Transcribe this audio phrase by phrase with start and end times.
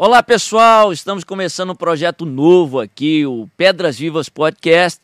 [0.00, 5.00] Olá pessoal, estamos começando um projeto novo aqui, o Pedras Vivas Podcast.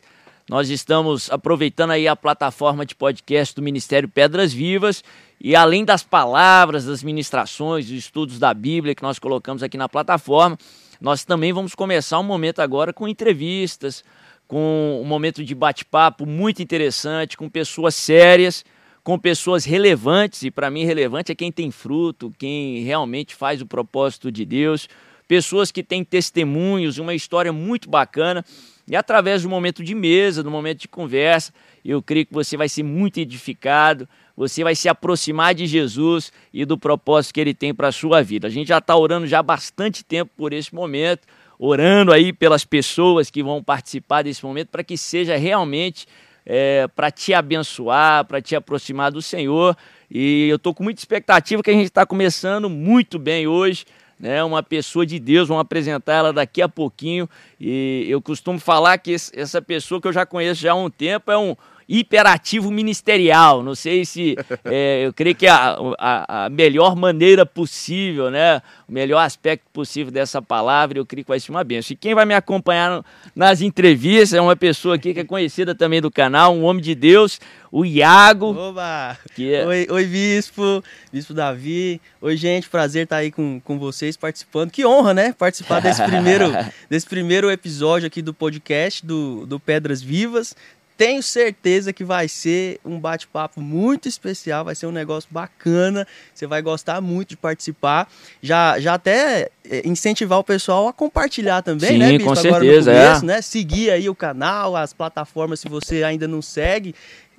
[0.49, 5.03] Nós estamos aproveitando aí a plataforma de podcast do Ministério Pedras Vivas
[5.37, 9.89] e além das palavras, das ministrações, dos estudos da Bíblia que nós colocamos aqui na
[9.89, 10.57] plataforma,
[11.01, 14.01] nós também vamos começar um momento agora com entrevistas,
[14.47, 18.63] com um momento de bate-papo muito interessante, com pessoas sérias,
[19.05, 23.65] com pessoas relevantes, e para mim relevante é quem tem fruto, quem realmente faz o
[23.67, 24.89] propósito de Deus,
[25.27, 28.43] pessoas que têm testemunhos, uma história muito bacana.
[28.87, 31.53] E através do momento de mesa, do momento de conversa,
[31.85, 36.65] eu creio que você vai ser muito edificado, você vai se aproximar de Jesus e
[36.65, 38.47] do propósito que ele tem para a sua vida.
[38.47, 41.27] A gente já está orando já há bastante tempo por esse momento,
[41.59, 46.07] orando aí pelas pessoas que vão participar desse momento para que seja realmente
[46.45, 49.75] é, para te abençoar, para te aproximar do Senhor.
[50.09, 53.85] E eu estou com muita expectativa que a gente está começando muito bem hoje.
[54.17, 57.29] Né, uma pessoa de Deus, vamos apresentar ela daqui a pouquinho.
[57.59, 61.29] E eu costumo falar que essa pessoa que eu já conheço já há um tempo
[61.29, 61.53] é um,
[61.87, 63.63] hiperativo ministerial.
[63.63, 64.35] Não sei se
[64.65, 68.61] é, eu creio que a, a, a, melhor maneira possível, né?
[68.87, 71.93] O melhor aspecto possível dessa palavra, eu creio que vai ser uma benção.
[71.93, 73.05] E quem vai me acompanhar no,
[73.35, 76.95] nas entrevistas é uma pessoa aqui que é conhecida também do canal, um homem de
[76.95, 77.39] Deus,
[77.71, 78.55] o Iago.
[78.55, 79.17] Oba!
[79.35, 79.67] Que é...
[79.67, 81.99] oi, oi, Bispo, Bispo Davi.
[82.21, 84.71] Oi, gente, prazer estar aí com, com vocês participando.
[84.71, 85.33] Que honra, né?
[85.33, 86.45] Participar desse primeiro,
[86.89, 90.55] desse primeiro episódio aqui do podcast do, do Pedras Vivas.
[90.97, 96.47] Tenho certeza que vai ser um bate-papo muito especial, vai ser um negócio bacana, você
[96.47, 98.09] vai gostar muito de participar.
[98.41, 102.29] Já, já até eh, incentivar o pessoal a compartilhar também, Sim, né, Bispo?
[102.29, 103.27] com certeza, começo, é.
[103.27, 103.41] né?
[103.41, 106.95] Seguir aí o canal, as plataformas se você ainda não segue,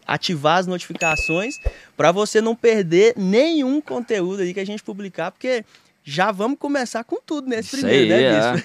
[0.07, 1.59] ativar as notificações
[1.97, 5.65] para você não perder nenhum conteúdo aí que a gente publicar, porque
[6.09, 8.63] já vamos começar com tudo nesse Isso primeiro, aí, né?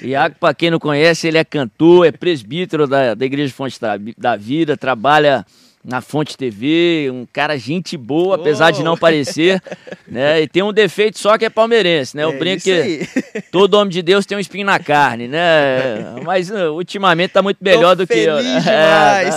[0.00, 0.06] É.
[0.06, 3.98] Iago, para quem não conhece, ele é cantor, é presbítero da, da Igreja Fonte da,
[4.16, 5.44] da Vida, trabalha
[5.88, 8.40] na Fonte TV, um cara gente boa, oh.
[8.40, 9.58] apesar de não parecer,
[10.06, 10.42] né?
[10.42, 12.24] E tem um defeito só que é palmeirense, né?
[12.24, 13.08] Eu é brinco que
[13.50, 16.20] todo homem de Deus tem um espinho na carne, né?
[16.22, 18.36] Mas uh, ultimamente tá muito melhor Tô do que eu.
[18.36, 19.34] Feliz demais.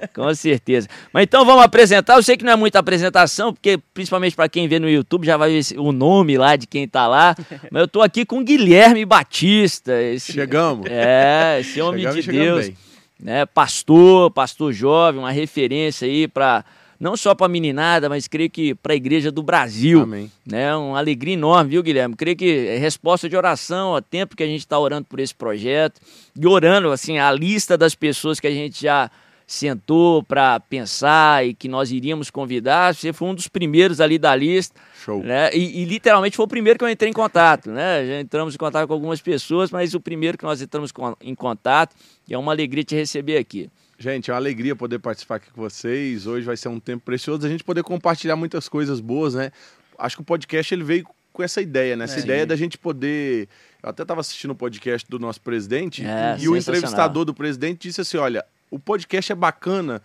[0.00, 0.88] É, com certeza.
[1.12, 2.16] Mas então vamos apresentar.
[2.16, 5.36] Eu sei que não é muita apresentação, porque principalmente para quem vê no YouTube já
[5.36, 7.36] vai ver o nome lá de quem tá lá.
[7.70, 10.02] Mas eu tô aqui com Guilherme Batista.
[10.02, 10.90] Esse, chegamos.
[10.90, 12.66] É, esse homem chegamos, de Deus.
[12.66, 12.93] Bem
[13.24, 16.62] né, pastor, pastor jovem, uma referência aí para
[17.00, 20.02] não só para a meninada, mas creio que para a igreja do Brasil.
[20.02, 20.30] Amém.
[20.46, 22.14] Né, uma alegria enorme, viu, Guilherme?
[22.14, 25.34] Creio que é resposta de oração, há tempo que a gente está orando por esse
[25.34, 26.00] projeto
[26.38, 29.10] e orando assim a lista das pessoas que a gente já
[29.46, 32.94] sentou para pensar e que nós iríamos convidar.
[32.94, 34.80] Você foi um dos primeiros ali da lista.
[35.04, 35.22] Show.
[35.22, 35.50] Né?
[35.54, 37.70] E, e, literalmente foi o primeiro que eu entrei em contato.
[37.70, 38.06] Né?
[38.06, 41.94] Já entramos em contato com algumas pessoas, mas o primeiro que nós entramos em contato.
[42.26, 43.70] E é uma alegria te receber aqui.
[43.98, 46.26] Gente, é uma alegria poder participar aqui com vocês.
[46.26, 49.52] Hoje vai ser um tempo precioso a gente poder compartilhar muitas coisas boas, né?
[49.98, 52.04] Acho que o podcast ele veio com essa ideia, né?
[52.04, 52.46] Essa é, ideia sim.
[52.46, 53.48] da gente poder.
[53.82, 57.88] Eu até estava assistindo o podcast do nosso presidente é, e o entrevistador do presidente
[57.88, 58.44] disse assim: olha,
[58.74, 60.02] o podcast é bacana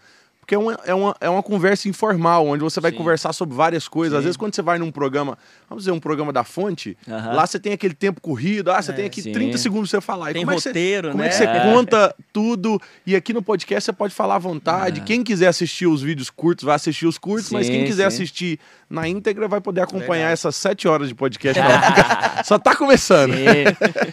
[0.50, 2.98] porque é uma, é uma, é uma conversa informal, onde você vai Sim.
[2.98, 4.14] conversar sobre várias coisas.
[4.14, 4.18] Sim.
[4.18, 5.38] Às vezes, quando você vai num programa,
[5.70, 8.96] vamos dizer, um programa da fonte, lá você tem aquele tempo corrido, ah, você é,
[8.96, 9.32] tem aqui sim.
[9.32, 10.34] 30 segundos pra você falar.
[10.34, 11.22] Tem como roteiro, é você, né?
[11.22, 11.72] Como é que você é.
[11.72, 12.82] conta tudo?
[13.06, 15.02] E aqui no podcast você pode falar à vontade.
[15.02, 18.60] Quem quiser assistir os vídeos curtos, vai assistir os curtos, mas quem quiser assistir
[18.90, 20.32] na íntegra vai poder acompanhar legal.
[20.32, 21.62] essas sete horas de podcast.
[22.44, 23.36] Só tá começando.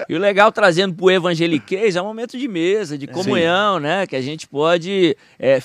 [0.06, 4.06] E o legal, trazendo pro evangeliquez, é um momento de mesa, de comunhão, né?
[4.06, 5.60] Que a gente pode é,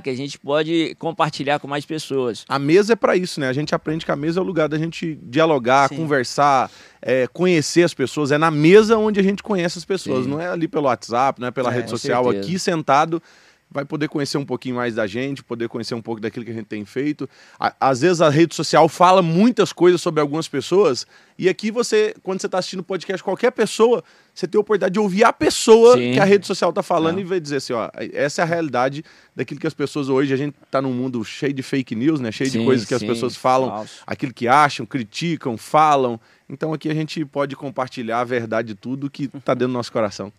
[0.00, 2.44] que a gente pode compartilhar com mais pessoas.
[2.48, 3.48] A mesa é para isso, né?
[3.48, 5.96] A gente aprende que a mesa é o lugar da gente dialogar, Sim.
[5.96, 6.70] conversar,
[7.00, 8.32] é, conhecer as pessoas.
[8.32, 10.24] É na mesa onde a gente conhece as pessoas.
[10.24, 10.30] Sim.
[10.30, 12.24] Não é ali pelo WhatsApp, não é pela é, rede social.
[12.24, 12.44] Certeza.
[12.44, 13.22] Aqui sentado
[13.70, 16.54] vai poder conhecer um pouquinho mais da gente, poder conhecer um pouco daquilo que a
[16.54, 17.28] gente tem feito.
[17.58, 21.06] Às vezes a rede social fala muitas coisas sobre algumas pessoas,
[21.38, 24.02] e aqui você, quando você está assistindo podcast, qualquer pessoa,
[24.34, 26.12] você tem a oportunidade de ouvir a pessoa Sim.
[26.12, 27.20] que a rede social está falando Não.
[27.20, 29.04] e vai dizer assim, ó, essa é a realidade
[29.36, 32.32] daquilo que as pessoas hoje, a gente está num mundo cheio de fake news, né?
[32.32, 34.02] Cheio sim, de coisas que sim, as pessoas falam, falso.
[34.06, 36.18] aquilo que acham, criticam, falam.
[36.48, 39.92] Então aqui a gente pode compartilhar a verdade de tudo que está dentro do nosso
[39.92, 40.32] coração.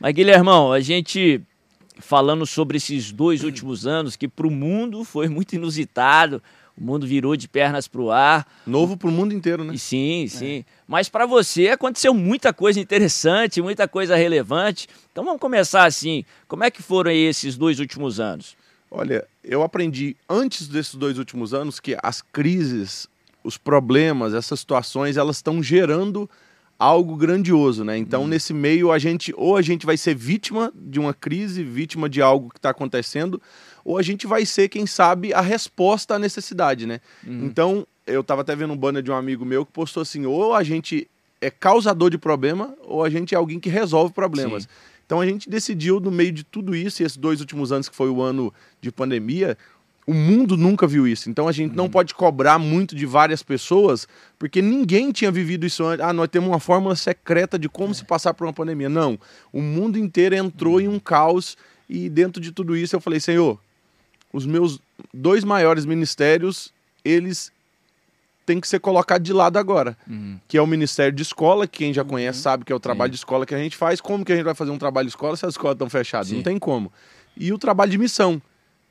[0.00, 1.42] Mas Guilhermão, a gente
[1.98, 6.42] falando sobre esses dois últimos anos, que para o mundo foi muito inusitado.
[6.76, 8.46] O mundo virou de pernas para o ar.
[8.64, 9.76] Novo para o mundo inteiro, né?
[9.76, 10.58] Sim, sim.
[10.58, 10.64] É.
[10.86, 14.86] Mas para você aconteceu muita coisa interessante, muita coisa relevante.
[15.10, 16.24] Então vamos começar assim.
[16.46, 18.56] Como é que foram esses dois últimos anos?
[18.90, 23.08] Olha, eu aprendi antes desses dois últimos anos que as crises,
[23.42, 26.30] os problemas, essas situações, elas estão gerando
[26.78, 27.98] algo grandioso, né?
[27.98, 28.28] Então, uhum.
[28.28, 32.22] nesse meio, a gente ou a gente vai ser vítima de uma crise, vítima de
[32.22, 33.40] algo que está acontecendo,
[33.84, 37.00] ou a gente vai ser, quem sabe, a resposta à necessidade, né?
[37.26, 37.46] Uhum.
[37.46, 40.54] Então, eu estava até vendo um banner de um amigo meu que postou assim: ou
[40.54, 41.08] a gente
[41.40, 44.64] é causador de problema, ou a gente é alguém que resolve problemas.
[44.64, 44.68] Sim.
[45.08, 47.96] Então a gente decidiu, no meio de tudo isso, e esses dois últimos anos que
[47.96, 49.56] foi o ano de pandemia,
[50.08, 51.28] o mundo nunca viu isso.
[51.28, 51.76] Então a gente uhum.
[51.76, 54.08] não pode cobrar muito de várias pessoas,
[54.38, 56.02] porque ninguém tinha vivido isso antes.
[56.02, 57.94] Ah, nós temos uma fórmula secreta de como é.
[57.94, 58.88] se passar por uma pandemia.
[58.88, 59.18] Não.
[59.52, 60.80] O mundo inteiro entrou uhum.
[60.80, 61.58] em um caos
[61.90, 63.60] e dentro de tudo isso eu falei, Senhor,
[64.32, 64.80] os meus
[65.12, 66.72] dois maiores ministérios,
[67.04, 67.52] eles
[68.46, 69.94] têm que ser colocados de lado agora.
[70.08, 70.40] Uhum.
[70.48, 72.08] Que é o Ministério de Escola, que quem já uhum.
[72.08, 73.12] conhece sabe que é o trabalho Sim.
[73.12, 74.00] de escola que a gente faz.
[74.00, 76.28] Como que a gente vai fazer um trabalho de escola se as escolas estão fechadas?
[76.28, 76.36] Sim.
[76.36, 76.90] Não tem como.
[77.36, 78.40] E o trabalho de missão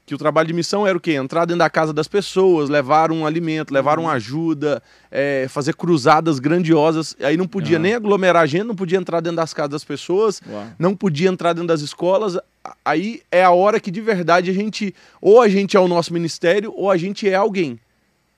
[0.07, 1.11] que o trabalho de missão era o quê?
[1.11, 4.81] Entrar dentro da casa das pessoas, levar um alimento, levar uma ajuda,
[5.11, 7.13] é, fazer cruzadas grandiosas.
[7.19, 7.83] Aí não podia uhum.
[7.83, 10.65] nem aglomerar gente, não podia entrar dentro das casas das pessoas, Uau.
[10.79, 12.37] não podia entrar dentro das escolas.
[12.85, 16.13] Aí é a hora que de verdade a gente, ou a gente é o nosso
[16.13, 17.77] ministério, ou a gente é alguém.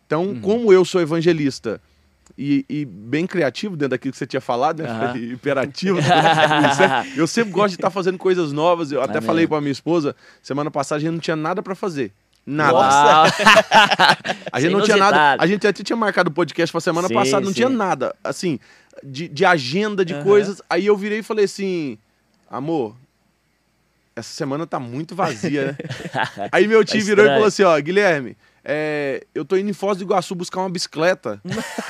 [0.07, 0.41] Então, uhum.
[0.41, 1.79] como eu sou evangelista,
[2.41, 5.11] e, e, bem criativo dentro daquilo que você tinha falado, né?
[5.11, 5.17] Uhum.
[5.33, 5.99] Hiperativo.
[7.17, 8.93] eu sempre gosto de estar fazendo coisas novas.
[8.93, 11.75] Eu até é falei para minha esposa, semana passada a gente não tinha nada para
[11.75, 12.13] fazer.
[12.45, 13.29] Nada.
[14.51, 15.35] A gente não tinha nada.
[15.39, 17.57] A gente até tinha marcado o podcast para semana sim, passada, não sim.
[17.57, 18.15] tinha nada.
[18.23, 18.57] Assim,
[19.03, 20.23] de, de agenda, de uhum.
[20.23, 20.59] coisas.
[20.67, 21.99] Aí eu virei e falei assim:
[22.49, 22.95] amor,
[24.15, 25.77] essa semana tá muito vazia, né?
[26.51, 28.35] Aí meu tio tá virou e falou assim: ó, Guilherme,
[28.71, 31.41] é, eu tô indo em Foz do Iguaçu buscar uma bicicleta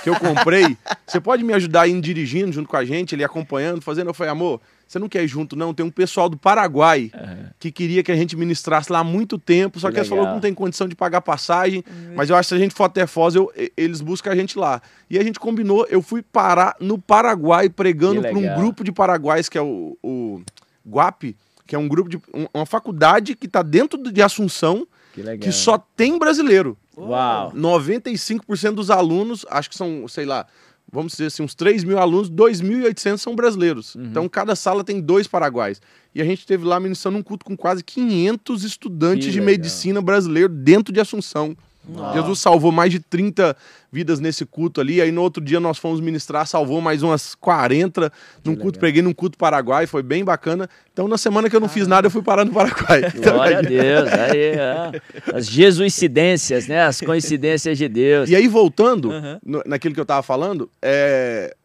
[0.01, 0.77] que eu comprei.
[1.05, 4.09] Você pode me ajudar indo dirigindo junto com a gente, ele acompanhando, fazendo?
[4.09, 5.73] Eu falei, amor, você não quer ir junto, não?
[5.73, 7.47] Tem um pessoal do Paraguai uhum.
[7.59, 10.25] que queria que a gente ministrasse lá há muito tempo, só que, que eles falou
[10.25, 11.83] que não tem condição de pagar passagem.
[11.85, 12.13] Uhum.
[12.15, 14.57] Mas eu acho que se a gente for até Foz, eu, eles buscam a gente
[14.57, 14.81] lá.
[15.09, 19.49] E a gente combinou, eu fui parar no Paraguai pregando para um grupo de paraguaios,
[19.49, 20.41] que é o, o
[20.87, 21.35] Guap,
[21.67, 22.21] que é um grupo de.
[22.53, 25.39] uma faculdade que está dentro de Assunção que legal.
[25.39, 26.77] Que só tem brasileiro.
[26.97, 27.51] Uau!
[27.53, 30.45] 95% dos alunos, acho que são, sei lá,
[30.91, 33.95] vamos dizer assim, uns 3 mil alunos, 2.800 são brasileiros.
[33.95, 34.05] Uhum.
[34.05, 35.81] Então, cada sala tem dois paraguaios.
[36.13, 39.55] E a gente teve lá ministrando um culto com quase 500 estudantes que de legal.
[39.55, 41.55] medicina brasileiro dentro de Assunção.
[41.93, 42.19] Nossa.
[42.19, 43.55] Jesus salvou mais de 30
[43.91, 45.01] vidas nesse culto ali.
[45.01, 48.11] Aí no outro dia nós fomos ministrar, salvou mais umas 40
[48.43, 48.81] num culto, legal.
[48.81, 50.69] peguei num culto paraguai, foi bem bacana.
[50.93, 51.69] Então na semana que eu não ah.
[51.69, 53.01] fiz nada, eu fui parar no Paraguai.
[53.21, 55.01] Glória a Deus, aí, é.
[55.33, 56.83] as jesuicidências, né?
[56.83, 58.29] As coincidências de Deus.
[58.29, 59.39] E aí voltando uhum.
[59.43, 61.55] no, naquilo que eu tava falando, é...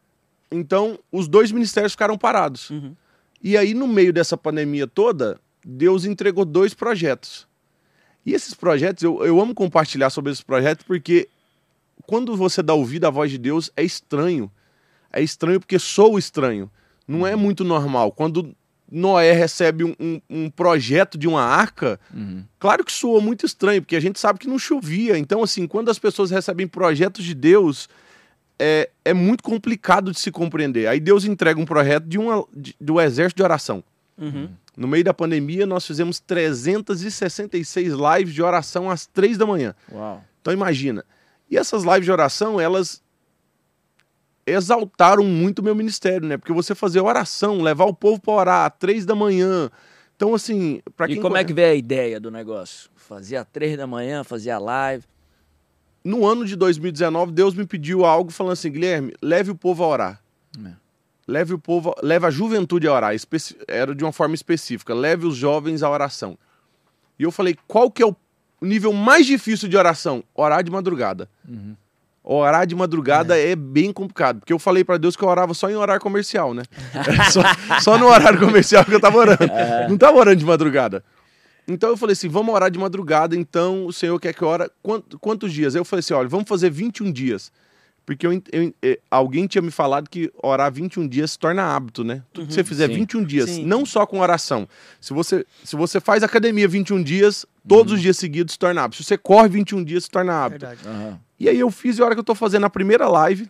[0.51, 2.69] então os dois ministérios ficaram parados.
[2.69, 2.93] Uhum.
[3.43, 7.47] E aí no meio dessa pandemia toda, Deus entregou dois projetos.
[8.25, 11.27] E esses projetos, eu, eu amo compartilhar sobre esses projetos porque
[12.05, 14.51] quando você dá ouvido à voz de Deus, é estranho.
[15.11, 16.69] É estranho porque sou estranho.
[17.07, 17.41] Não é uhum.
[17.41, 18.11] muito normal.
[18.11, 18.55] Quando
[18.91, 22.43] Noé recebe um, um, um projeto de uma arca, uhum.
[22.59, 25.17] claro que soa muito estranho, porque a gente sabe que não chovia.
[25.17, 27.87] Então, assim, quando as pessoas recebem projetos de Deus,
[28.59, 30.87] é, é muito complicado de se compreender.
[30.87, 33.83] Aí Deus entrega um projeto de uma, de, do exército de oração.
[34.17, 34.49] Uhum.
[34.77, 39.73] No meio da pandemia, nós fizemos 366 lives de oração às três da manhã.
[39.91, 40.23] Uau.
[40.41, 41.03] Então imagina.
[41.49, 43.01] E essas lives de oração, elas
[44.45, 46.37] exaltaram muito o meu ministério, né?
[46.37, 49.69] Porque você fazer oração, levar o povo para orar às três da manhã.
[50.15, 51.17] Então, assim, para quem.
[51.17, 51.45] E como conhece...
[51.45, 52.89] é que veio a ideia do negócio?
[52.95, 55.03] Fazia às três da manhã, fazia live.
[56.03, 59.87] No ano de 2019, Deus me pediu algo falando assim: Guilherme, leve o povo a
[59.87, 60.23] orar.
[60.63, 60.84] É
[61.27, 63.13] leve o povo, leve a juventude a orar,
[63.67, 66.37] era de uma forma específica, leve os jovens à oração.
[67.17, 68.15] E eu falei, qual que é o
[68.61, 70.23] nível mais difícil de oração?
[70.33, 71.29] Orar de madrugada.
[71.47, 71.75] Uhum.
[72.23, 73.51] Orar de madrugada é.
[73.51, 73.55] é.
[73.55, 76.63] bem complicado, porque eu falei para Deus que eu orava só em horário comercial, né?
[77.31, 77.41] só,
[77.79, 79.43] só, no horário comercial que eu tava orando.
[79.43, 79.87] É.
[79.87, 81.03] Não tava orando de madrugada.
[81.67, 84.69] Então eu falei assim, vamos orar de madrugada, então o Senhor quer que eu ore
[84.83, 85.73] quantos, quantos dias?
[85.73, 87.51] Eu falei assim, olha, vamos fazer 21 dias.
[88.05, 92.03] Porque eu, eu, eu, alguém tinha me falado que orar 21 dias se torna hábito,
[92.03, 92.21] né?
[92.31, 92.65] Tudo uhum, que você uhum.
[92.65, 92.93] fizer sim.
[92.93, 93.65] 21 dias, sim.
[93.65, 94.67] não só com oração.
[95.01, 97.95] Se você, se você faz academia 21 dias, todos uhum.
[97.95, 99.01] os dias seguidos se torna hábito.
[99.01, 100.65] Se você corre 21 dias, se torna hábito.
[100.85, 101.17] Uhum.
[101.39, 103.49] E aí eu fiz, e a hora que eu tô fazendo a primeira live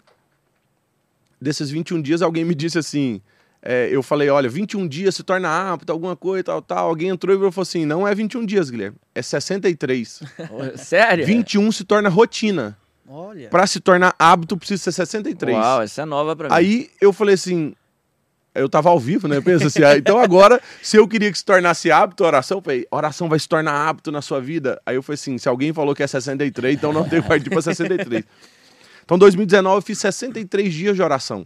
[1.40, 3.22] desses 21 dias, alguém me disse assim.
[3.68, 6.88] É, eu falei, olha, 21 dias se torna hábito, alguma coisa, tal, tal.
[6.88, 10.22] Alguém entrou e falou assim: não é 21 dias, Guilherme, é 63.
[10.78, 11.26] Sério?
[11.26, 12.78] 21 se torna rotina.
[13.08, 13.50] Olha.
[13.50, 15.56] Pra se tornar hábito, precisa ser 63.
[15.56, 16.56] Uau, essa é nova pra mim.
[16.56, 17.74] Aí eu falei assim.
[18.54, 19.36] Eu tava ao vivo, né?
[19.36, 22.60] Eu penso assim, ah, então agora, se eu queria que se tornasse hábito a oração,
[22.60, 24.82] eu falei, oração vai se tornar hábito na sua vida.
[24.86, 27.50] Aí eu falei assim: se alguém falou que é 63, então não tem que partir
[27.50, 28.24] pra 63.
[29.04, 31.46] Então, 2019, eu fiz 63 dias de oração.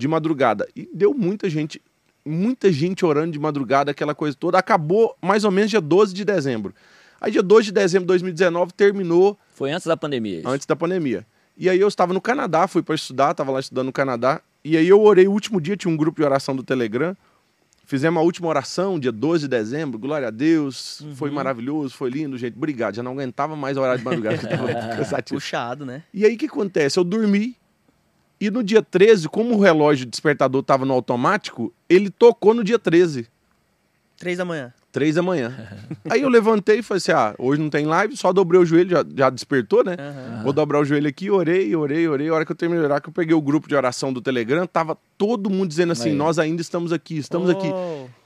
[0.00, 0.66] de madrugada.
[0.74, 1.80] E deu muita gente,
[2.24, 4.58] muita gente orando de madrugada, aquela coisa toda.
[4.58, 6.74] Acabou mais ou menos dia 12 de dezembro.
[7.20, 9.38] Aí dia 2 de dezembro de 2019 terminou.
[9.60, 10.38] Foi antes da pandemia.
[10.38, 10.48] Isso.
[10.48, 11.26] Antes da pandemia.
[11.54, 14.40] E aí eu estava no Canadá, fui para estudar, estava lá estudando no Canadá.
[14.64, 17.14] E aí eu orei o último dia, tinha um grupo de oração do Telegram.
[17.84, 21.14] Fizemos a última oração, dia 12 de dezembro, glória a Deus, uhum.
[21.14, 22.94] foi maravilhoso, foi lindo, gente, obrigado.
[22.94, 24.38] Já não aguentava mais a hora de madrugada,
[25.28, 26.04] Puxado, né?
[26.14, 26.98] E aí o que acontece?
[26.98, 27.54] Eu dormi,
[28.40, 32.78] e no dia 13, como o relógio despertador estava no automático, ele tocou no dia
[32.78, 33.28] 13.
[34.20, 34.70] Três da manhã.
[34.92, 35.50] Três da manhã.
[36.10, 38.90] Aí eu levantei e falei assim: ah, hoje não tem live, só dobrei o joelho,
[38.90, 39.96] já, já despertou, né?
[39.98, 40.42] Uhum.
[40.42, 42.28] Vou dobrar o joelho aqui, orei, orei, orei.
[42.28, 44.20] A hora que eu terminei de orar, que eu peguei o grupo de oração do
[44.20, 46.14] Telegram, tava todo mundo dizendo assim: Aí.
[46.14, 47.52] nós ainda estamos aqui, estamos oh.
[47.52, 47.68] aqui.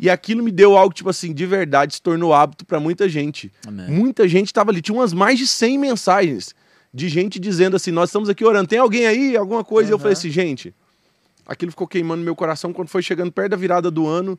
[0.01, 3.53] E aquilo me deu algo, tipo assim, de verdade, se tornou hábito para muita gente.
[3.65, 3.89] Amém.
[3.89, 6.57] Muita gente tava ali, tinha umas mais de 100 mensagens
[6.93, 9.91] de gente dizendo assim: nós estamos aqui orando, tem alguém aí, alguma coisa?
[9.91, 9.93] Uhum.
[9.93, 10.75] E eu falei assim: gente,
[11.47, 14.37] aquilo ficou queimando meu coração quando foi chegando perto da virada do ano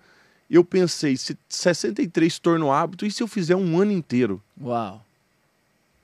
[0.50, 4.42] eu pensei, se 63 se tornou hábito, e se eu fizer um ano inteiro?
[4.62, 5.04] Uau!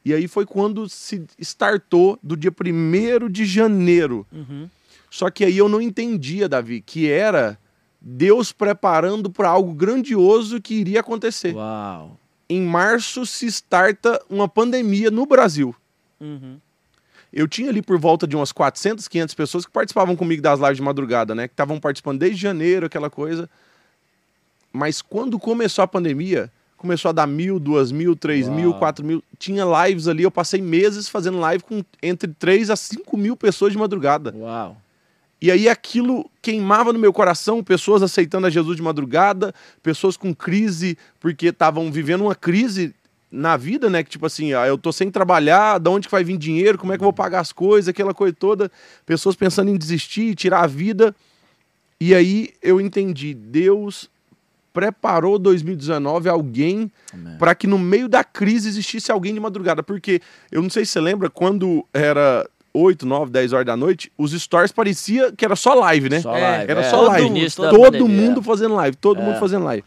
[0.04, 4.26] E aí foi quando se startou do dia 1 de janeiro.
[4.32, 4.68] Uhum.
[5.12, 7.58] Só que aí eu não entendia, Davi, que era
[8.02, 11.54] Deus preparando para algo grandioso que iria acontecer.
[11.54, 12.18] Uau!
[12.50, 15.76] Em março se starta uma pandemia no Brasil.
[16.20, 16.58] Uhum.
[17.32, 20.78] Eu tinha ali por volta de umas 400, 500 pessoas que participavam comigo das lives
[20.78, 21.48] de madrugada, né?
[21.48, 23.50] Que estavam participando desde janeiro, aquela coisa.
[24.72, 28.56] Mas quando começou a pandemia, começou a dar mil, duas mil, três Uau.
[28.56, 29.24] mil, quatro mil.
[29.38, 33.72] Tinha lives ali, eu passei meses fazendo live com entre três a cinco mil pessoas
[33.72, 34.34] de madrugada.
[34.36, 34.78] Uau.
[35.42, 40.34] E aí aquilo queimava no meu coração, pessoas aceitando a Jesus de madrugada, pessoas com
[40.36, 42.94] crise, porque estavam vivendo uma crise
[43.32, 44.04] na vida, né?
[44.04, 46.94] Que tipo assim, ah, eu tô sem trabalhar, de onde que vai vir dinheiro, como
[46.94, 48.72] é que eu vou pagar as coisas, aquela coisa toda.
[49.06, 51.16] Pessoas pensando em desistir, tirar a vida.
[52.00, 54.10] E aí eu entendi, Deus
[54.74, 56.92] preparou 2019 alguém
[57.38, 59.84] para que no meio da crise existisse alguém de madrugada.
[59.84, 64.12] Porque eu não sei se você lembra, quando era 8, 9, 10 horas da noite,
[64.18, 66.22] os stories parecia que era só live, né?
[66.22, 66.72] Só live.
[66.72, 67.50] Era é, só live.
[67.56, 69.24] Todo mundo fazendo live, todo é.
[69.24, 69.84] mundo fazendo live.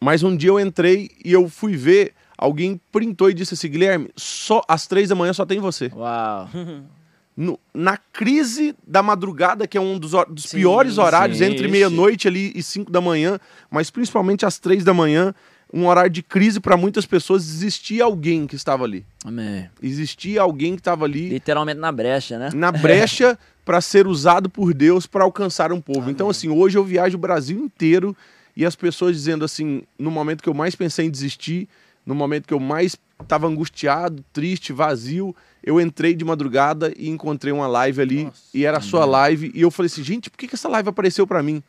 [0.00, 4.10] Mas um dia eu entrei e eu fui ver, alguém printou e disse assim, Guilherme,
[4.16, 5.90] só às três da manhã só tem você.
[5.94, 6.48] Uau.
[7.40, 11.68] no, na crise da madrugada, que é um dos, dos sim, piores horários, sim, entre
[11.68, 15.34] meia-noite ali e cinco da manhã, mas principalmente às três da manhã,
[15.72, 19.06] um horário de crise para muitas pessoas, existia alguém que estava ali.
[19.24, 19.70] Amém.
[19.82, 21.30] Existia alguém que estava ali.
[21.30, 22.50] Literalmente na brecha, né?
[22.52, 26.00] Na brecha para ser usado por Deus para alcançar um povo.
[26.00, 26.12] Amém.
[26.12, 28.14] Então, assim, hoje eu viajo o Brasil inteiro
[28.54, 31.66] e as pessoas dizendo assim, no momento que eu mais pensei em desistir,
[32.04, 37.52] no momento que eu mais estava angustiado, triste, vazio, eu entrei de madrugada e encontrei
[37.52, 40.38] uma live ali Nossa, e era a sua live e eu falei assim, gente, por
[40.38, 41.62] que, que essa live apareceu para mim?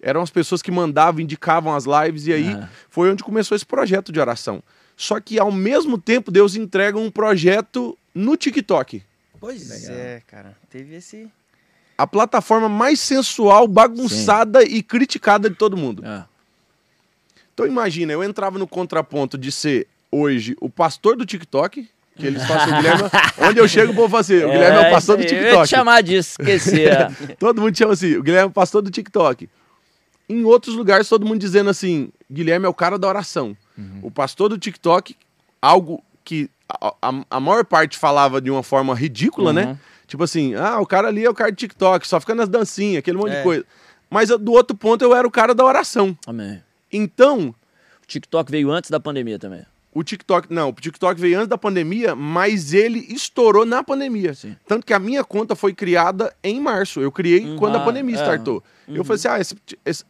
[0.00, 2.66] Eram as pessoas que mandavam, indicavam as lives e aí uhum.
[2.88, 4.62] foi onde começou esse projeto de oração.
[4.96, 9.02] Só que ao mesmo tempo Deus entrega um projeto no TikTok.
[9.38, 9.96] Pois Legal.
[9.96, 10.56] é, cara.
[10.70, 11.30] Teve esse
[11.98, 14.66] a plataforma mais sensual, bagunçada Sim.
[14.66, 16.04] e criticada de todo mundo.
[16.04, 16.24] É.
[17.54, 22.44] Então imagina, eu entrava no contraponto de ser hoje o pastor do TikTok, que eles
[22.46, 23.02] façam o Guilherme.
[23.38, 24.46] Onde eu chego, vou fazer.
[24.46, 25.46] O Guilherme é, é o pastor do TikTok.
[25.46, 26.86] Eu ia te chamar disso, esquecer.
[27.28, 27.34] É.
[27.38, 29.48] todo mundo chama assim, o Guilherme é o pastor do TikTok.
[30.28, 33.56] Em outros lugares, todo mundo dizendo assim: Guilherme é o cara da oração.
[33.76, 34.00] Uhum.
[34.02, 35.16] O pastor do TikTok,
[35.60, 39.62] algo que a, a, a, maior parte falava de uma forma ridícula, né?
[39.62, 39.68] uhum.
[39.70, 39.78] né?
[40.06, 42.98] Tipo assim, ah, o cara ali é o cara do TikTok, só fica nas dancinhas,
[42.98, 43.38] aquele monte é.
[43.38, 43.64] de coisa.
[44.08, 46.16] Mas do outro ponto, eu era o cara da oração.
[46.26, 46.62] Amém.
[46.92, 47.54] Então.
[48.02, 49.66] O TikTok veio antes da pandemia também.
[49.96, 54.34] O TikTok, não, o TikTok veio antes da pandemia, mas ele estourou na pandemia.
[54.34, 54.54] Sim.
[54.68, 57.00] Tanto que a minha conta foi criada em março.
[57.00, 57.56] Eu criei uhum.
[57.56, 58.18] quando a pandemia é.
[58.18, 58.62] startou.
[58.86, 58.96] Uhum.
[58.96, 60.04] Eu falei assim: ah, esse, esse,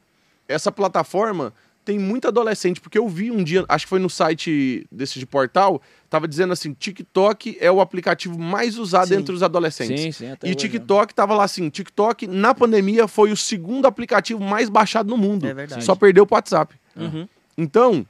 [0.48, 4.84] essa plataforma tem muito adolescente, porque eu vi um dia, acho que foi no site
[4.90, 9.14] desse de portal, tava dizendo assim: TikTok é o aplicativo mais usado sim.
[9.14, 10.00] entre os adolescentes.
[10.00, 11.14] Sim, sim, até e hoje, TikTok né?
[11.14, 15.46] tava lá assim: TikTok na pandemia foi o segundo aplicativo mais baixado no mundo.
[15.46, 15.84] É verdade.
[15.84, 16.74] Só perdeu o WhatsApp.
[16.96, 17.28] Uhum.
[17.56, 18.04] Então,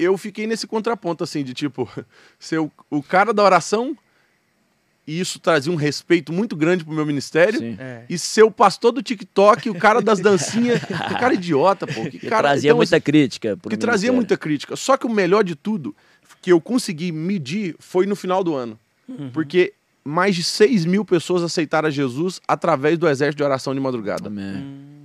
[0.00, 1.88] eu fiquei nesse contraponto, assim, de tipo,
[2.38, 3.96] ser o, o cara da oração,
[5.06, 8.04] e isso trazia um respeito muito grande pro meu ministério, é.
[8.08, 12.04] e ser o pastor do TikTok, o cara das dancinhas, que cara idiota, pô.
[12.08, 13.58] Que, cara, trazia então, muita assim, crítica.
[13.68, 14.74] que trazia muita crítica.
[14.76, 15.94] Só que o melhor de tudo,
[16.40, 18.78] que eu consegui medir, foi no final do ano.
[19.06, 19.30] Uhum.
[19.30, 24.28] Porque mais de 6 mil pessoas aceitaram Jesus através do exército de oração de madrugada.
[24.28, 24.56] Amém.
[24.56, 24.99] Hum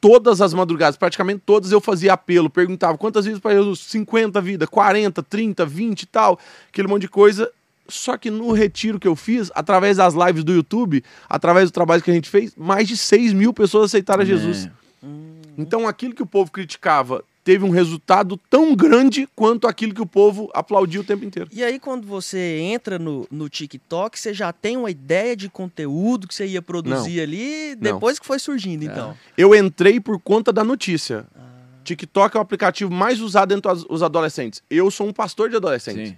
[0.00, 3.80] todas as madrugadas, praticamente todas, eu fazia apelo, perguntava quantas vezes para Jesus?
[3.80, 6.38] 50 vida, 40, 30, 20 e tal,
[6.68, 7.50] aquele monte de coisa.
[7.88, 12.02] Só que no retiro que eu fiz, através das lives do YouTube, através do trabalho
[12.02, 14.68] que a gente fez, mais de 6 mil pessoas aceitaram Jesus.
[15.02, 15.40] Hum.
[15.58, 20.06] Então aquilo que o povo criticava teve um resultado tão grande quanto aquilo que o
[20.06, 21.48] povo aplaudiu o tempo inteiro.
[21.52, 26.28] E aí, quando você entra no, no TikTok, você já tem uma ideia de conteúdo
[26.28, 27.22] que você ia produzir Não.
[27.22, 28.20] ali depois Não.
[28.20, 29.12] que foi surgindo, então?
[29.12, 29.14] É.
[29.36, 31.26] Eu entrei por conta da notícia.
[31.34, 31.40] Ah.
[31.82, 34.62] TikTok é o aplicativo mais usado entre os adolescentes.
[34.70, 36.10] Eu sou um pastor de adolescentes.
[36.10, 36.16] Sim.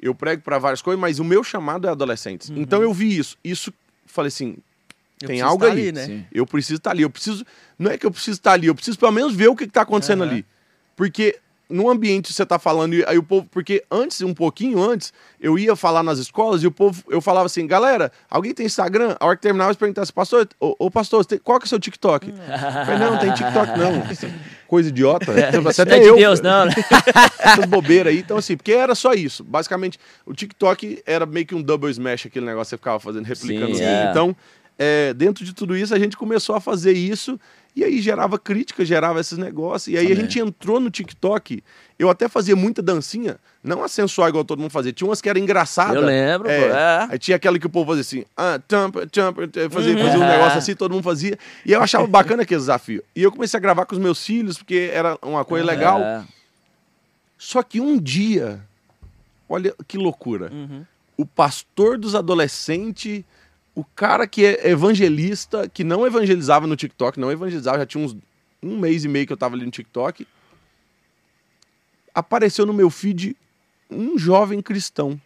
[0.00, 2.48] Eu prego para várias coisas, mas o meu chamado é adolescentes.
[2.48, 2.58] Uhum.
[2.58, 3.36] Então eu vi isso.
[3.44, 3.72] Isso,
[4.06, 4.56] falei assim,
[5.20, 5.72] eu tem algo aí.
[5.72, 6.26] Ali, né?
[6.32, 7.02] Eu preciso estar ali.
[7.02, 7.44] Eu preciso.
[7.78, 9.82] Não é que eu preciso estar ali, eu preciso pelo menos ver o que está
[9.82, 10.30] acontecendo uhum.
[10.30, 10.46] ali.
[11.00, 15.58] Porque no ambiente você está falando, aí o povo, porque antes, um pouquinho antes, eu
[15.58, 19.16] ia falar nas escolas e o povo, eu falava assim, galera, alguém tem Instagram?
[19.18, 21.66] A hora que terminava, eu perguntava assim, pastor, ô, ô pastor, tem, qual que é
[21.66, 22.28] o seu TikTok?
[22.28, 24.02] Eu falei, não, não tem TikTok não.
[24.68, 25.32] Coisa idiota.
[25.32, 26.16] É, até é de eu.
[26.16, 26.72] Deus, não, né?
[27.40, 28.20] Essas bobeiras aí.
[28.20, 29.42] Então, assim, porque era só isso.
[29.42, 33.24] Basicamente, o TikTok era meio que um double smash, aquele negócio que você ficava fazendo,
[33.24, 33.74] replicando.
[33.74, 34.10] Sim, é.
[34.10, 34.36] Então,
[34.82, 37.38] é, dentro de tudo isso, a gente começou a fazer isso
[37.76, 39.92] e aí gerava crítica, gerava esses negócios.
[39.92, 40.18] E aí Também.
[40.18, 41.62] a gente entrou no TikTok.
[41.98, 44.90] Eu até fazia muita dancinha, não a sensual igual todo mundo fazia.
[44.90, 45.96] Tinha umas que eram engraçadas.
[45.96, 47.08] Eu lembro, é, pô, é.
[47.10, 50.02] Aí tinha aquela que o povo fazia assim, ah, tampa, tampa, fazia, uhum.
[50.02, 51.38] fazia um negócio assim, todo mundo fazia.
[51.66, 53.04] E eu achava bacana aquele desafio.
[53.14, 55.70] E eu comecei a gravar com os meus filhos, porque era uma coisa é.
[55.70, 56.24] legal.
[57.36, 58.62] Só que um dia,
[59.46, 60.50] olha que loucura.
[60.50, 60.86] Uhum.
[61.18, 63.24] O pastor dos adolescentes
[63.74, 68.16] o cara que é evangelista, que não evangelizava no TikTok, não evangelizava, já tinha uns
[68.62, 70.26] um mês e meio que eu tava ali no TikTok,
[72.14, 73.36] apareceu no meu feed
[73.90, 75.20] um jovem cristão.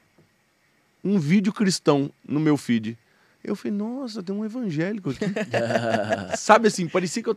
[1.02, 2.96] Um vídeo cristão no meu feed.
[3.42, 5.26] Eu falei, nossa, tem um evangélico aqui.
[6.36, 7.36] Sabe assim, parecia que eu.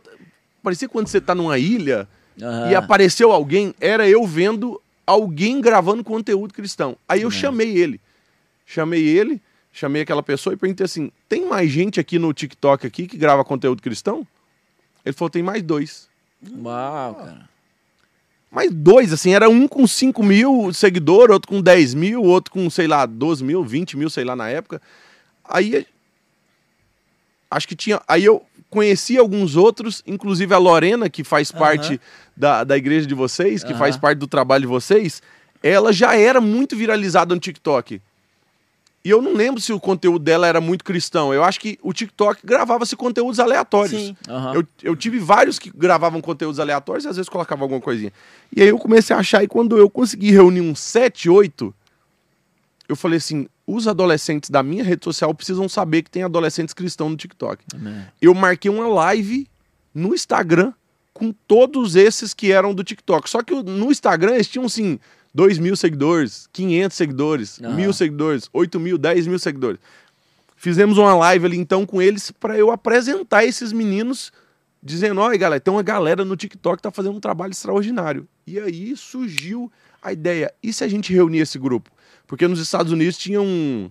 [0.62, 2.08] Parecia quando você tá numa ilha
[2.40, 2.70] uhum.
[2.70, 6.96] e apareceu alguém, era eu vendo alguém gravando conteúdo cristão.
[7.06, 7.30] Aí eu uhum.
[7.30, 8.00] chamei ele.
[8.64, 9.40] Chamei ele,
[9.72, 13.44] chamei aquela pessoa e perguntei assim: tem mais gente aqui no TikTok aqui que grava
[13.44, 14.26] conteúdo cristão?
[15.04, 16.08] Ele falou: tem mais dois.
[16.62, 17.48] Uau, cara.
[18.50, 22.68] Mais dois, assim, era um com 5 mil seguidores, outro com 10 mil, outro com,
[22.70, 24.80] sei lá, 12 mil, 20 mil, sei lá, na época.
[25.44, 25.86] Aí.
[27.50, 28.00] Acho que tinha.
[28.08, 31.98] Aí eu conheci alguns outros, inclusive a Lorena, que faz parte uhum.
[32.36, 33.78] da, da igreja de vocês, que uhum.
[33.78, 35.22] faz parte do trabalho de vocês.
[35.62, 38.00] Ela já era muito viralizada no TikTok.
[39.08, 41.32] E eu não lembro se o conteúdo dela era muito cristão.
[41.32, 43.98] Eu acho que o TikTok gravava-se conteúdos aleatórios.
[43.98, 44.16] Sim.
[44.28, 44.54] Uhum.
[44.56, 48.12] Eu, eu tive vários que gravavam conteúdos aleatórios e às vezes colocavam alguma coisinha.
[48.54, 51.74] E aí eu comecei a achar, e quando eu consegui reunir uns 7, 8,
[52.86, 57.10] eu falei assim: os adolescentes da minha rede social precisam saber que tem adolescentes cristãos
[57.10, 57.64] no TikTok.
[57.74, 58.04] Amém.
[58.20, 59.48] Eu marquei uma live
[59.94, 60.74] no Instagram
[61.14, 63.30] com todos esses que eram do TikTok.
[63.30, 65.00] Só que no Instagram eles tinham assim
[65.38, 67.72] 2 mil seguidores, 500 seguidores, uhum.
[67.72, 69.78] mil seguidores, 8 mil, 10 mil seguidores.
[70.56, 74.32] Fizemos uma live ali então com eles para eu apresentar esses meninos,
[74.82, 78.26] dizendo: olha, galera, tem uma galera no TikTok que tá fazendo um trabalho extraordinário.
[78.44, 79.70] E aí surgiu
[80.02, 81.88] a ideia: e se a gente reunir esse grupo?
[82.26, 83.88] Porque nos Estados Unidos tinha um.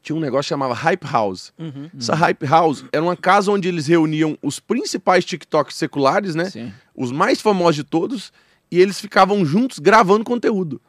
[0.00, 1.52] Tinha um negócio que chamava Hype House.
[1.58, 2.18] Uhum, Essa uhum.
[2.20, 6.50] Hype House era uma casa onde eles reuniam os principais TikToks seculares, né?
[6.50, 6.72] Sim.
[6.94, 8.30] Os mais famosos de todos
[8.74, 10.82] e eles ficavam juntos gravando conteúdo.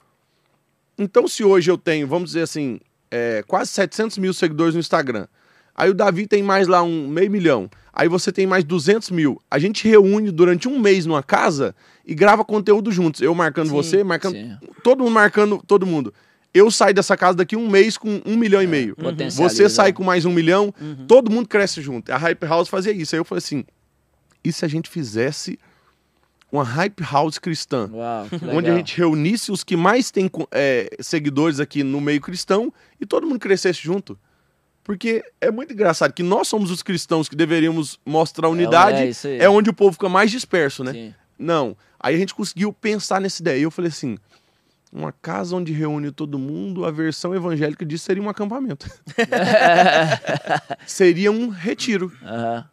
[0.97, 2.79] Então, se hoje eu tenho, vamos dizer assim,
[3.11, 5.27] é, quase 700 mil seguidores no Instagram,
[5.75, 9.39] aí o Davi tem mais lá um meio milhão, aí você tem mais 200 mil,
[9.51, 13.21] a gente reúne durante um mês numa casa e grava conteúdo juntos.
[13.21, 14.33] Eu marcando sim, você, marcando.
[14.33, 14.57] Sim.
[14.81, 16.11] Todo mundo marcando todo mundo.
[16.51, 18.95] Eu saio dessa casa daqui um mês com um milhão é, e meio.
[18.97, 19.29] Uhum.
[19.29, 21.05] Você sai com mais um milhão, uhum.
[21.05, 22.11] todo mundo cresce junto.
[22.11, 23.13] A Hype House fazia isso.
[23.13, 23.63] Aí eu falei assim:
[24.43, 25.59] e se a gente fizesse
[26.51, 31.59] uma hype house cristã, Uau, onde a gente reunisse os que mais têm é, seguidores
[31.59, 34.17] aqui no meio cristão e todo mundo crescesse junto.
[34.83, 39.49] Porque é muito engraçado que nós somos os cristãos que deveríamos mostrar unidade, é, é
[39.49, 40.93] onde o povo fica mais disperso, né?
[40.93, 41.13] Sim.
[41.37, 41.75] Não.
[41.99, 43.57] Aí a gente conseguiu pensar nessa ideia.
[43.57, 44.15] E eu falei assim:
[44.93, 48.87] uma casa onde reúne todo mundo, a versão evangélica disso seria um acampamento.
[50.85, 52.11] seria um retiro.
[52.21, 52.63] Uhum.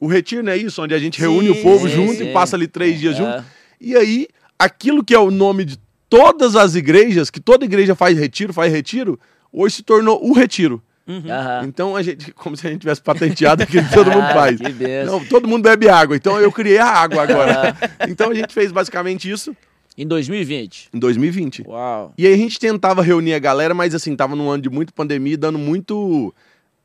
[0.00, 2.30] O retiro não é isso, onde a gente sim, reúne o povo sim, junto sim.
[2.30, 3.18] e passa ali três dias é.
[3.18, 3.44] junto.
[3.78, 4.26] E aí,
[4.58, 8.72] aquilo que é o nome de todas as igrejas, que toda igreja faz retiro, faz
[8.72, 9.20] retiro,
[9.52, 10.82] hoje se tornou o retiro.
[11.06, 11.24] Uhum.
[11.64, 14.58] Então a gente, como se a gente tivesse patenteado aquilo que todo mundo faz.
[15.06, 17.76] Não, todo mundo bebe água, então eu criei a água agora.
[18.08, 19.54] então a gente fez basicamente isso.
[19.98, 20.90] Em 2020?
[20.94, 21.64] Em 2020.
[21.66, 22.14] Uau.
[22.16, 24.94] E aí a gente tentava reunir a galera, mas assim, tava num ano de muito
[24.94, 26.32] pandemia, dando muito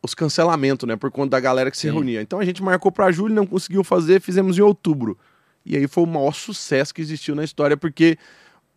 [0.06, 0.96] os cancelamentos, né?
[0.96, 1.94] Por conta da galera que se Sim.
[1.94, 2.22] reunia.
[2.22, 5.18] Então a gente marcou para julho, não conseguiu fazer, fizemos em outubro.
[5.66, 8.18] E aí foi o maior sucesso que existiu na história, porque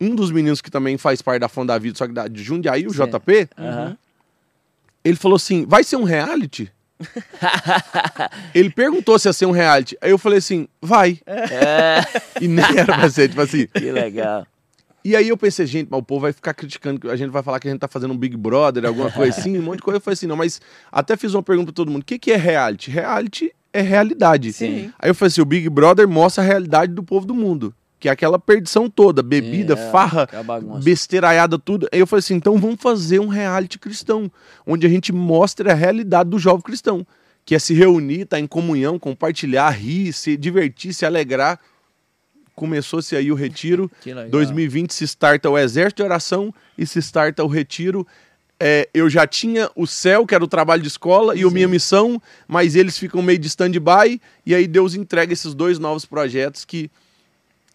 [0.01, 2.41] um dos meninos que também faz parte da Fonda da Vida, só que da, de
[2.41, 3.05] Jundiaí, o Sim.
[3.05, 3.97] JP, uhum.
[5.03, 6.71] ele falou assim: vai ser um reality?
[8.53, 9.97] ele perguntou se ia ser um reality.
[10.01, 11.19] Aí eu falei assim: vai.
[11.25, 12.01] É.
[12.41, 13.67] E nem era pra ser, tipo assim.
[13.67, 14.45] Que legal.
[15.03, 17.59] E aí eu pensei, gente, mas o povo vai ficar criticando, a gente vai falar
[17.59, 19.97] que a gente tá fazendo um Big Brother, alguma coisa assim, um monte de coisa.
[19.97, 22.31] Eu falei assim, não, mas até fiz uma pergunta pra todo mundo: o que, que
[22.31, 22.91] é reality?
[22.91, 24.51] Reality é realidade.
[24.53, 24.91] Sim.
[24.99, 28.07] Aí eu falei assim: o Big Brother mostra a realidade do povo do mundo que
[28.07, 31.87] é aquela perdição toda, bebida, é, farra, é besteiraiada, tudo.
[31.91, 34.31] Aí eu falei assim, então vamos fazer um reality cristão,
[34.65, 37.05] onde a gente mostra a realidade do jovem cristão,
[37.45, 41.59] que é se reunir, estar tá em comunhão, compartilhar, rir, se divertir, se alegrar.
[42.59, 43.89] Começou-se aí o retiro.
[44.29, 48.05] 2020 se starta o exército de oração e se starta o retiro.
[48.59, 51.39] É, eu já tinha o céu, que era o trabalho de escola, Sim.
[51.39, 55.53] e a minha missão, mas eles ficam meio de stand-by, e aí Deus entrega esses
[55.53, 56.91] dois novos projetos que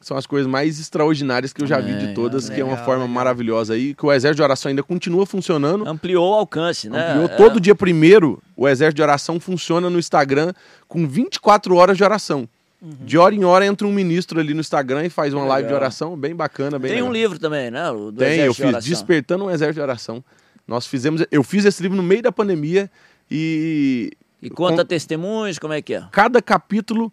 [0.02, 2.64] são as coisas mais extraordinárias que eu já é, vi de é, todas, que é
[2.64, 3.08] uma forma legal.
[3.08, 5.88] maravilhosa aí, que o Exército de Oração ainda continua funcionando.
[5.88, 7.12] Ampliou o alcance, né?
[7.12, 7.24] Ampliou.
[7.24, 7.36] É.
[7.36, 10.52] Todo dia primeiro, o Exército de Oração funciona no Instagram
[10.86, 12.46] com 24 horas de oração.
[12.84, 13.06] Uhum.
[13.06, 15.74] De hora em hora entra um ministro ali no Instagram e faz uma live de
[15.74, 17.08] oração, bem bacana, bem Tem legal.
[17.08, 17.90] um livro também, né?
[17.90, 20.22] Do Tem, eu fiz de Despertando um Exército de Oração.
[20.68, 22.90] Nós fizemos, eu fiz esse livro no meio da pandemia
[23.30, 24.12] e...
[24.42, 26.04] E conta com, testemunhos, como é que é?
[26.12, 27.10] Cada capítulo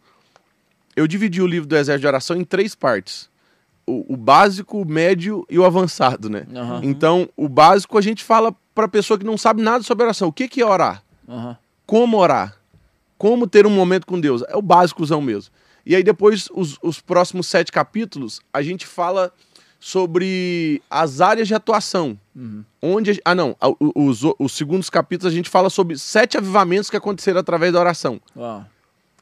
[0.93, 3.29] eu dividi o livro do Exército de Oração em três partes.
[3.87, 6.45] O, o básico, o médio e o avançado, né?
[6.53, 6.79] Uhum.
[6.83, 10.27] Então, o básico a gente fala para pessoa que não sabe nada sobre oração.
[10.27, 11.01] O que, que é orar?
[11.25, 11.55] Uhum.
[11.85, 12.57] Como orar?
[13.17, 14.43] Como ter um momento com Deus?
[14.49, 15.53] É o básicozão mesmo.
[15.85, 19.31] E aí depois, os, os próximos sete capítulos, a gente fala
[19.79, 22.17] sobre as áreas de atuação.
[22.35, 22.63] Uhum.
[22.81, 23.19] Onde.
[23.25, 23.55] Ah, não.
[23.95, 28.21] Os, os segundos capítulos a gente fala sobre sete avivamentos que aconteceram através da oração.
[28.35, 28.65] Uau.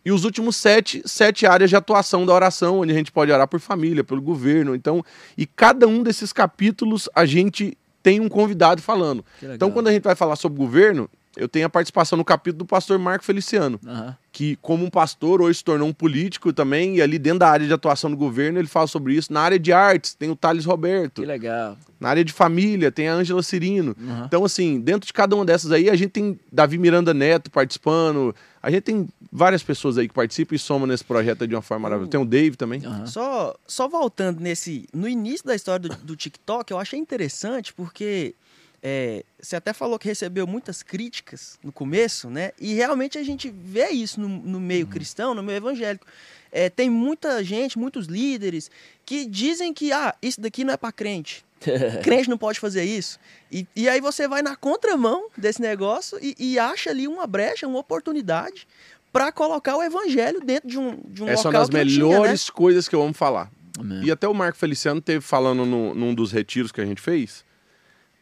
[0.03, 3.47] E os últimos sete, sete áreas de atuação da oração, onde a gente pode orar
[3.47, 4.73] por família, pelo governo.
[4.73, 5.03] Então,
[5.37, 9.23] e cada um desses capítulos a gente tem um convidado falando.
[9.41, 12.65] Então, quando a gente vai falar sobre governo, eu tenho a participação no capítulo do
[12.65, 14.13] pastor Marco Feliciano, uhum.
[14.39, 17.67] Que, como um pastor, hoje se tornou um político também, e ali dentro da área
[17.67, 19.33] de atuação do governo, ele fala sobre isso.
[19.33, 21.21] Na área de artes, tem o Thales Roberto.
[21.21, 21.77] Que legal.
[21.99, 23.93] Na área de família, tem a Ângela Cirino.
[23.99, 24.23] Uhum.
[24.23, 28.33] Então, assim, dentro de cada uma dessas aí, a gente tem Davi Miranda Neto participando,
[28.63, 31.83] a gente tem várias pessoas aí que participam e somam nesse projeto de uma forma
[31.83, 32.11] maravilhosa.
[32.11, 32.81] Tem o Dave também.
[32.87, 33.07] Uhum.
[33.07, 34.87] Só, só voltando nesse.
[34.93, 38.33] No início da história do, do TikTok, eu achei interessante porque
[38.81, 42.51] é, você até falou que recebeu muitas críticas no começo, né?
[42.59, 44.91] E realmente a gente vê isso no, no meio uhum.
[44.91, 46.05] cristão, no meio evangélico.
[46.51, 48.71] É, tem muita gente, muitos líderes
[49.05, 51.45] que dizem que ah, isso daqui não é para crente.
[52.03, 53.19] crente não pode fazer isso.
[53.51, 57.67] E, e aí você vai na contramão desse negócio e, e acha ali uma brecha,
[57.67, 58.65] uma oportunidade
[59.11, 62.43] para colocar o evangelho dentro de um, de um Essa local é uma das melhores
[62.43, 62.55] tinha, né?
[62.55, 63.51] coisas que eu amo falar.
[63.77, 64.03] Amém.
[64.03, 67.43] E até o Marco Feliciano teve falando no, num dos retiros que a gente fez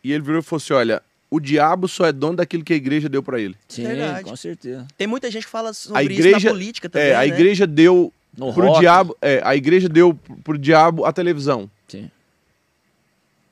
[0.04, 2.76] e ele virou e falou assim: olha, o diabo só é dono daquilo que a
[2.76, 3.56] igreja deu para ele.
[3.68, 4.24] Sim, Verdade.
[4.24, 4.88] com certeza.
[4.98, 7.08] Tem muita gente que fala sobre a igreja, isso na política também.
[7.10, 7.28] É, a né?
[7.28, 8.80] igreja deu no pro rock.
[8.80, 9.18] diabo.
[9.22, 11.70] É, a igreja deu pro diabo a televisão.
[11.88, 12.10] Sim.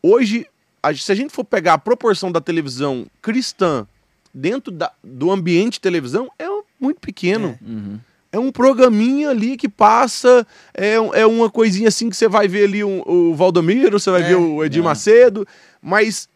[0.01, 0.47] Hoje,
[0.81, 3.87] a, se a gente for pegar a proporção da televisão cristã
[4.33, 6.45] dentro da, do ambiente de televisão, é
[6.79, 7.57] muito pequeno.
[7.61, 7.69] É.
[7.69, 7.99] Uhum.
[8.31, 12.65] É um programinha ali que passa, é, é uma coisinha assim que você vai ver
[12.65, 14.83] ali um, o Valdomiro, você vai é, ver o Edir é.
[14.83, 15.47] Macedo,
[15.81, 16.27] mas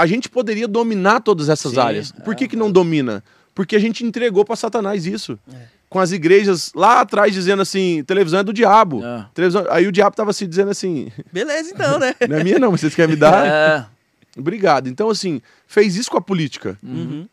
[0.00, 2.12] a gente poderia dominar todas essas Sim, áreas.
[2.24, 3.22] Por que, que não domina?
[3.54, 5.38] Porque a gente entregou para Satanás isso.
[5.52, 5.56] É.
[5.90, 9.04] Com as igrejas lá atrás dizendo assim: televisão é do diabo.
[9.04, 9.26] É.
[9.34, 9.66] Televisão...
[9.68, 12.14] Aí o diabo tava se assim, dizendo assim: beleza, então, né?
[12.28, 13.46] não é minha, não, vocês querem me dar?
[13.46, 13.86] É.
[14.38, 14.88] Obrigado.
[14.88, 16.78] Então, assim, fez isso com a política.
[16.82, 17.26] Uhum.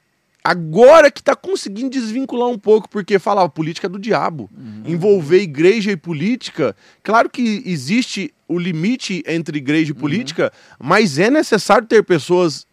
[0.48, 4.50] Agora que está conseguindo desvincular um pouco, porque falava política é do diabo.
[4.58, 4.84] Uhum.
[4.86, 6.74] Envolver igreja e política.
[7.04, 10.00] Claro que existe o limite entre igreja e uhum.
[10.00, 10.88] política, uhum.
[10.88, 12.66] mas é necessário ter pessoas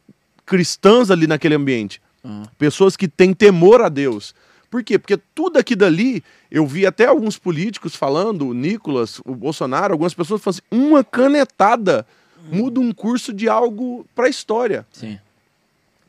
[0.46, 2.00] cristãs ali naquele ambiente.
[2.22, 2.44] Uhum.
[2.56, 4.36] Pessoas que têm temor a Deus.
[4.70, 4.96] Por quê?
[4.96, 10.14] Porque tudo aqui dali, eu vi até alguns políticos falando, o Nicolas, o Bolsonaro, algumas
[10.14, 12.06] pessoas falando assim, uma canetada
[12.36, 12.56] uhum.
[12.56, 14.86] muda um curso de algo para a história.
[14.92, 15.18] Sim.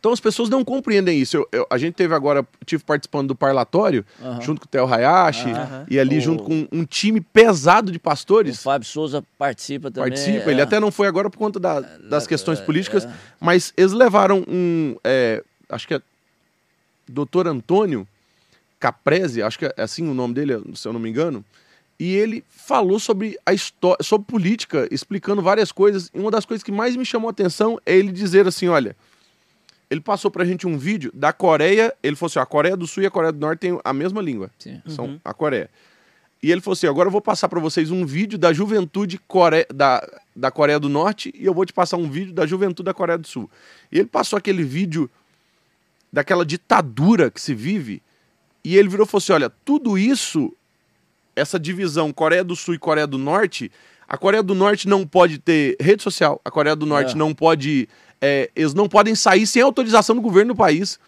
[0.05, 1.35] Então as pessoas não compreendem isso.
[1.35, 4.39] Eu, eu, a gente teve agora, tive participando do parlatório, uhum.
[4.39, 5.85] junto com o Theo Hayashi, uhum.
[5.89, 6.21] e ali o...
[6.21, 8.59] junto com um time pesado de pastores.
[8.59, 10.11] O Fábio Souza participa também.
[10.11, 10.53] Participa, é.
[10.53, 13.11] ele até não foi agora por conta da, das questões políticas, é.
[13.39, 16.01] mas eles levaram um, é, acho que é
[17.09, 18.07] doutor Antônio
[18.79, 21.43] Caprese, acho que é assim o nome dele, se eu não me engano,
[21.99, 26.11] e ele falou sobre a história, sobre política, explicando várias coisas.
[26.13, 28.95] E uma das coisas que mais me chamou a atenção é ele dizer assim, olha,
[29.89, 31.93] ele passou pra gente um vídeo da Coreia.
[32.01, 34.21] Ele falou assim: a Coreia do Sul e a Coreia do Norte têm a mesma
[34.21, 34.49] língua.
[34.57, 34.81] Sim.
[34.87, 35.19] São uhum.
[35.23, 35.69] a Coreia.
[36.41, 39.65] E ele falou assim: agora eu vou passar para vocês um vídeo da juventude Core...
[39.73, 42.93] da, da Coreia do Norte e eu vou te passar um vídeo da juventude da
[42.93, 43.49] Coreia do Sul.
[43.91, 45.09] E ele passou aquele vídeo
[46.11, 48.01] daquela ditadura que se vive
[48.63, 50.51] e ele virou e falou assim: olha, tudo isso,
[51.35, 53.71] essa divisão Coreia do Sul e Coreia do Norte,
[54.07, 57.15] a Coreia do Norte não pode ter rede social, a Coreia do Norte é.
[57.15, 57.87] não pode.
[58.21, 60.99] É, eles não podem sair sem autorização do governo do país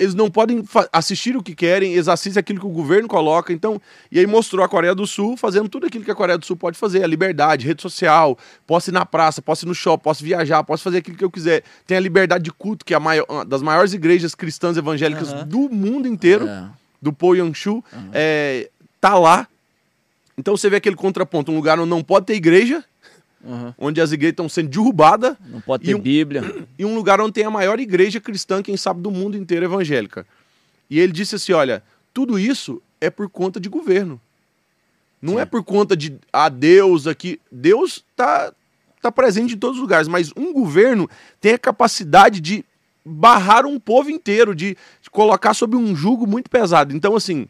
[0.00, 3.52] eles não podem assistir o que querem, eles assistem aquilo que o governo coloca.
[3.52, 6.46] Então, e aí mostrou a Coreia do Sul fazendo tudo aquilo que a Coreia do
[6.46, 10.02] Sul pode fazer: a liberdade, rede social, posso ir na praça, posso ir no shopping,
[10.02, 11.62] posso viajar, posso fazer aquilo que eu quiser.
[11.86, 15.30] Tem a liberdade de culto, que é a maior, uma das maiores igrejas cristãs evangélicas
[15.32, 15.46] uhum.
[15.46, 16.64] do mundo inteiro, é.
[17.00, 18.10] do Poyangshu, uhum.
[18.14, 19.46] é, tá lá.
[20.40, 22.82] Então você vê aquele contraponto, um lugar onde não pode ter igreja,
[23.42, 23.72] Uhum.
[23.78, 25.34] onde as igrejas estão sendo derrubadas.
[25.46, 26.66] Não pode ter um, Bíblia.
[26.78, 30.26] E um lugar onde tem a maior igreja cristã, quem sabe, do mundo inteiro evangélica.
[30.90, 34.20] E ele disse assim: olha, tudo isso é por conta de governo.
[35.22, 35.40] Não Sim.
[35.40, 37.40] é por conta de a ah, Deus aqui.
[37.50, 38.52] Deus está
[39.00, 41.08] tá presente em todos os lugares, mas um governo
[41.40, 42.64] tem a capacidade de
[43.04, 46.94] barrar um povo inteiro, de, de colocar sob um jugo muito pesado.
[46.94, 47.48] Então, assim,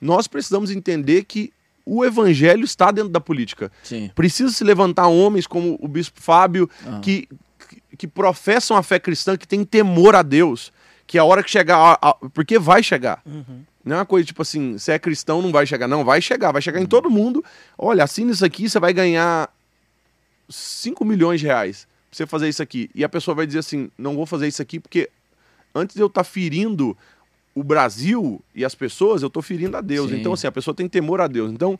[0.00, 1.52] nós precisamos entender que
[1.84, 3.70] o evangelho está dentro da política.
[3.82, 4.10] Sim.
[4.14, 7.00] Precisa se levantar homens como o bispo Fábio, uhum.
[7.00, 7.28] que,
[7.96, 10.72] que professam a fé cristã, que tem temor a Deus,
[11.06, 11.98] que a hora que chegar,
[12.32, 13.22] porque vai chegar.
[13.26, 13.64] Uhum.
[13.84, 15.88] Não é uma coisa tipo assim, se é cristão não vai chegar.
[15.88, 16.84] Não, vai chegar, vai chegar uhum.
[16.84, 17.44] em todo mundo.
[17.76, 19.50] Olha, assina isso aqui, você vai ganhar
[20.48, 22.90] 5 milhões de reais pra você fazer isso aqui.
[22.94, 25.08] E a pessoa vai dizer assim, não vou fazer isso aqui porque
[25.74, 26.96] antes de eu estar tá ferindo
[27.54, 30.10] o Brasil e as pessoas, eu estou ferindo a Deus.
[30.10, 30.18] Sim.
[30.18, 31.50] Então, assim, a pessoa tem temor a Deus.
[31.50, 31.78] Então,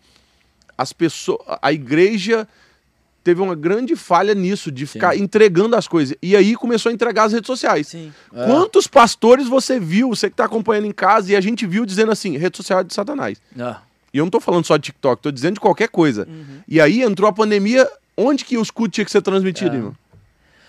[0.77, 2.47] as pessoas, a igreja
[3.23, 5.23] teve uma grande falha nisso, de ficar Sim.
[5.23, 6.17] entregando as coisas.
[6.23, 7.89] E aí começou a entregar as redes sociais.
[7.89, 8.13] Sim.
[8.33, 8.47] É.
[8.47, 12.11] Quantos pastores você viu, você que está acompanhando em casa, e a gente viu dizendo
[12.11, 13.41] assim, rede social é de Satanás.
[13.59, 13.77] É.
[14.13, 16.27] E eu não estou falando só de TikTok, estou dizendo de qualquer coisa.
[16.29, 16.61] Uhum.
[16.67, 19.77] E aí entrou a pandemia, onde que os cultos tinham que ser transmitidos, é.
[19.77, 19.95] irmão?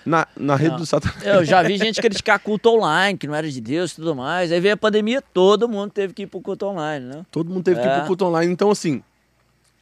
[0.05, 0.77] Na, na rede não.
[0.77, 1.23] do Satanás.
[1.23, 4.51] Eu já vi gente criticar culto online, que não era de Deus e tudo mais.
[4.51, 7.25] Aí veio a pandemia, todo mundo teve que ir pro culto online, né?
[7.31, 7.83] Todo mundo teve é.
[7.83, 8.07] que ir pro é.
[8.07, 8.51] culto online.
[8.51, 9.03] Então, assim,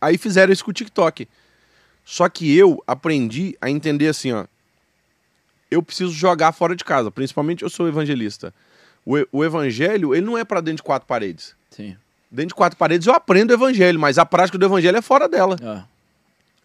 [0.01, 1.27] aí fizeram isso com o TikTok.
[2.03, 4.45] Só que eu aprendi a entender assim, ó.
[5.71, 8.51] Eu preciso jogar fora de casa, principalmente eu sou evangelista.
[9.05, 11.55] O, o evangelho, ele não é para dentro de quatro paredes.
[11.69, 11.95] Sim.
[12.31, 15.29] Dentro de quatro paredes eu aprendo o evangelho, mas a prática do evangelho é fora
[15.29, 15.55] dela.
[15.61, 15.98] É.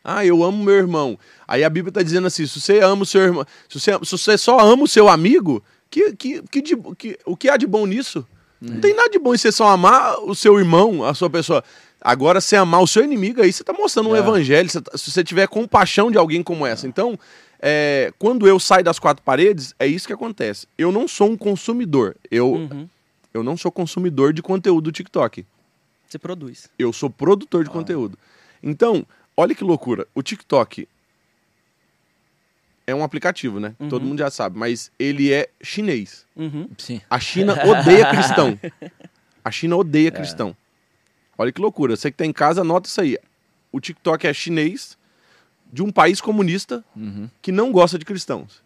[0.04, 1.18] Ah, eu amo meu irmão.
[1.48, 4.10] Aí a Bíblia está dizendo assim: se você ama o seu irmão, se você, se
[4.12, 7.66] você só ama o seu amigo, que, que, que, de, que o que há de
[7.66, 8.26] bom nisso?
[8.60, 11.62] Não tem nada de bom em você só amar o seu irmão, a sua pessoa.
[12.00, 14.18] Agora, se amar o seu inimigo, aí você está mostrando um é.
[14.18, 14.68] evangelho.
[14.68, 16.86] Você tá, se você tiver compaixão de alguém como essa.
[16.86, 16.88] É.
[16.88, 17.18] Então,
[17.60, 20.66] é, quando eu saio das quatro paredes, é isso que acontece.
[20.76, 22.16] Eu não sou um consumidor.
[22.30, 22.88] Eu, uhum.
[23.32, 25.46] eu não sou consumidor de conteúdo do TikTok.
[26.06, 26.68] Você produz.
[26.78, 27.72] Eu sou produtor de ah.
[27.72, 28.18] conteúdo.
[28.62, 30.06] Então, Olha que loucura.
[30.14, 30.88] O TikTok
[32.86, 33.74] é um aplicativo, né?
[33.78, 33.88] Uhum.
[33.88, 36.26] Todo mundo já sabe, mas ele é chinês.
[36.36, 36.68] Uhum.
[36.78, 37.00] Sim.
[37.08, 38.58] A China odeia cristão.
[39.44, 40.10] A China odeia é.
[40.10, 40.56] cristão.
[41.36, 41.96] Olha que loucura.
[41.96, 43.18] Você que tá em casa, anota isso aí.
[43.72, 44.96] O TikTok é chinês
[45.72, 47.28] de um país comunista uhum.
[47.42, 48.62] que não gosta de cristãos.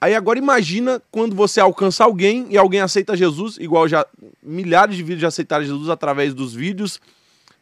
[0.00, 4.06] Aí agora imagina quando você alcança alguém e alguém aceita Jesus, igual já
[4.42, 6.98] milhares de vídeos já aceitaram Jesus através dos vídeos,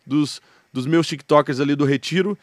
[0.07, 0.41] dos
[0.79, 2.39] dos meus TikTokers ali do Retiro,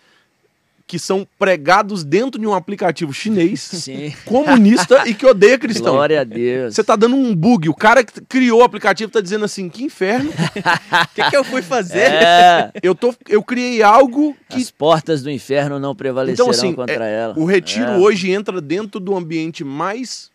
[0.87, 4.13] que são pregados dentro de um aplicativo chinês, Sim.
[4.23, 5.93] comunista e que odeia cristão.
[5.93, 6.75] Glória a Deus.
[6.75, 7.69] Você tá dando um bug.
[7.69, 10.29] O cara que criou o aplicativo tá dizendo assim: que inferno.
[10.29, 12.11] O que, que, eu fui fazer?
[12.11, 12.71] É.
[12.83, 14.57] Eu, tô, eu criei algo que.
[14.57, 17.39] As portas do inferno não prevalecerão então, assim, contra é, ela.
[17.39, 17.97] O retiro é.
[17.97, 20.29] hoje entra dentro do ambiente mais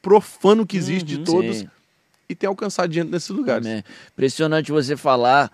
[0.00, 1.68] profano que existe uhum, de todos sim.
[2.28, 3.64] e tem alcançado gente nesses lugares.
[3.64, 3.84] Amém.
[4.12, 5.52] Impressionante você falar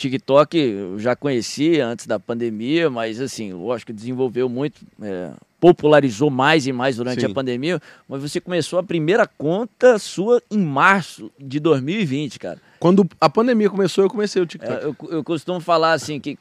[0.00, 6.30] TikTok eu já conhecia antes da pandemia, mas assim, lógico que desenvolveu muito, é, popularizou
[6.30, 7.26] mais e mais durante Sim.
[7.26, 12.58] a pandemia, mas você começou a primeira conta sua em março de 2020, cara.
[12.78, 14.72] Quando a pandemia começou, eu comecei o TikTok.
[14.72, 16.36] É, eu, eu costumo falar assim, que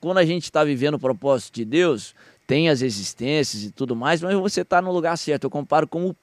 [0.00, 2.14] quando a gente está vivendo o propósito de Deus,
[2.46, 5.44] tem as existências e tudo mais, mas você está no lugar certo.
[5.44, 6.16] Eu comparo como,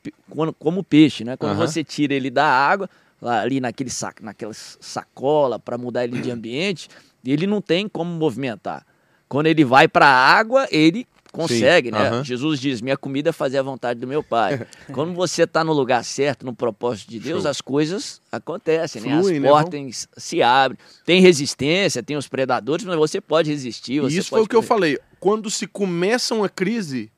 [0.57, 1.37] como peixe, né?
[1.37, 1.67] Quando uhum.
[1.67, 2.89] você tira ele da água,
[3.21, 6.89] lá, ali naquele saco, naquela sacola para mudar ele de ambiente,
[7.25, 8.85] ele não tem como movimentar.
[9.27, 12.11] Quando ele vai para a água, ele consegue, Sim, né?
[12.11, 12.23] Uhum.
[12.23, 14.65] Jesus diz: Minha comida é fazer a vontade do meu Pai.
[14.91, 17.51] Quando você está no lugar certo, no propósito de Deus, Show.
[17.51, 19.13] as coisas acontecem, né?
[19.13, 19.47] As né?
[19.47, 20.79] portas se abrem.
[21.05, 24.01] Tem resistência, tem os predadores, mas você pode resistir.
[24.01, 24.99] Você Isso pode foi o que eu falei.
[25.19, 27.11] Quando se começa uma crise,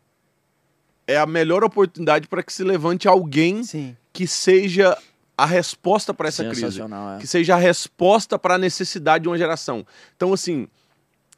[1.07, 3.95] é a melhor oportunidade para que se levante alguém Sim.
[4.11, 4.97] que seja
[5.41, 6.81] a resposta para essa crise.
[6.81, 7.17] É.
[7.19, 9.83] Que seja a resposta para a necessidade de uma geração.
[10.15, 10.67] Então, assim,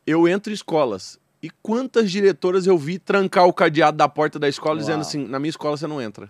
[0.06, 1.18] eu entro em escolas.
[1.42, 4.80] E quantas diretoras eu vi trancar o cadeado da porta da escola Uau.
[4.80, 6.30] dizendo assim: na minha escola você não entra.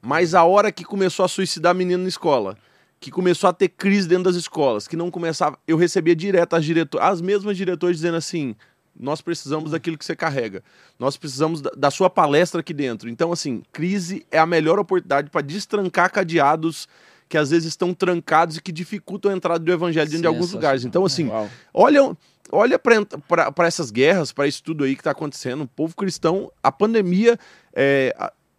[0.00, 2.56] Mas a hora que começou a suicidar menino na escola,
[2.98, 5.58] que começou a ter crise dentro das escolas, que não começava.
[5.66, 8.56] Eu recebia direto as diretoras, as mesmas diretoras dizendo assim:
[8.98, 10.62] nós precisamos daquilo que você carrega.
[10.98, 13.08] Nós precisamos da, da sua palestra aqui dentro.
[13.08, 16.88] Então, assim, crise é a melhor oportunidade para destrancar cadeados
[17.28, 20.52] que às vezes estão trancados e que dificultam a entrada do evangelho dentro de alguns
[20.52, 20.84] lugares.
[20.84, 21.48] Então, assim, Uau.
[21.74, 22.16] olha,
[22.50, 25.62] olha para essas guerras, para isso tudo aí que está acontecendo.
[25.62, 27.38] O povo cristão, a pandemia,
[27.74, 28.14] é,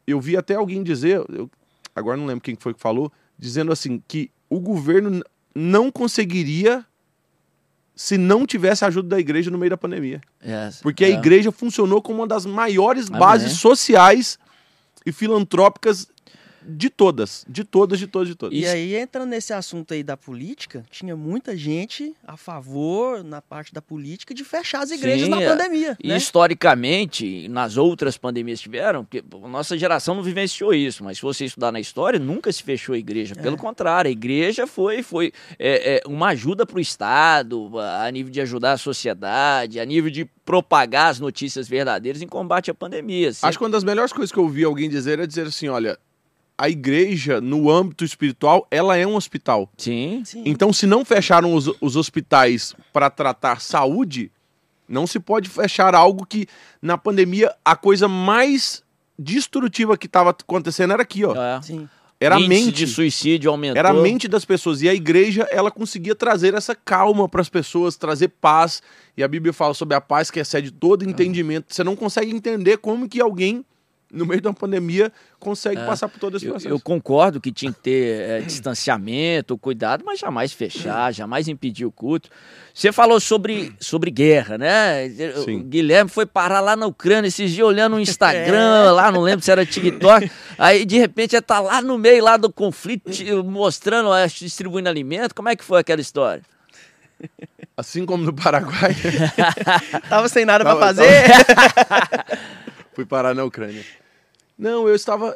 [0.06, 1.50] eu vi até alguém dizer, eu,
[1.96, 5.24] agora não lembro quem foi que falou, dizendo assim, que o governo
[5.56, 6.86] não conseguiria
[8.00, 10.22] se não tivesse a ajuda da igreja no meio da pandemia.
[10.42, 14.40] Yes, Porque a igreja funcionou como uma das maiores bases sociais
[15.06, 16.08] e filantrópicas
[16.70, 18.58] de todas, de todas, de todas, de todas.
[18.58, 23.74] E aí, entrando nesse assunto aí da política, tinha muita gente a favor, na parte
[23.74, 25.50] da política, de fechar as igrejas Sim, na é.
[25.50, 25.98] pandemia.
[26.02, 26.18] E né?
[26.18, 31.46] historicamente, nas outras pandemias que tiveram, porque nossa geração não vivenciou isso, mas se você
[31.46, 33.36] estudar na história, nunca se fechou a igreja.
[33.36, 33.60] Pelo é.
[33.60, 38.42] contrário, a igreja foi, foi é, é uma ajuda para o Estado, a nível de
[38.42, 43.34] ajudar a sociedade, a nível de propagar as notícias verdadeiras em combate à pandemia.
[43.34, 43.50] Sempre...
[43.50, 45.98] Acho que uma das melhores coisas que eu ouvi alguém dizer é dizer assim: olha,
[46.60, 49.72] a igreja, no âmbito espiritual, ela é um hospital.
[49.78, 50.22] Sim.
[50.26, 50.44] Sim.
[50.46, 54.30] Então, se não fecharam os, os hospitais para tratar saúde,
[54.86, 56.48] não se pode fechar algo que,
[56.82, 58.84] na pandemia, a coisa mais
[59.18, 61.34] destrutiva que estava acontecendo era aqui, ó.
[61.34, 61.62] É.
[61.62, 61.88] Sim.
[62.20, 63.80] Era a mente de suicídio aumentou.
[63.80, 67.48] Era a mente das pessoas e a igreja ela conseguia trazer essa calma para as
[67.48, 68.84] pessoas, trazer paz.
[69.16, 71.74] E a Bíblia fala sobre a paz que excede todo entendimento.
[71.74, 73.64] Você não consegue entender como que alguém
[74.12, 76.68] no meio de uma pandemia, consegue é, passar por todo esse processo.
[76.68, 81.86] Eu, eu concordo que tinha que ter é, distanciamento, cuidado, mas jamais fechar, jamais impedir
[81.86, 82.30] o culto.
[82.74, 85.10] Você falou sobre, sobre guerra, né?
[85.44, 85.58] Sim.
[85.58, 88.92] O Guilherme foi parar lá na Ucrânia esses dias olhando o Instagram, é.
[88.92, 90.32] lá, não lembro se era TikTok.
[90.58, 93.12] aí, de repente, ele tá lá no meio lá do conflito,
[93.44, 95.36] mostrando, distribuindo alimento.
[95.36, 96.42] Como é que foi aquela história?
[97.76, 98.96] Assim como no Paraguai.
[100.10, 101.24] Tava sem nada para fazer.
[101.86, 102.60] Tava...
[103.00, 103.82] Fui parar na Ucrânia.
[104.58, 105.34] Não, eu estava.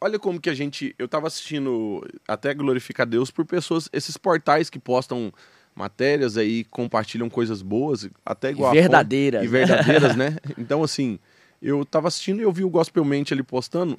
[0.00, 0.92] Olha como que a gente.
[0.98, 5.32] Eu estava assistindo até glorificar Deus por pessoas, esses portais que postam
[5.72, 9.44] matérias aí, compartilham coisas boas, até igual e verdadeiras.
[9.44, 10.36] e verdadeiras, né?
[10.58, 11.20] Então, assim,
[11.62, 13.96] eu estava assistindo e eu vi o Gospelmente ali postando.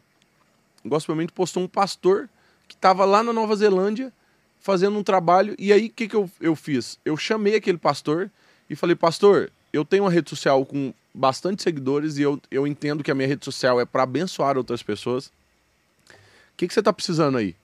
[0.83, 2.27] O Gospelmente postou um pastor
[2.67, 4.11] que estava lá na Nova Zelândia
[4.59, 5.55] fazendo um trabalho.
[5.57, 6.99] E aí, o que, que eu, eu fiz?
[7.05, 8.29] Eu chamei aquele pastor
[8.69, 13.03] e falei, pastor, eu tenho uma rede social com bastante seguidores e eu, eu entendo
[13.03, 15.27] que a minha rede social é para abençoar outras pessoas.
[15.27, 15.31] O
[16.57, 17.55] que, que você está precisando aí?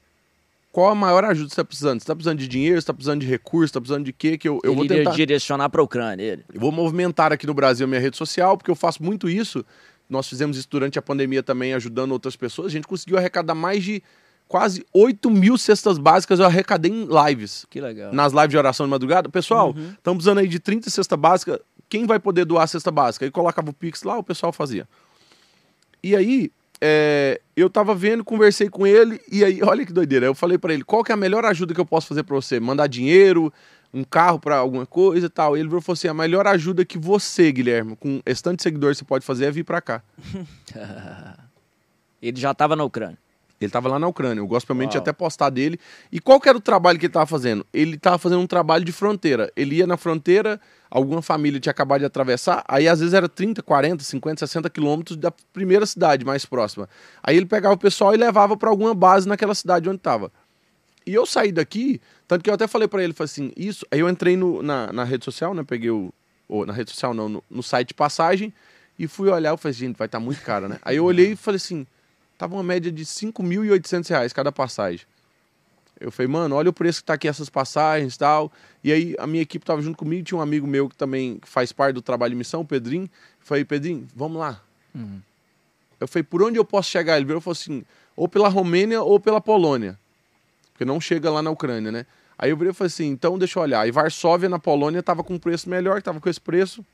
[0.71, 1.99] Qual a maior ajuda que você está precisando?
[1.99, 2.75] Você está precisando de dinheiro?
[2.75, 3.69] Você está precisando de recursos?
[3.69, 4.39] Está precisando de quê?
[4.39, 6.23] Que eu, eu vou tentar direcionar para a Ucrânia.
[6.23, 6.43] Ele.
[6.51, 9.63] Eu vou movimentar aqui no Brasil a minha rede social, porque eu faço muito isso.
[10.09, 12.67] Nós fizemos isso durante a pandemia também, ajudando outras pessoas.
[12.67, 14.01] A gente conseguiu arrecadar mais de
[14.47, 17.65] quase 8 mil cestas básicas eu arrecadei em lives.
[17.69, 18.11] Que legal.
[18.11, 19.29] Nas lives de oração de madrugada.
[19.29, 20.13] Pessoal, estamos uhum.
[20.15, 23.25] precisando aí de 30 cestas básicas quem vai poder doar a cesta básica?
[23.25, 24.87] Aí colocava o Pix lá, o pessoal fazia.
[26.03, 30.25] E aí, é, eu tava vendo, conversei com ele, e aí, olha que doideira.
[30.25, 32.35] Eu falei para ele, qual que é a melhor ajuda que eu posso fazer para
[32.35, 32.59] você?
[32.59, 33.53] Mandar dinheiro,
[33.93, 35.55] um carro para alguma coisa e tal.
[35.55, 39.05] E ele falou assim, a melhor ajuda que você, Guilherme, com tanto de seguidores você
[39.05, 40.01] pode fazer é vir para cá.
[42.21, 43.17] ele já tava na Ucrânia.
[43.63, 44.43] Ele estava lá na Ucrânia.
[44.43, 45.79] O Gospelmente tinha até postar dele.
[46.11, 47.65] E qual que era o trabalho que ele estava fazendo?
[47.73, 49.51] Ele estava fazendo um trabalho de fronteira.
[49.55, 53.63] Ele ia na fronteira, alguma família tinha acabado de atravessar, aí às vezes era 30,
[53.63, 56.87] 40, 50, 60 quilômetros da primeira cidade mais próxima.
[57.23, 60.31] Aí ele pegava o pessoal e levava para alguma base naquela cidade onde estava.
[61.05, 63.85] E eu saí daqui, tanto que eu até falei para ele, falei assim, isso.
[63.91, 65.63] Aí eu entrei no, na, na rede social, né?
[65.63, 66.13] Peguei o.
[66.47, 68.53] Ou, na rede social não, no, no site de passagem
[68.97, 70.77] e fui olhar, eu falei, gente, vai estar tá muito caro, né?
[70.83, 71.87] Aí eu olhei e falei assim,
[72.37, 75.05] Tava uma média de 5.800 reais cada passagem.
[75.99, 78.51] Eu falei, mano, olha o preço que tá aqui essas passagens e tal.
[78.83, 81.71] E aí a minha equipe tava junto comigo, tinha um amigo meu que também faz
[81.71, 83.05] parte do trabalho de missão, o Pedrinho.
[83.05, 84.61] Eu falei, Pedrinho, vamos lá.
[84.93, 85.21] Uhum.
[85.99, 87.15] Eu falei, por onde eu posso chegar?
[87.15, 89.97] Ele virou e falou assim, ou pela Romênia ou pela Polônia.
[90.73, 92.05] Porque não chega lá na Ucrânia, né?
[92.37, 93.87] Aí eu virei e falei assim, então deixa eu olhar.
[93.87, 96.85] E Varsóvia, na Polônia, tava com um preço melhor, tava com esse preço.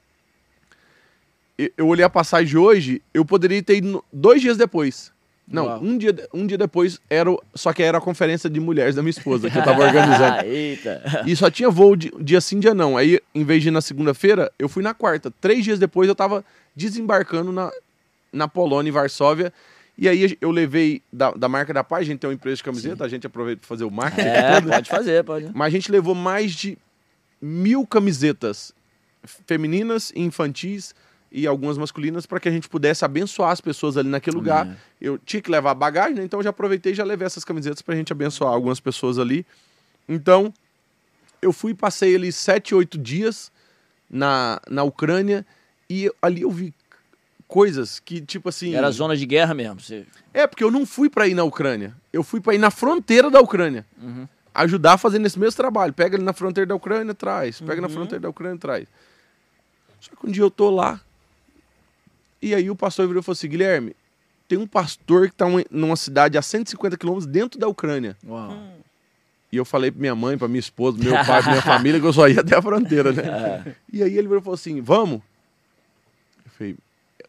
[1.76, 5.12] Eu olhei a passagem de hoje, eu poderia ter ido dois dias depois.
[5.52, 7.30] Não, um dia, um dia depois era.
[7.56, 10.46] Só que era a conferência de mulheres da minha esposa que eu tava organizando.
[10.46, 11.24] Eita.
[11.26, 12.96] E só tinha voo de, dia sim, dia não.
[12.96, 15.32] Aí, em vez de ir na segunda-feira, eu fui na quarta.
[15.42, 16.46] Três dias depois eu tava
[16.76, 17.72] desembarcando na,
[18.32, 19.52] na Polônia, em Varsóvia.
[19.98, 22.64] E aí eu levei da, da marca da Paz, a gente tem uma empresa de
[22.64, 23.04] camiseta, sim.
[23.04, 24.30] a gente aproveita para fazer o marketing.
[24.30, 25.52] É, pode fazer, pode.
[25.54, 26.78] Mas a gente levou mais de
[27.42, 28.74] mil camisetas
[29.46, 30.96] femininas e infantis
[31.32, 34.78] e algumas masculinas para que a gente pudesse abençoar as pessoas ali naquele lugar.
[35.00, 36.24] Eu tinha que levar bagagem, né?
[36.24, 39.20] então eu já aproveitei e já levei essas camisetas para a gente abençoar algumas pessoas
[39.20, 39.46] ali.
[40.08, 40.54] Então,
[41.42, 43.52] eu fui passei ali sete, oito dias
[44.10, 45.46] na, na Ucrânia
[45.90, 46.74] e ali eu vi
[47.48, 48.76] coisas que, tipo assim.
[48.76, 49.80] Era zona de guerra mesmo.
[49.80, 50.06] Você...
[50.34, 51.94] É, porque eu não fui para ir na Ucrânia.
[52.14, 53.86] Eu fui para ir na fronteira da Ucrânia.
[54.02, 54.28] Uhum.
[54.54, 55.92] Ajudar fazendo esse mesmo trabalho.
[55.94, 57.60] Pega ali na fronteira da Ucrânia, traz.
[57.60, 57.82] Pega uhum.
[57.82, 58.88] na fronteira da Ucrânia, traz.
[60.00, 61.02] Só que um dia eu tô lá,
[62.42, 63.96] e aí o pastor virou e falou assim: Guilherme,
[64.48, 68.18] tem um pastor que está numa cidade a 150 quilômetros dentro da Ucrânia.
[68.26, 68.58] Uau.
[69.52, 72.06] E eu falei para minha mãe, para minha esposa, meu pai, pra minha família, que
[72.06, 73.24] eu só ia até a fronteira, né?
[73.66, 73.76] É.
[73.92, 75.22] E aí ele virou e falou assim: vamos?
[76.46, 76.76] Eu falei: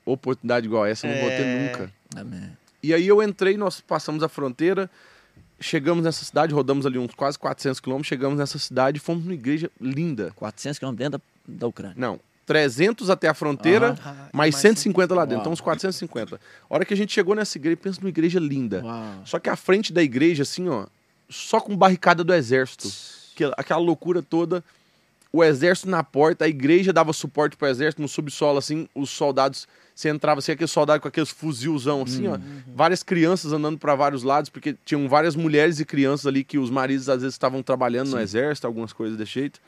[0.04, 1.20] oportunidade igual essa eu não é...
[1.20, 1.68] vou ter é.
[1.68, 1.92] nunca.
[2.16, 2.50] Amém.
[2.82, 4.90] E aí eu entrei, nós passamos a fronteira,
[5.58, 9.34] chegamos nessa cidade, rodamos ali uns quase 400 quilômetros, chegamos nessa cidade e fomos numa
[9.34, 10.32] igreja linda.
[10.36, 11.94] 400 quilômetros dentro da, da Ucrânia?
[11.98, 14.14] Não, 300 até a fronteira, uhum.
[14.32, 15.42] mais 150 lá dentro, Uau.
[15.42, 16.36] então uns 450.
[16.36, 18.82] A hora que a gente chegou nessa igreja, pensa numa igreja linda.
[18.84, 19.22] Uau.
[19.24, 20.86] Só que a frente da igreja, assim, ó,
[21.28, 22.88] só com barricada do exército.
[23.34, 24.62] Que, aquela loucura toda.
[25.32, 29.10] O exército na porta, a igreja dava suporte para o exército no subsolo, assim, os
[29.10, 29.68] soldados.
[29.94, 32.34] Você entrava assim, aquele soldado com aqueles fuzilzão, assim, uhum.
[32.34, 32.38] ó.
[32.74, 36.68] Várias crianças andando para vários lados, porque tinham várias mulheres e crianças ali que os
[36.68, 38.14] maridos às vezes estavam trabalhando Sim.
[38.16, 39.60] no exército, algumas coisas desse jeito.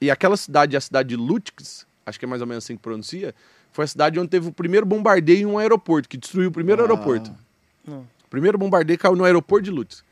[0.00, 1.60] E aquela cidade, a cidade de Lutsk,
[2.04, 3.34] acho que é mais ou menos assim que pronuncia,
[3.72, 6.82] foi a cidade onde teve o primeiro bombardeio em um aeroporto, que destruiu o primeiro
[6.82, 6.84] ah.
[6.84, 7.34] aeroporto.
[7.86, 10.04] O primeiro bombardeio caiu no aeroporto de Lutz.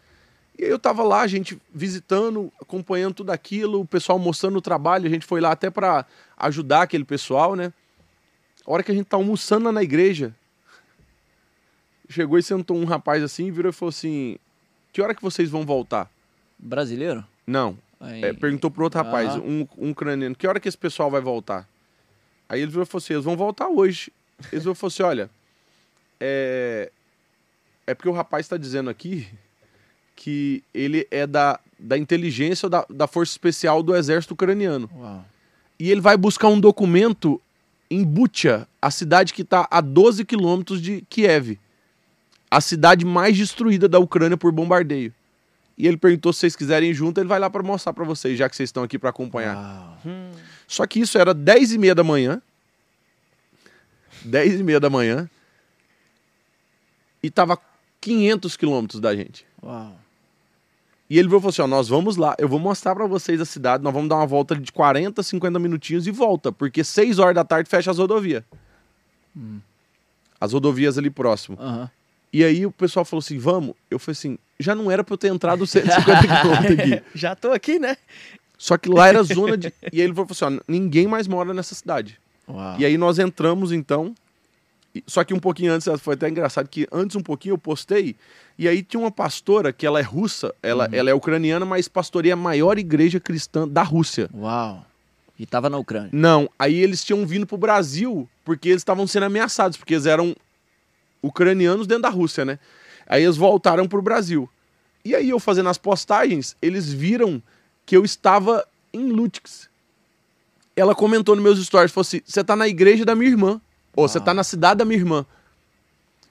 [0.59, 4.63] E aí eu tava lá, a gente visitando, acompanhando tudo aquilo, o pessoal mostrando o
[4.63, 6.07] trabalho, a gente foi lá até para
[6.37, 7.73] ajudar aquele pessoal, né?
[8.65, 10.35] A hora que a gente tá almoçando lá na igreja,
[12.09, 14.37] chegou e sentou um rapaz assim, virou e falou assim:
[14.93, 16.09] Que hora que vocês vão voltar?
[16.59, 17.25] Brasileiro?
[17.47, 17.77] Não.
[18.01, 21.69] É, perguntou pro outro rapaz, um, um ucraniano, que hora que esse pessoal vai voltar?
[22.49, 24.13] Aí ele falou assim: eles vão voltar hoje.
[24.53, 25.31] Eles falou assim: olha,
[26.21, 26.91] é,
[27.87, 29.27] é porque o rapaz está dizendo aqui
[30.17, 34.89] que ele é da, da inteligência da, da força especial do exército ucraniano.
[34.95, 35.25] Uau.
[35.79, 37.41] E ele vai buscar um documento
[37.91, 41.59] em Butia, a cidade que está a 12 quilômetros de Kiev.
[42.51, 45.13] A cidade mais destruída da Ucrânia por bombardeio.
[45.77, 48.39] E ele perguntou se vocês quiserem ir junto, ele vai lá para mostrar para vocês,
[48.39, 49.99] já que vocês estão aqui para acompanhar.
[50.07, 50.31] Hum.
[50.69, 52.41] Só que isso era 10 e meia da manhã.
[54.25, 55.29] 10 e meia da manhã.
[57.23, 57.59] E tava
[58.01, 59.45] 500 quilômetros da gente.
[59.63, 59.99] Uau.
[61.09, 63.83] E ele falou assim: ó, nós vamos lá, eu vou mostrar para vocês a cidade,
[63.83, 67.45] nós vamos dar uma volta de 40, 50 minutinhos e volta, porque 6 horas da
[67.45, 68.43] tarde fecha as rodovias.
[69.37, 69.61] Hum.
[70.41, 71.59] As rodovias ali próximo.
[71.61, 71.89] Uhum.
[72.35, 73.77] E aí o pessoal falou assim: vamos.
[73.89, 77.03] Eu falei assim: já não era pra eu ter entrado 150 quilômetros aqui.
[77.15, 77.97] já tô aqui, né?
[78.59, 79.73] Só que lá era zona de.
[79.93, 82.19] E aí ele falou assim: ó, ninguém mais mora nessa cidade.
[82.49, 82.75] Uau.
[82.77, 84.13] E aí nós entramos então.
[85.07, 88.17] Só que um pouquinho antes, foi até engraçado que antes um pouquinho eu postei.
[88.59, 90.95] E aí tinha uma pastora que ela é russa, ela, uhum.
[90.95, 94.29] ela é ucraniana, mas pastoreia a maior igreja cristã da Rússia.
[94.35, 94.85] Uau!
[95.39, 96.11] E tava na Ucrânia.
[96.13, 100.35] Não, aí eles tinham vindo pro Brasil porque eles estavam sendo ameaçados, porque eles eram
[101.25, 102.59] ucranianos dentro da Rússia, né?
[103.07, 104.49] Aí eles voltaram pro Brasil.
[105.05, 107.43] E aí eu fazendo as postagens, eles viram
[107.85, 109.69] que eu estava em Lutix.
[110.77, 113.61] Ela comentou nos meus stories, falou assim, você tá na igreja da minha irmã.
[113.97, 115.25] Ou você tá na cidade da minha irmã.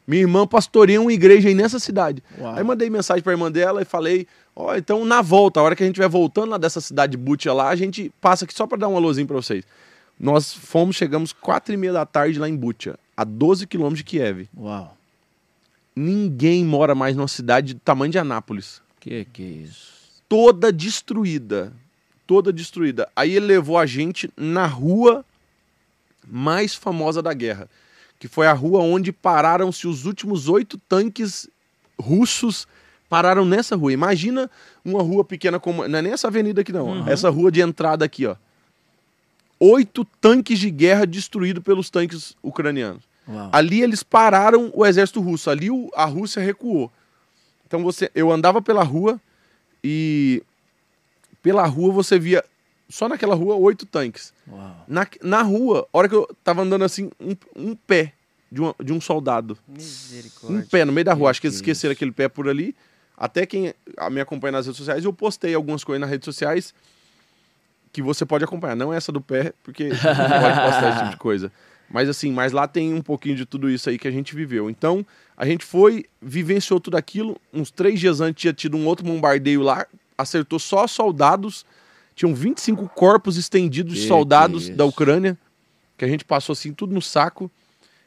[0.06, 2.22] Minha irmã pastoreia uma igreja aí nessa cidade.
[2.38, 2.56] Uau.
[2.56, 5.76] Aí mandei mensagem pra irmã dela e falei, ó, oh, então na volta, a hora
[5.76, 8.54] que a gente estiver voltando lá dessa cidade de Butia lá, a gente passa aqui
[8.54, 9.64] só para dar um alôzinho pra vocês.
[10.20, 14.04] Nós fomos, chegamos quatro e meia da tarde lá em Butia a 12 quilômetros de
[14.04, 14.48] Kiev.
[14.58, 14.98] Uau.
[15.96, 18.82] Ninguém mora mais numa cidade do tamanho de Anápolis.
[19.00, 19.92] Que que é isso?
[20.28, 21.72] Toda destruída.
[22.26, 23.08] Toda destruída.
[23.16, 25.24] Aí ele levou a gente na rua
[26.28, 27.70] mais famosa da guerra,
[28.18, 31.48] que foi a rua onde pararam-se os últimos oito tanques
[32.00, 32.66] russos
[33.10, 33.94] pararam nessa rua.
[33.94, 34.50] Imagina
[34.84, 35.88] uma rua pequena como.
[35.88, 36.88] Não é nem essa avenida aqui, não.
[36.88, 37.08] Uhum.
[37.08, 38.36] Essa rua de entrada aqui, ó
[39.64, 43.04] oito tanques de guerra destruídos pelos tanques ucranianos.
[43.28, 43.50] Uau.
[43.54, 45.50] Ali eles pararam o exército russo.
[45.50, 46.92] Ali o, a Rússia recuou.
[47.66, 49.20] Então você, eu andava pela rua
[49.84, 50.44] e
[51.42, 52.44] pela rua você via
[52.90, 54.34] só naquela rua oito tanques.
[54.88, 58.14] Na, na rua, a hora que eu tava andando assim, um, um pé
[58.52, 59.58] de, uma, de um soldado.
[60.54, 61.30] Um pé no meio da rua.
[61.30, 62.76] Acho que eles esqueceram aquele pé por ali.
[63.18, 63.74] Até quem
[64.12, 66.74] me acompanha nas redes sociais, eu postei algumas coisas nas redes sociais
[67.94, 68.76] que você pode acompanhar.
[68.76, 71.52] Não essa do pé, porque não pode postar esse tipo de coisa.
[71.90, 74.68] Mas assim, mas lá tem um pouquinho de tudo isso aí que a gente viveu.
[74.68, 75.06] Então,
[75.38, 77.40] a gente foi, vivenciou tudo aquilo.
[77.54, 79.86] Uns três dias antes tinha tido um outro bombardeio lá,
[80.18, 81.64] acertou só soldados.
[82.16, 85.38] Tinham 25 corpos estendidos de soldados da Ucrânia,
[85.96, 87.50] que a gente passou assim tudo no saco.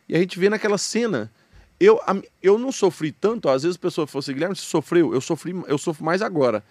[0.09, 1.30] E a gente vê naquela cena.
[1.78, 2.01] Eu,
[2.43, 5.14] eu não sofri tanto, às vezes a pessoa fosse, Guilherme, você sofreu?
[5.14, 6.64] Eu sofri, eu sofro mais agora.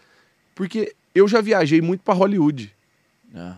[0.53, 2.74] Porque eu já viajei muito para Hollywood.
[3.35, 3.53] É.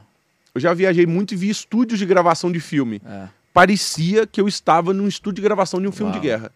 [0.56, 3.02] Eu já viajei muito e vi estúdios de gravação de filme.
[3.06, 3.28] É.
[3.54, 6.20] Parecia que eu estava num estúdio de gravação de um filme Uau.
[6.20, 6.52] de guerra.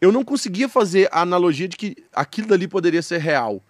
[0.00, 3.62] Eu não conseguia fazer a analogia de que aquilo dali poderia ser real.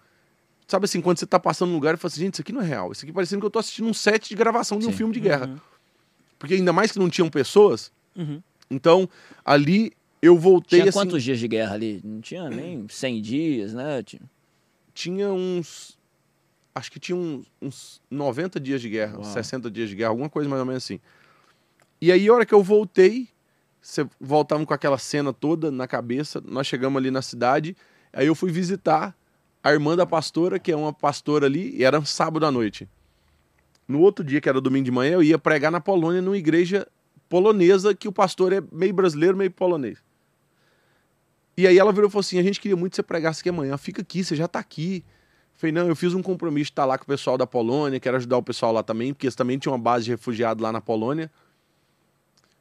[0.67, 2.61] Sabe assim, quando você tá passando num lugar e fala assim, gente, isso aqui não
[2.61, 2.91] é real.
[2.91, 4.91] Isso aqui parecendo que eu tô assistindo um set de gravação de Sim.
[4.91, 5.47] um filme de guerra.
[5.47, 5.57] Uhum.
[6.39, 7.91] Porque ainda mais que não tinham pessoas.
[8.15, 8.41] Uhum.
[8.69, 9.07] Então,
[9.45, 10.99] ali eu voltei tinha assim...
[10.99, 12.01] quantos dias de guerra ali?
[12.03, 14.03] Não tinha nem 100 dias, né?
[14.93, 15.97] Tinha uns...
[16.75, 19.23] Acho que tinha uns, uns 90 dias de guerra, Uau.
[19.23, 20.99] 60 dias de guerra, alguma coisa mais ou menos assim.
[22.01, 23.29] E aí, a hora que eu voltei,
[23.81, 27.77] você voltava com aquela cena toda na cabeça, nós chegamos ali na cidade,
[28.11, 29.15] aí eu fui visitar
[29.63, 32.89] a irmã da pastora, que é uma pastora ali, e era um sábado à noite.
[33.87, 36.87] No outro dia, que era domingo de manhã, eu ia pregar na Polônia, numa igreja
[37.29, 39.99] polonesa, que o pastor é meio brasileiro, meio polonês.
[41.55, 43.49] E aí ela virou e falou assim: a gente queria muito que você pregasse aqui
[43.49, 45.03] amanhã, fica aqui, você já está aqui.
[45.63, 47.99] Eu falei, não, eu fiz um compromisso de estar lá com o pessoal da Polônia,
[47.99, 50.73] quero ajudar o pessoal lá também, porque eles também tinham uma base de refugiados lá
[50.73, 51.31] na Polônia.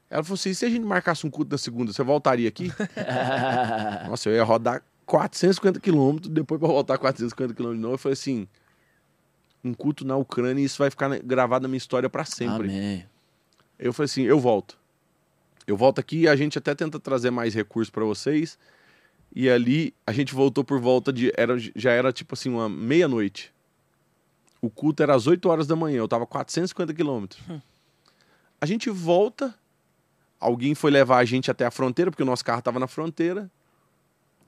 [0.09, 2.71] Ela falou assim: se a gente marcasse um culto na segunda, você voltaria aqui?
[4.07, 7.95] Nossa, eu ia rodar 450 quilômetros, depois para voltar 450 quilômetros de novo.
[7.95, 8.47] Eu falei assim:
[9.65, 12.69] um culto na Ucrânia e isso vai ficar gravado na minha história para sempre.
[12.69, 13.05] Amém.
[13.79, 14.79] Eu falei assim: eu volto.
[15.67, 18.59] Eu volto aqui e a gente até tenta trazer mais recursos para vocês.
[19.35, 21.33] E ali a gente voltou por volta de.
[21.37, 23.53] Era, já era tipo assim, uma meia-noite.
[24.61, 27.43] O culto era às 8 horas da manhã, eu tava 450 quilômetros.
[27.49, 27.61] Hum.
[28.61, 29.53] A gente volta,
[30.39, 33.51] alguém foi levar a gente até a fronteira, porque o nosso carro tava na fronteira.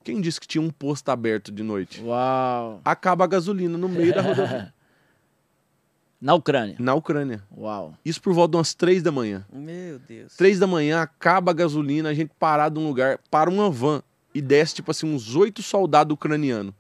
[0.05, 2.01] Quem disse que tinha um posto aberto de noite?
[2.03, 2.81] Uau!
[2.85, 4.75] Acaba a gasolina no meio da rodovia.
[6.21, 6.77] Na Ucrânia?
[6.79, 7.43] Na Ucrânia.
[7.55, 7.95] Uau.
[8.05, 9.45] Isso por volta de umas três da manhã.
[9.53, 10.35] Meu Deus.
[10.37, 14.03] Três da manhã, acaba a gasolina, a gente parado num lugar, para uma van
[14.35, 16.75] e desce, tipo assim, uns oito soldados ucranianos.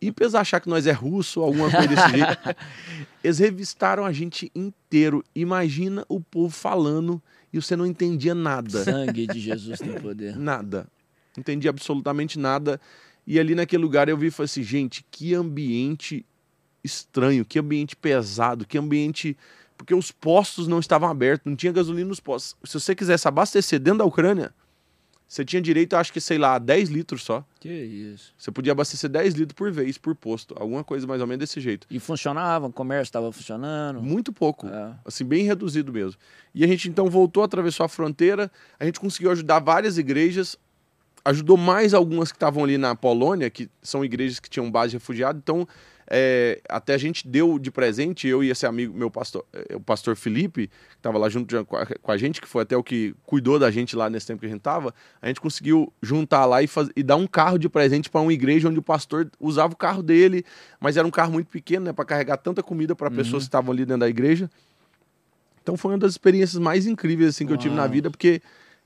[0.00, 2.38] E pra achar que nós é russo, alguma coisa desse jeito.
[3.22, 5.24] Eles revistaram a gente inteiro.
[5.32, 7.22] Imagina o povo falando
[7.52, 8.82] e você não entendia nada.
[8.82, 10.36] Sangue de Jesus tem poder.
[10.36, 10.88] Nada
[11.36, 12.80] entendi absolutamente nada.
[13.26, 16.24] E ali naquele lugar eu vi e falei assim, gente, que ambiente
[16.82, 19.36] estranho, que ambiente pesado, que ambiente.
[19.76, 22.56] Porque os postos não estavam abertos, não tinha gasolina nos postos.
[22.64, 24.52] Se você quisesse abastecer dentro da Ucrânia,
[25.32, 27.42] você tinha direito, acho que, sei lá, 10 litros só.
[27.58, 28.34] Que isso.
[28.36, 30.54] Você podia abastecer 10 litros por vez, por posto.
[30.58, 31.86] Alguma coisa mais ou menos desse jeito.
[31.90, 34.02] E funcionava, o comércio estava funcionando?
[34.02, 34.68] Muito pouco.
[34.68, 34.94] É.
[35.06, 36.20] Assim, bem reduzido mesmo.
[36.54, 40.58] E a gente então voltou, atravessou a fronteira, a gente conseguiu ajudar várias igrejas
[41.24, 44.96] ajudou mais algumas que estavam ali na Polônia, que são igrejas que tinham base de
[44.96, 45.38] refugiado.
[45.38, 45.68] Então,
[46.14, 49.80] é, até a gente deu de presente, eu e esse amigo, meu pastor, é, o
[49.80, 53.58] pastor Felipe, que estava lá junto com a gente, que foi até o que cuidou
[53.58, 56.66] da gente lá nesse tempo que a gente estava, a gente conseguiu juntar lá e,
[56.66, 59.76] faz, e dar um carro de presente para uma igreja onde o pastor usava o
[59.76, 60.44] carro dele,
[60.78, 63.16] mas era um carro muito pequeno, né, para carregar tanta comida para uhum.
[63.16, 64.50] pessoas que estavam ali dentro da igreja.
[65.62, 67.58] Então foi uma das experiências mais incríveis assim que Uau.
[67.58, 68.42] eu tive na vida, porque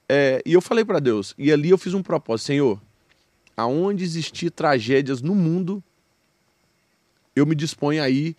[0.08, 2.80] é, e eu falei para Deus, e ali eu fiz um propósito, Senhor,
[3.56, 5.82] aonde existir tragédias no mundo,
[7.36, 8.34] eu me disponho aí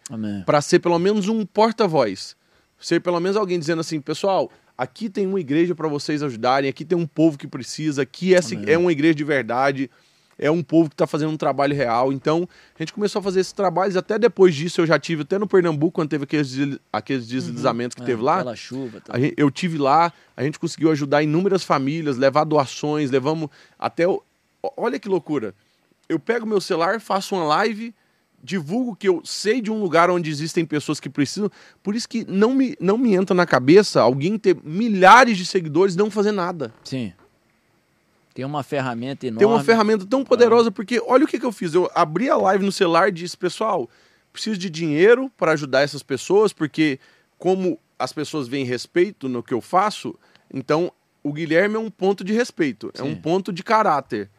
[0.46, 2.36] para ser pelo menos um porta-voz,
[2.80, 6.84] ser pelo menos alguém dizendo assim, pessoal, aqui tem uma igreja para vocês ajudarem, aqui
[6.84, 9.90] tem um povo que precisa, aqui essa é uma igreja de verdade
[10.38, 12.14] é um povo que está fazendo um trabalho real.
[12.14, 13.98] Então, a gente começou a fazer esses trabalhos.
[13.98, 17.30] Até depois disso, eu já tive, até no Pernambuco, quando teve aqueles, aqueles uhum.
[17.30, 18.06] deslizamentos uhum.
[18.06, 18.38] que é, teve lá.
[18.38, 19.02] Pela chuva.
[19.02, 19.20] Tá.
[19.20, 24.08] Gente, eu tive lá, a gente conseguiu ajudar inúmeras famílias, levar doações, levamos até.
[24.08, 24.22] O...
[24.76, 25.56] Olha que loucura.
[26.08, 27.94] Eu pego meu celular, faço uma live,
[28.48, 31.52] divulgo que eu sei de um lugar onde existem pessoas que precisam.
[31.84, 35.96] Por isso que não me, não me entra na cabeça alguém ter milhares de seguidores
[35.96, 36.74] e não fazer nada.
[36.84, 37.12] Sim.
[38.34, 39.40] Tem uma ferramenta enorme.
[39.40, 41.74] Tem uma ferramenta tão poderosa, porque olha o que, que eu fiz.
[41.74, 43.90] Eu abri a live no celular e disse, pessoal,
[44.32, 47.00] preciso de dinheiro para ajudar essas pessoas, porque
[47.38, 50.18] como as pessoas veem respeito no que eu faço,
[50.54, 50.92] então
[51.22, 53.02] o Guilherme é um ponto de respeito, Sim.
[53.02, 54.30] é um ponto de caráter.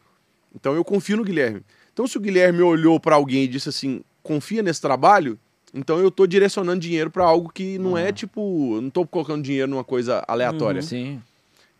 [0.55, 1.61] Então eu confio no Guilherme.
[1.99, 5.37] Então se o Guilherme olhou para alguém e disse assim, confia nesse trabalho,
[5.73, 9.69] então eu estou direcionando dinheiro para algo que não é tipo, não estou colocando dinheiro
[9.69, 10.79] numa coisa aleatória.
[10.79, 10.87] Uhum.
[10.87, 11.21] Sim.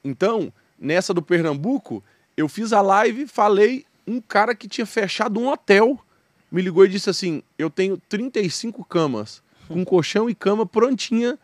[0.04, 2.04] Então, nessa do Pernambuco,
[2.36, 5.98] eu fiz a live, falei, um cara que tinha fechado um hotel
[6.52, 11.40] me ligou e disse assim: Eu tenho 35 camas, com colchão e cama prontinha,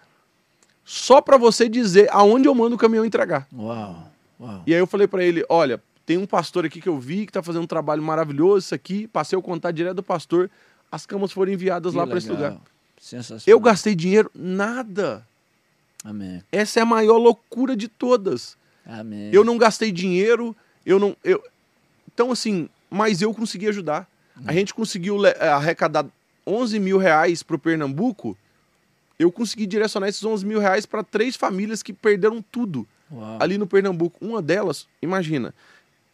[0.83, 3.47] só para você dizer aonde eu mando o caminhão entregar.
[3.55, 4.63] Uau, uau.
[4.67, 7.31] E aí eu falei para ele: Olha, tem um pastor aqui que eu vi que
[7.31, 10.49] tá fazendo um trabalho maravilhoso, isso aqui, passei o contato direto do pastor,
[10.91, 12.57] as camas foram enviadas que lá para esse lugar.
[12.99, 13.43] Sensacional.
[13.45, 14.29] Eu gastei dinheiro?
[14.33, 15.27] Nada.
[16.03, 16.43] Amém.
[16.51, 18.55] Essa é a maior loucura de todas.
[18.85, 19.29] Amém.
[19.33, 21.17] Eu não gastei dinheiro, eu não.
[21.23, 21.43] Eu...
[22.13, 24.07] Então, assim, mas eu consegui ajudar.
[24.45, 26.05] A gente conseguiu eh, arrecadar
[26.45, 28.37] 11 mil reais para o Pernambuco.
[29.17, 33.37] Eu consegui direcionar esses 11 mil reais para três famílias que perderam tudo Uau.
[33.39, 34.17] ali no Pernambuco.
[34.23, 35.53] Uma delas, imagina,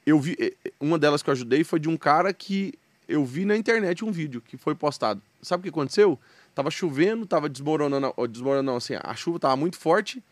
[0.05, 0.35] eu vi.
[0.39, 2.73] Eh, eh, uma delas que eu ajudei foi de um cara que
[3.07, 5.21] eu vi na internet um vídeo que foi postado.
[5.41, 6.19] Sabe o que aconteceu?
[6.55, 10.23] Tava chovendo, tava desmoronando, desmoronando assim, a chuva tava muito forte.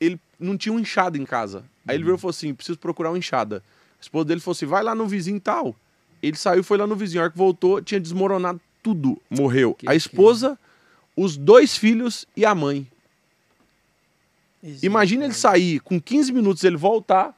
[0.00, 1.64] Ele não tinha um enxada em casa.
[1.86, 3.62] Aí ele veio e falou assim: preciso procurar uma enxada.
[3.98, 5.76] A esposa dele falou assim: vai lá no vizinho tal.
[6.22, 7.20] Ele saiu, foi lá no vizinho.
[7.20, 9.20] A hora que voltou, tinha desmoronado tudo.
[9.28, 9.74] Morreu.
[9.74, 10.58] Que a esposa,
[11.14, 11.22] que...
[11.22, 12.86] os dois filhos e a mãe.
[14.82, 17.36] Imagina ele sair com 15 minutos, ele voltar,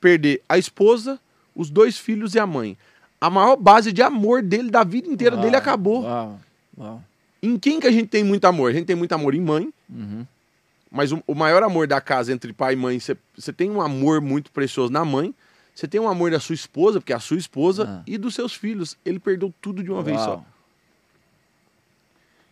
[0.00, 1.20] perder a esposa,
[1.54, 2.76] os dois filhos e a mãe.
[3.20, 6.02] A maior base de amor dele, da vida inteira uau, dele, acabou.
[6.02, 6.40] Uau,
[6.78, 7.04] uau.
[7.42, 8.70] Em quem que a gente tem muito amor?
[8.70, 9.72] A gente tem muito amor em mãe.
[9.88, 10.26] Uhum.
[10.90, 14.20] Mas o, o, maior amor da casa entre pai e mãe, você tem um amor
[14.20, 15.34] muito precioso na mãe.
[15.74, 18.02] Você tem um amor da sua esposa, porque é a sua esposa, ah.
[18.06, 18.96] e dos seus filhos.
[19.04, 20.44] Ele perdeu tudo de uma vez só.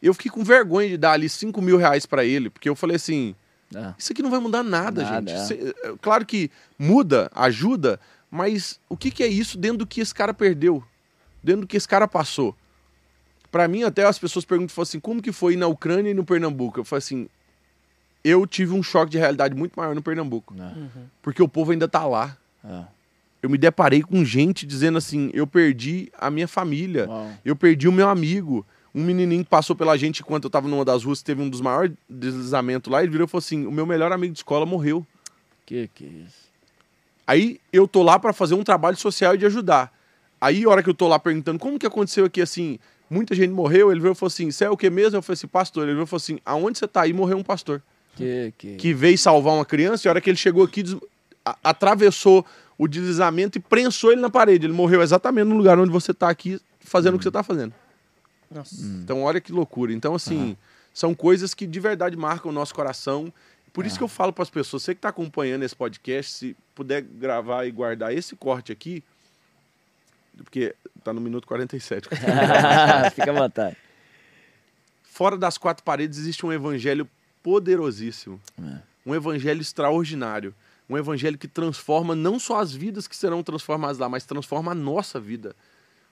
[0.01, 2.97] Eu fiquei com vergonha de dar ali 5 mil reais para ele, porque eu falei
[2.97, 3.35] assim:
[3.75, 3.95] ah.
[3.99, 5.75] isso aqui não vai mudar nada, nada gente.
[5.85, 5.95] É.
[6.01, 8.01] claro que muda, ajuda,
[8.31, 10.83] mas o que, que é isso dentro do que esse cara perdeu?
[11.43, 12.57] Dentro do que esse cara passou?
[13.51, 16.81] Para mim, até as pessoas perguntam assim, como que foi na Ucrânia e no Pernambuco?
[16.81, 17.29] Eu falei assim,
[18.23, 20.55] eu tive um choque de realidade muito maior no Pernambuco.
[20.59, 20.63] É.
[20.63, 21.07] Uhum.
[21.23, 22.37] Porque o povo ainda tá lá.
[22.65, 22.85] É.
[23.43, 27.31] Eu me deparei com gente dizendo assim, eu perdi a minha família, Uau.
[27.45, 28.67] eu perdi o meu amigo.
[28.95, 31.61] Um menininho que passou pela gente enquanto eu tava numa das ruas, teve um dos
[31.61, 35.07] maiores deslizamentos lá, ele virou e falou assim, o meu melhor amigo de escola morreu.
[35.67, 36.49] Que que é isso?
[37.27, 39.93] Aí eu tô lá para fazer um trabalho social e de ajudar.
[40.41, 42.79] Aí, a hora que eu tô lá perguntando como que aconteceu aqui, assim,
[43.11, 45.19] muita gente morreu, ele veio e falou assim: Você é o que mesmo?
[45.19, 45.85] Eu falei assim: Pastor.
[45.85, 47.13] Ele veio e falou assim: Aonde você tá aí?
[47.13, 47.83] Morreu um pastor.
[48.17, 48.77] Que, que...
[48.77, 50.97] que veio salvar uma criança e a hora que ele chegou aqui, des...
[51.63, 52.45] atravessou
[52.77, 54.67] o deslizamento e prensou ele na parede.
[54.67, 57.17] Ele morreu exatamente no lugar onde você tá aqui fazendo hum.
[57.17, 57.75] o que você tá fazendo.
[58.51, 58.75] Nossa.
[58.81, 59.01] Hum.
[59.03, 59.93] Então, olha que loucura.
[59.93, 60.57] Então, assim, uhum.
[60.93, 63.33] são coisas que de verdade marcam o nosso coração
[63.73, 63.99] por isso ah.
[63.99, 67.65] que eu falo para as pessoas, você que está acompanhando esse podcast, se puder gravar
[67.65, 69.05] e guardar esse corte aqui,
[70.37, 72.09] porque está no minuto 47.
[73.15, 73.77] Fica à vontade.
[75.05, 77.09] Fora das quatro paredes existe um evangelho
[77.41, 78.41] poderosíssimo.
[78.61, 78.79] É.
[79.07, 80.55] Um evangelho extraordinário.
[80.91, 84.75] Um evangelho que transforma não só as vidas que serão transformadas lá, mas transforma a
[84.75, 85.55] nossa vida.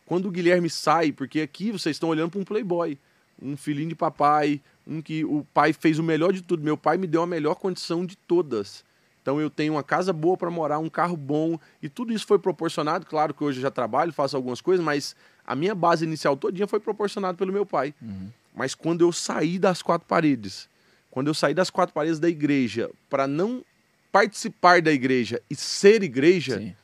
[0.07, 2.97] Quando o Guilherme sai, porque aqui vocês estão olhando para um playboy,
[3.43, 6.63] um filhinho de papai, um que o pai fez o melhor de tudo.
[6.63, 8.85] Meu pai me deu a melhor condição de todas.
[9.21, 12.39] Então eu tenho uma casa boa para morar, um carro bom e tudo isso foi
[12.39, 13.05] proporcionado.
[13.05, 16.69] Claro que hoje eu já trabalho, faço algumas coisas, mas a minha base inicial todinha
[16.69, 17.93] foi proporcionada pelo meu pai.
[18.01, 18.29] Uhum.
[18.55, 20.69] Mas quando eu saí das quatro paredes,
[21.11, 23.65] quando eu saí das quatro paredes da igreja para não
[24.13, 26.77] participar da igreja e ser igreja, Sim.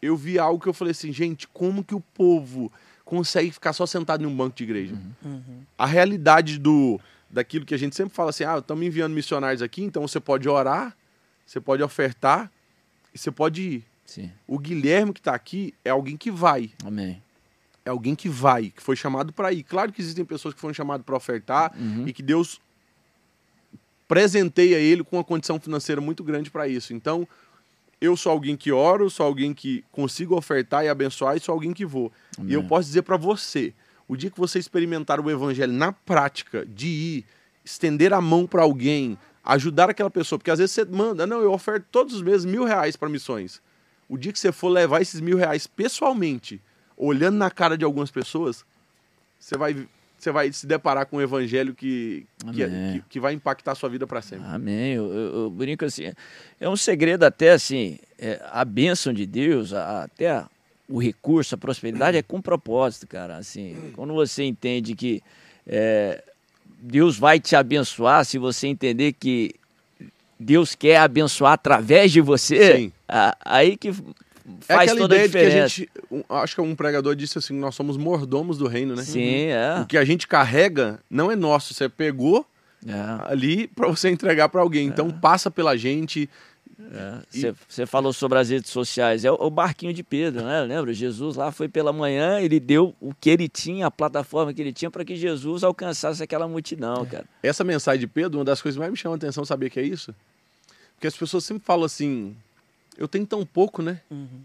[0.00, 2.72] Eu vi algo que eu falei assim, gente, como que o povo
[3.04, 4.94] consegue ficar só sentado em um banco de igreja.
[4.94, 5.32] Uhum.
[5.32, 5.60] Uhum.
[5.76, 9.82] A realidade do daquilo que a gente sempre fala assim, ah, estamos enviando missionários aqui,
[9.82, 10.96] então você pode orar,
[11.44, 12.50] você pode ofertar
[13.14, 13.84] e você pode ir.
[14.04, 14.30] Sim.
[14.46, 16.70] O Guilherme que está aqui é alguém que vai.
[16.84, 17.22] Amém.
[17.84, 19.62] É alguém que vai, que foi chamado para ir.
[19.62, 22.06] Claro que existem pessoas que foram chamadas para ofertar uhum.
[22.06, 22.60] e que Deus
[24.06, 26.94] presenteia ele com uma condição financeira muito grande para isso.
[26.94, 27.28] Então,
[28.00, 31.72] eu sou alguém que oro, sou alguém que consigo ofertar e abençoar e sou alguém
[31.72, 32.12] que vou.
[32.38, 32.52] Amém.
[32.52, 33.74] E eu posso dizer para você,
[34.06, 37.24] o dia que você experimentar o evangelho na prática, de ir,
[37.64, 41.52] estender a mão para alguém, ajudar aquela pessoa, porque às vezes você manda, não, eu
[41.52, 43.60] oferto todos os meses mil reais para missões.
[44.08, 46.60] O dia que você for levar esses mil reais pessoalmente,
[46.96, 48.64] olhando na cara de algumas pessoas,
[49.38, 49.88] você vai
[50.18, 53.88] você vai se deparar com um evangelho que, que, que, que, vai impactar a sua
[53.88, 54.46] vida para sempre.
[54.46, 54.94] Amém.
[54.94, 56.12] Eu, eu, eu, brinco assim,
[56.60, 60.44] é um segredo até assim, é, a bênção de Deus, a, até
[60.88, 63.36] o recurso, a prosperidade é com propósito, cara.
[63.36, 65.22] Assim, quando você entende que
[65.66, 66.22] é,
[66.80, 69.54] Deus vai te abençoar, se você entender que
[70.38, 73.92] Deus quer abençoar através de você, a, aí que
[74.60, 75.90] faz é aquela toda ideia de que a gente,
[76.28, 79.02] acho que um pregador disse assim, nós somos mordomos do reino, né?
[79.02, 79.50] Sim, uhum.
[79.50, 79.80] é.
[79.82, 82.46] O que a gente carrega não é nosso, você pegou
[82.86, 83.32] é.
[83.32, 84.86] ali para você entregar para alguém.
[84.86, 85.12] Então é.
[85.12, 86.28] passa pela gente.
[87.68, 87.86] Você é.
[87.86, 90.60] falou sobre as redes sociais, é o, o, barquinho de Pedro, né?
[90.62, 90.94] Lembra?
[90.94, 94.72] Jesus lá foi pela manhã, ele deu o que ele tinha, a plataforma que ele
[94.72, 97.24] tinha para que Jesus alcançasse aquela multidão, cara.
[97.42, 99.80] Essa mensagem de Pedro, uma das coisas que mais me chama a atenção, saber que
[99.80, 100.14] é isso?
[100.94, 102.36] Porque as pessoas sempre falam assim,
[102.98, 104.00] eu tenho tão pouco, né?
[104.10, 104.40] Uhum.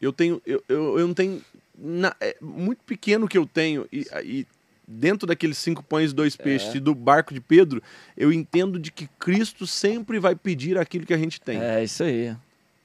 [0.00, 0.40] Eu tenho.
[0.46, 1.42] Eu, eu, eu não tenho
[1.76, 4.46] na, é muito pequeno que eu tenho e, e
[4.86, 6.76] dentro daqueles cinco pães e dois peixes é.
[6.76, 7.82] e do barco de Pedro,
[8.16, 11.58] eu entendo de que Cristo sempre vai pedir aquilo que a gente tem.
[11.60, 12.36] É isso aí.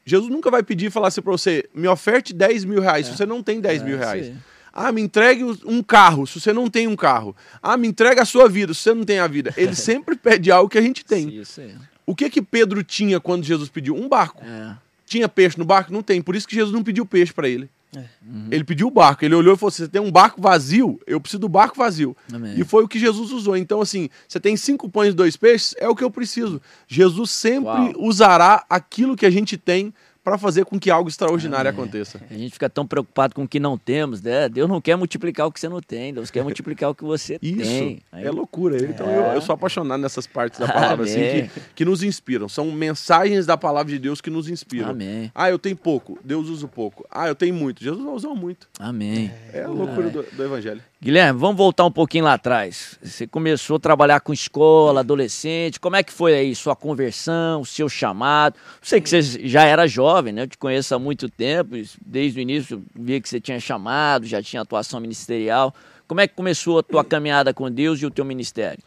[0.06, 3.12] Jesus nunca vai pedir e falar assim para você, me oferte 10 mil reais, é.
[3.12, 4.32] se você não tem 10 é, mil reais.
[4.72, 7.36] Ah, me entregue um carro, se você não tem um carro.
[7.62, 9.54] Ah, me entregue a sua vida, se você não tem a vida.
[9.58, 11.30] Ele sempre pede algo que a gente tem.
[11.30, 11.76] Sim, isso aí.
[12.10, 13.96] O que que Pedro tinha quando Jesus pediu?
[13.96, 14.44] Um barco.
[14.44, 14.76] É.
[15.06, 15.94] Tinha peixe no barco?
[15.94, 16.24] Não tem.
[16.24, 17.70] Por isso que Jesus não pediu peixe para ele.
[17.96, 18.00] É.
[18.00, 18.48] Uhum.
[18.50, 19.24] Ele pediu o barco.
[19.24, 21.00] Ele olhou e falou: assim, Você tem um barco vazio?
[21.06, 22.18] Eu preciso do barco vazio.
[22.34, 22.56] Amém.
[22.60, 23.56] E foi o que Jesus usou.
[23.56, 25.76] Então, assim, você tem cinco pães e dois peixes?
[25.78, 26.60] É o que eu preciso.
[26.88, 27.94] Jesus sempre Uau.
[28.00, 29.94] usará aquilo que a gente tem
[30.24, 32.22] para fazer com que algo extraordinário é, aconteça.
[32.30, 34.50] A gente fica tão preocupado com o que não temos, né?
[34.50, 37.40] Deus não quer multiplicar o que você não tem, Deus quer multiplicar o que você
[37.42, 38.02] Isso tem.
[38.12, 38.26] Aí...
[38.26, 38.78] é loucura.
[38.78, 39.18] Então é.
[39.18, 42.50] Eu, eu, sou apaixonado nessas partes da palavra assim, que, que nos inspiram.
[42.50, 44.90] São mensagens da palavra de Deus que nos inspiram.
[44.90, 45.32] Amém.
[45.34, 47.06] Ah, eu tenho pouco, Deus usa pouco.
[47.10, 48.68] Ah, eu tenho muito, Jesus vai usar muito.
[48.80, 49.32] Amém.
[49.54, 50.82] É a loucura do, do evangelho.
[51.02, 53.00] Guilherme, vamos voltar um pouquinho lá atrás.
[53.02, 55.80] Você começou a trabalhar com escola, adolescente.
[55.80, 58.56] Como é que foi aí sua conversão, seu chamado?
[58.82, 60.42] Sei que você já era jovem, né?
[60.42, 61.74] Eu te conheço há muito tempo.
[62.06, 65.74] Desde o início via que você tinha chamado, já tinha atuação ministerial.
[66.06, 68.84] Como é que começou a tua caminhada com Deus e o teu ministério?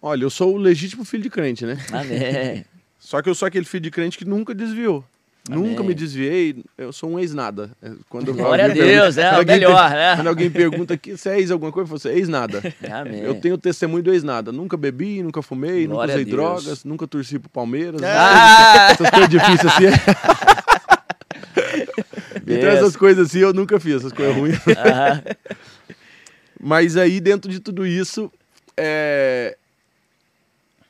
[0.00, 1.76] Olha, eu sou o legítimo filho de crente, né?
[1.92, 2.64] Amém.
[2.98, 5.04] Só que eu sou aquele filho de crente que nunca desviou.
[5.48, 5.70] Amém.
[5.70, 7.70] Nunca me desviei, eu sou um ex-nada.
[7.82, 10.16] É, quando Glória a Deus, pergunta, é o melhor, né?
[10.16, 12.62] Quando alguém pergunta aqui, você é ex alguma coisa, você é ex-nada.
[13.22, 14.52] Eu tenho testemunho do ex-nada.
[14.52, 18.02] Nunca bebi, nunca fumei, Glória nunca usei drogas, nunca torci pro Palmeiras.
[18.02, 18.88] Ah!
[18.90, 19.86] Essas coisas difíceis assim.
[22.46, 24.58] então essas coisas assim eu nunca fiz, essas coisas ruins.
[26.60, 28.30] Mas aí dentro de tudo isso,
[28.76, 29.56] é,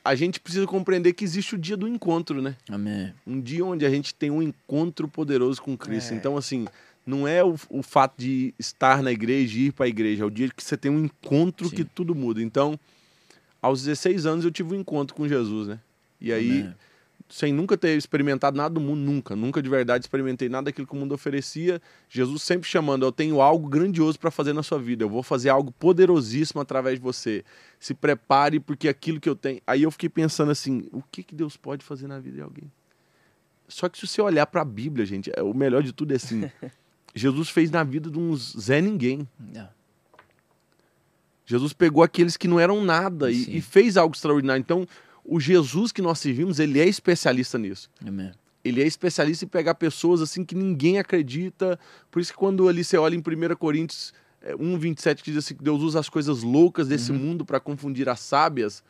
[0.03, 2.55] a gente precisa compreender que existe o dia do encontro, né?
[2.69, 3.13] Amém.
[3.25, 6.13] Um dia onde a gente tem um encontro poderoso com Cristo.
[6.13, 6.17] É.
[6.17, 6.65] Então, assim,
[7.05, 10.25] não é o, o, fato de estar na igreja e ir para a igreja, é
[10.25, 11.75] o dia que você tem um encontro Sim.
[11.75, 12.41] que tudo muda.
[12.41, 12.79] Então,
[13.61, 15.79] aos 16 anos eu tive um encontro com Jesus, né?
[16.19, 16.61] E aí.
[16.61, 16.75] Amém
[17.29, 20.93] sem nunca ter experimentado nada do mundo, nunca, nunca de verdade experimentei nada daquilo que
[20.93, 21.79] o mundo oferecia.
[22.09, 25.49] Jesus sempre chamando, eu tenho algo grandioso para fazer na sua vida, eu vou fazer
[25.49, 27.45] algo poderosíssimo através de você.
[27.79, 29.61] Se prepare porque aquilo que eu tenho.
[29.67, 32.71] Aí eu fiquei pensando assim, o que que Deus pode fazer na vida de alguém?
[33.67, 36.15] Só que se você olhar para a Bíblia, gente, é, o melhor de tudo é
[36.15, 36.49] assim,
[37.13, 39.27] Jesus fez na vida de uns Zé ninguém.
[39.53, 39.67] É.
[41.45, 44.61] Jesus pegou aqueles que não eram nada e, e fez algo extraordinário.
[44.61, 44.87] Então,
[45.29, 47.89] o Jesus que nós servimos, ele é especialista nisso.
[48.05, 48.31] Amém.
[48.63, 51.79] Ele é especialista em pegar pessoas assim que ninguém acredita.
[52.11, 54.13] Por isso que quando ali você olha em 1 Coríntios
[54.43, 57.17] 1,27 é, que diz assim que Deus usa as coisas loucas desse uhum.
[57.19, 58.83] mundo para confundir as sábias.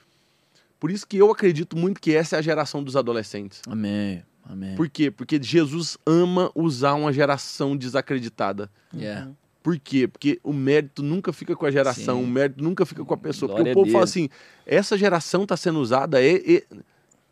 [0.79, 3.61] Por isso que eu acredito muito que essa é a geração dos adolescentes.
[3.67, 4.23] Amém.
[4.43, 4.75] Amém.
[4.75, 5.11] Por quê?
[5.11, 8.71] Porque Jesus ama usar uma geração desacreditada.
[8.93, 9.31] Yeah.
[9.61, 10.07] Por quê?
[10.07, 12.23] Porque o mérito nunca fica com a geração, Sim.
[12.23, 13.49] o mérito nunca fica com a pessoa.
[13.49, 14.29] Glória porque o povo fala assim:
[14.65, 16.77] essa geração está sendo usada, e, e,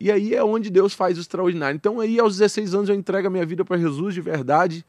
[0.00, 1.76] e aí é onde Deus faz o extraordinário.
[1.76, 4.84] Então, aí aos 16 anos eu entrego a minha vida para Jesus de verdade.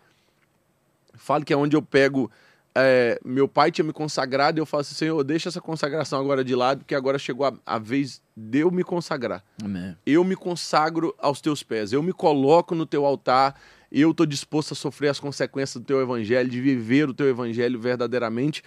[1.16, 2.30] Falo que é onde eu pego.
[2.76, 6.44] É, meu pai tinha me consagrado e eu falo assim: Senhor, deixa essa consagração agora
[6.44, 9.44] de lado, porque agora chegou a, a vez de eu me consagrar.
[9.64, 9.96] Amém.
[10.06, 13.56] Eu me consagro aos teus pés, eu me coloco no teu altar
[13.92, 17.80] eu estou disposto a sofrer as consequências do teu evangelho, de viver o teu evangelho
[17.80, 18.64] verdadeiramente.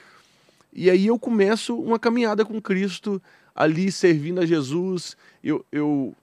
[0.73, 3.23] E aí eu começo uma caminhada com Cristo,
[3.55, 5.17] ali servindo a Jesus.
[5.45, 6.15] Eu, eu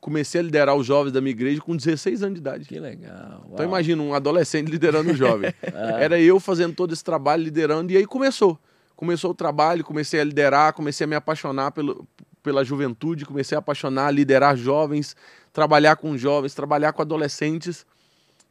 [0.00, 2.64] comecei a liderar os jovens da minha igreja com 16 anos de idade.
[2.64, 3.14] Que legal.
[3.14, 3.50] Uau.
[3.52, 5.52] Então imagina um adolescente liderando um jovem.
[5.72, 6.00] ah.
[6.00, 8.58] Era eu fazendo todo esse trabalho, liderando, e aí começou.
[8.96, 12.06] Começou o trabalho, comecei a liderar, comecei a me apaixonar pelo,
[12.42, 15.16] pela juventude, comecei a apaixonar, a liderar jovens,
[15.54, 17.86] trabalhar com jovens, trabalhar com adolescentes.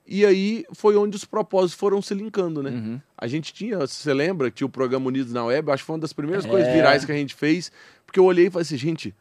[0.07, 2.71] E aí foi onde os propósitos foram se linkando, né?
[2.71, 3.01] Uhum.
[3.17, 5.69] A gente tinha, você lembra que tinha o programa Unidos na Web?
[5.69, 6.49] Acho que foi uma das primeiras é.
[6.49, 7.71] coisas virais que a gente fez,
[8.05, 9.13] porque eu olhei e falei assim, gente,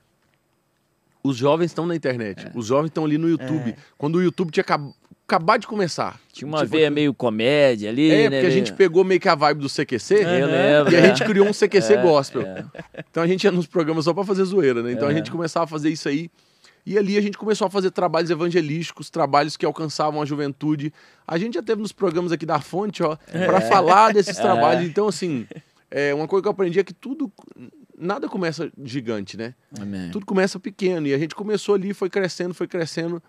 [1.23, 2.53] os jovens estão na internet, é.
[2.55, 3.71] os jovens estão ali no YouTube.
[3.71, 3.77] É.
[3.99, 4.95] Quando o YouTube tinha acabado
[5.27, 6.21] acabado de começar.
[6.31, 8.37] Tinha uma tipo, veia meio comédia ali, É, né?
[8.37, 10.15] porque a gente pegou meio que a vibe do CQC.
[10.15, 10.93] Eu lembro.
[10.93, 12.43] E a gente criou um CQC é, gospel.
[12.43, 12.65] É.
[13.11, 14.93] Então a gente ia nos programas só para fazer zoeira, né?
[14.93, 16.31] Então a gente começava a fazer isso aí.
[16.85, 20.93] E ali a gente começou a fazer trabalhos evangelísticos, trabalhos que alcançavam a juventude.
[21.27, 23.47] A gente já teve nos programas aqui da Fonte, ó, é.
[23.47, 24.43] para falar desses é.
[24.43, 24.89] trabalhos.
[24.89, 25.47] Então, assim,
[25.91, 27.31] é, uma coisa que eu aprendi é que tudo.
[27.97, 29.55] Nada começa gigante, né?
[29.81, 30.11] Amém.
[30.11, 31.07] Tudo começa pequeno.
[31.07, 33.23] E a gente começou ali, foi crescendo, foi crescendo.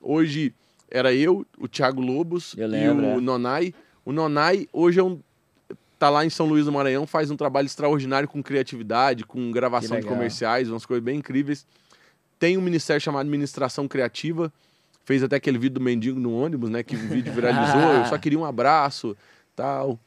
[0.00, 0.54] Hoje
[0.90, 3.20] era eu, o Thiago Lobos lembro, e o é.
[3.20, 3.74] Nonai.
[4.02, 5.20] O Nonai hoje é um
[5.98, 9.98] tá lá em São Luís do Maranhão, faz um trabalho extraordinário com criatividade, com gravação
[9.98, 11.66] de comerciais, umas coisas bem incríveis.
[12.44, 14.52] Tem um ministério chamado Administração Criativa,
[15.02, 16.82] fez até aquele vídeo do mendigo no ônibus, né?
[16.82, 17.80] Que o vídeo viralizou.
[17.80, 19.16] eu só queria um abraço.
[19.56, 19.98] tal.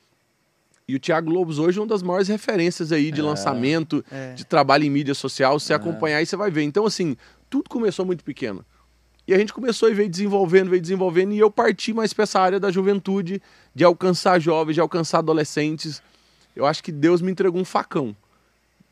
[0.87, 4.33] E o Thiago Lobos hoje é uma das maiores referências aí de é, lançamento, é.
[4.33, 5.59] de trabalho em mídia social.
[5.59, 5.75] Se é.
[5.75, 6.61] acompanhar aí, você vai ver.
[6.61, 7.17] Então, assim,
[7.49, 8.63] tudo começou muito pequeno.
[9.27, 12.39] E a gente começou e veio desenvolvendo, veio desenvolvendo, e eu parti mais para essa
[12.39, 13.41] área da juventude,
[13.73, 16.03] de alcançar jovens, de alcançar adolescentes.
[16.55, 18.15] Eu acho que Deus me entregou um facão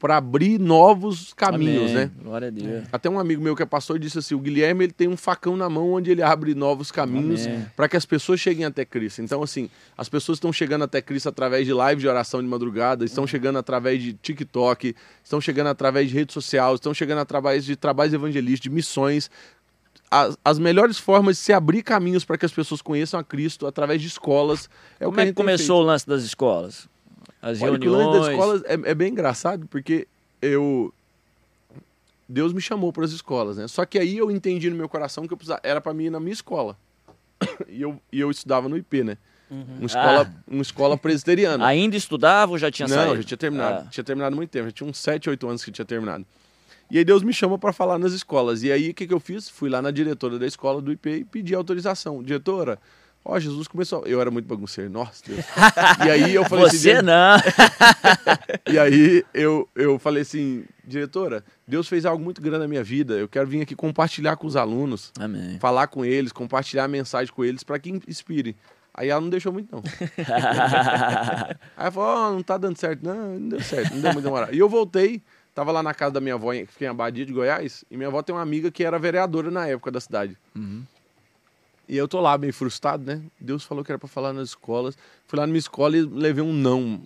[0.05, 1.95] para abrir novos caminhos, Amém.
[1.95, 2.11] né?
[2.21, 2.83] Glória a Deus.
[2.91, 5.57] Até um amigo meu que é pastor disse assim: o Guilherme ele tem um facão
[5.57, 9.23] na mão onde ele abre novos caminhos para que as pessoas cheguem até Cristo.
[9.23, 13.03] Então, assim, as pessoas estão chegando até Cristo através de live de oração de madrugada,
[13.03, 13.27] estão uhum.
[13.27, 18.13] chegando através de TikTok, estão chegando através de rede social, estão chegando através de trabalhos
[18.13, 19.31] evangelísticos, de missões.
[20.11, 23.65] As, as, melhores formas de se abrir caminhos para que as pessoas conheçam a Cristo
[23.65, 24.69] através de escolas.
[24.99, 26.87] É Como é que começou o lance das escolas?
[27.41, 27.93] As Olha, reuniões.
[27.93, 30.07] o lance das escolas é, é bem engraçado, porque
[30.41, 30.93] eu.
[32.27, 33.67] Deus me chamou para as escolas, né?
[33.67, 36.09] Só que aí eu entendi no meu coração que eu precisava, era para mim ir
[36.09, 36.75] na minha escola.
[37.69, 39.17] e, eu, e eu estudava no IP, né?
[39.49, 39.65] Uhum.
[39.77, 40.43] Uma, escola, ah.
[40.47, 41.65] uma escola presbiteriana.
[41.67, 43.09] Ainda estudava ou já tinha Não, saído?
[43.09, 43.83] Não, já tinha terminado.
[43.85, 43.89] Ah.
[43.89, 44.65] Tinha terminado muito tempo.
[44.65, 46.25] Já tinha uns 7, 8 anos que tinha terminado.
[46.89, 48.63] E aí Deus me chama para falar nas escolas.
[48.63, 49.49] E aí o que, que eu fiz?
[49.49, 52.23] Fui lá na diretora da escola do IP e pedi autorização.
[52.23, 52.79] Diretora,
[53.27, 54.05] Ó, oh, Jesus começou.
[54.05, 55.43] Eu era muito bagunceiro, nossa Deus.
[56.05, 56.97] E aí eu falei Você assim.
[56.97, 57.37] Você não!
[58.71, 63.15] e aí eu, eu falei assim, diretora, Deus fez algo muito grande na minha vida.
[63.15, 65.57] Eu quero vir aqui compartilhar com os alunos, Amém.
[65.59, 68.55] falar com eles, compartilhar a mensagem com eles para que inspire.
[68.93, 69.81] Aí ela não deixou muito, não.
[71.75, 73.03] aí ela falou: oh, não tá dando certo.
[73.03, 74.53] Não, não deu certo, não deu muito demorar.
[74.53, 75.21] E eu voltei,
[75.53, 78.07] tava lá na casa da minha avó, que fica em Abadia de Goiás, e minha
[78.07, 80.37] avó tem uma amiga que era vereadora na época da cidade.
[80.55, 80.83] Uhum.
[81.87, 83.21] E eu tô lá meio frustrado, né?
[83.39, 84.97] Deus falou que era para falar nas escolas.
[85.27, 87.01] Fui lá na minha escola e levei um não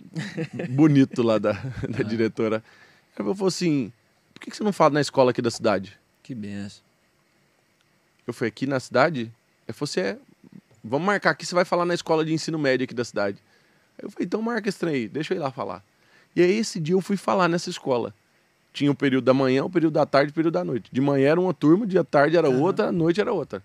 [0.70, 1.52] bonito lá da,
[1.88, 2.02] da ah.
[2.02, 2.64] diretora.
[3.16, 3.92] Ela falou assim:
[4.32, 5.98] por que, você não fala na escola aqui da cidade?
[6.22, 6.82] Que benção.
[8.26, 9.30] Eu fui aqui na cidade?
[9.68, 10.18] Ela falou assim: é,
[10.82, 13.38] vamos marcar aqui, você vai falar na escola de ensino médio aqui da cidade.
[13.98, 15.84] Aí eu falei: então marca esse trem aí, deixa eu ir lá falar.
[16.34, 18.14] E aí esse dia eu fui falar nessa escola.
[18.72, 20.88] Tinha o período da manhã, o período da tarde e o período da noite.
[20.90, 23.62] De manhã era uma turma, de tarde era outra, à noite era outra.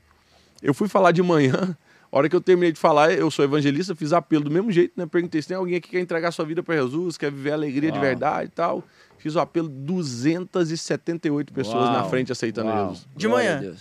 [0.65, 1.77] Eu fui falar de manhã,
[2.11, 4.93] a hora que eu terminei de falar, eu sou evangelista, fiz apelo do mesmo jeito,
[4.95, 5.05] né?
[5.05, 7.53] Perguntei se tem alguém aqui que quer entregar sua vida para Jesus, quer viver a
[7.53, 7.99] alegria Uau.
[7.99, 8.83] de verdade e tal.
[9.19, 11.93] Fiz o apelo, 278 pessoas Uau.
[11.93, 12.89] na frente aceitando Uau.
[12.89, 13.07] Jesus.
[13.15, 13.75] De manhã?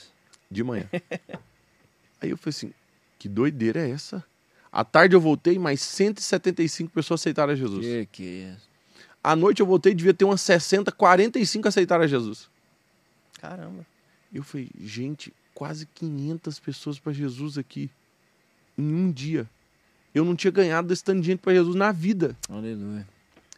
[0.51, 0.85] De manhã.
[2.21, 2.75] Aí eu falei assim,
[3.19, 4.23] que doideira é essa?
[4.71, 7.81] À tarde eu voltei, mais 175 pessoas aceitaram Jesus.
[7.81, 8.69] Que que é isso?
[9.23, 12.51] À noite eu voltei, devia ter umas 60, 45 aceitaram Jesus.
[13.41, 13.87] Caramba.
[14.31, 17.89] Eu falei, gente, quase 500 pessoas para Jesus aqui
[18.77, 19.49] em um dia.
[20.15, 22.37] Eu não tinha ganhado desse tanto de gente para Jesus na vida.
[22.49, 23.07] Aleluia.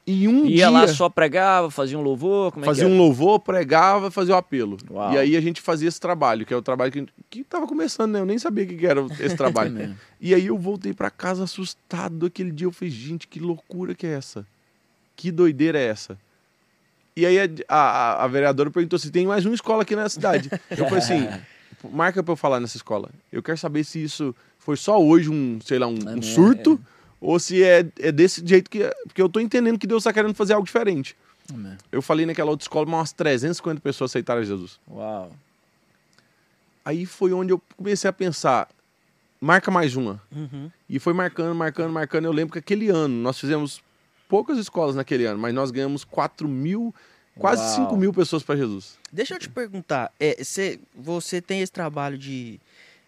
[0.06, 0.70] Em um Ia dia.
[0.70, 2.52] lá só pregava, fazia um louvor?
[2.52, 4.76] Como é fazia um louvor, pregava, fazia o apelo.
[4.88, 5.12] Uau.
[5.12, 8.12] E aí a gente fazia esse trabalho, que é o trabalho que, que tava começando,
[8.12, 8.20] né?
[8.20, 9.96] Eu nem sabia o que era esse trabalho.
[10.20, 12.68] e aí eu voltei para casa assustado aquele dia.
[12.68, 14.46] Eu falei, gente, que loucura que é essa?
[15.16, 16.16] Que doideira é essa?
[17.16, 20.48] E aí a, a, a vereadora perguntou se tem mais uma escola aqui na cidade.
[20.70, 21.28] Eu falei assim.
[21.84, 23.10] marca para eu falar nessa escola.
[23.32, 26.88] Eu quero saber se isso foi só hoje um, sei lá, um, um surto, é.
[27.20, 28.80] ou se é, é desse jeito que.
[29.04, 31.16] Porque eu tô entendendo que Deus está querendo fazer algo diferente.
[31.52, 31.76] Amém.
[31.92, 34.80] Eu falei naquela outra escola, umas 350 pessoas aceitaram Jesus.
[34.90, 35.30] Uau.
[36.84, 38.68] Aí foi onde eu comecei a pensar,
[39.40, 40.22] marca mais uma.
[40.30, 40.70] Uhum.
[40.88, 42.24] E foi marcando, marcando, marcando.
[42.24, 43.82] Eu lembro que aquele ano nós fizemos
[44.28, 46.94] poucas escolas naquele ano, mas nós ganhamos 4 mil
[47.38, 47.88] Quase Uau.
[47.88, 48.98] 5 mil pessoas para Jesus.
[49.12, 52.58] Deixa eu te perguntar, é, cê, você tem esse trabalho de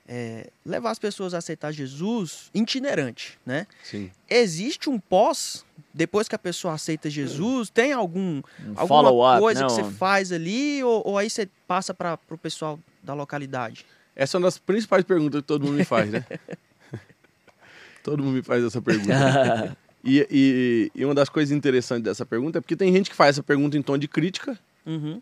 [0.06, 3.66] é, levar as pessoas a aceitar Jesus itinerante, né?
[3.82, 4.10] Sim.
[4.28, 9.72] Existe um pós, depois que a pessoa aceita Jesus, tem algum um alguma coisa que
[9.72, 13.84] você faz ali ou, ou aí você passa para o pessoal da localidade?
[14.14, 16.24] Essa é uma das principais perguntas que todo mundo me faz, né?
[18.02, 19.76] todo mundo me faz essa pergunta.
[20.04, 23.30] E, e, e, uma das coisas interessantes dessa pergunta é porque tem gente que faz
[23.30, 25.20] essa pergunta em tom de crítica, uhum.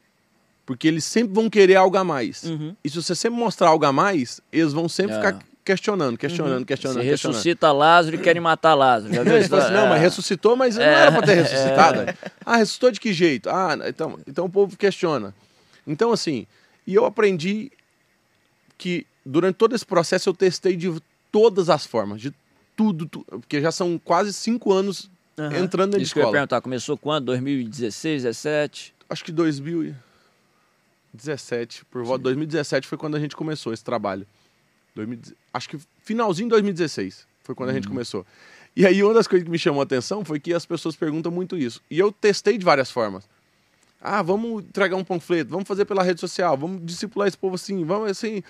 [0.67, 2.45] porque eles sempre vão querer algo a mais.
[2.45, 2.77] Uhum.
[2.85, 5.17] E se você sempre mostrar algo a mais, eles vão sempre é.
[5.17, 6.65] ficar questionando, questionando, uhum.
[6.65, 7.03] questionando.
[7.03, 9.13] Se ressuscita Lázaro e querem matar Lázaro.
[9.13, 10.85] Já viu assim, não, mas ressuscitou, mas é.
[10.85, 12.01] não era para ter ressuscitado.
[12.03, 12.15] É.
[12.45, 13.51] Ah, ressuscitou de que jeito?
[13.51, 15.35] Ah, então, então o povo questiona.
[15.87, 16.47] Então, assim,
[16.87, 17.73] e eu aprendi
[18.79, 20.95] que durante todo esse processo eu testei de
[21.33, 22.33] todas as formas, de
[22.77, 25.57] tudo, tudo, porque já são quase cinco anos uhum.
[25.57, 26.27] entrando na Isso escola.
[26.27, 27.27] Que eu ia perguntar, começou quando?
[27.27, 28.95] 2016, 17?
[29.09, 34.27] Acho que 2017, por volta de 2017 foi quando a gente começou esse trabalho.
[34.95, 35.19] 2000,
[35.53, 37.73] acho que finalzinho de 2016 foi quando uhum.
[37.73, 37.95] a gente uhum.
[37.95, 38.27] começou.
[38.77, 41.33] E aí uma das coisas que me chamou a atenção foi que as pessoas perguntam
[41.33, 41.81] muito isso.
[41.91, 43.25] E eu testei de várias formas.
[44.01, 47.85] Ah, vamos entregar um panfleto, vamos fazer pela rede social, vamos discipular esse povo assim,
[47.85, 48.43] vamos assim.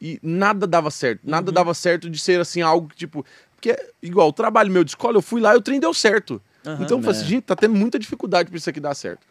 [0.00, 1.20] E nada dava certo.
[1.24, 1.54] Nada uhum.
[1.54, 3.24] dava certo de ser assim, algo que, tipo.
[3.66, 6.40] Porque, igual, o trabalho meu de escola, eu fui lá e o trem deu certo.
[6.64, 9.26] Uhum, então eu falei assim, gente, tá tendo muita dificuldade para isso aqui dar certo.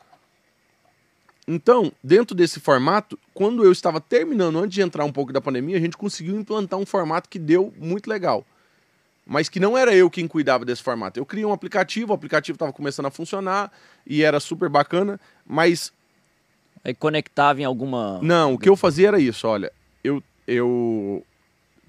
[1.47, 5.77] Então, dentro desse formato, quando eu estava terminando, antes de entrar um pouco da pandemia,
[5.77, 8.45] a gente conseguiu implantar um formato que deu muito legal.
[9.25, 11.19] Mas que não era eu quem cuidava desse formato.
[11.19, 13.71] Eu criei um aplicativo, o aplicativo estava começando a funcionar
[14.05, 15.91] e era super bacana, mas.
[16.83, 18.19] Aí conectava em alguma.
[18.21, 19.71] Não, o que eu fazia era isso, olha.
[20.03, 21.25] Eu, eu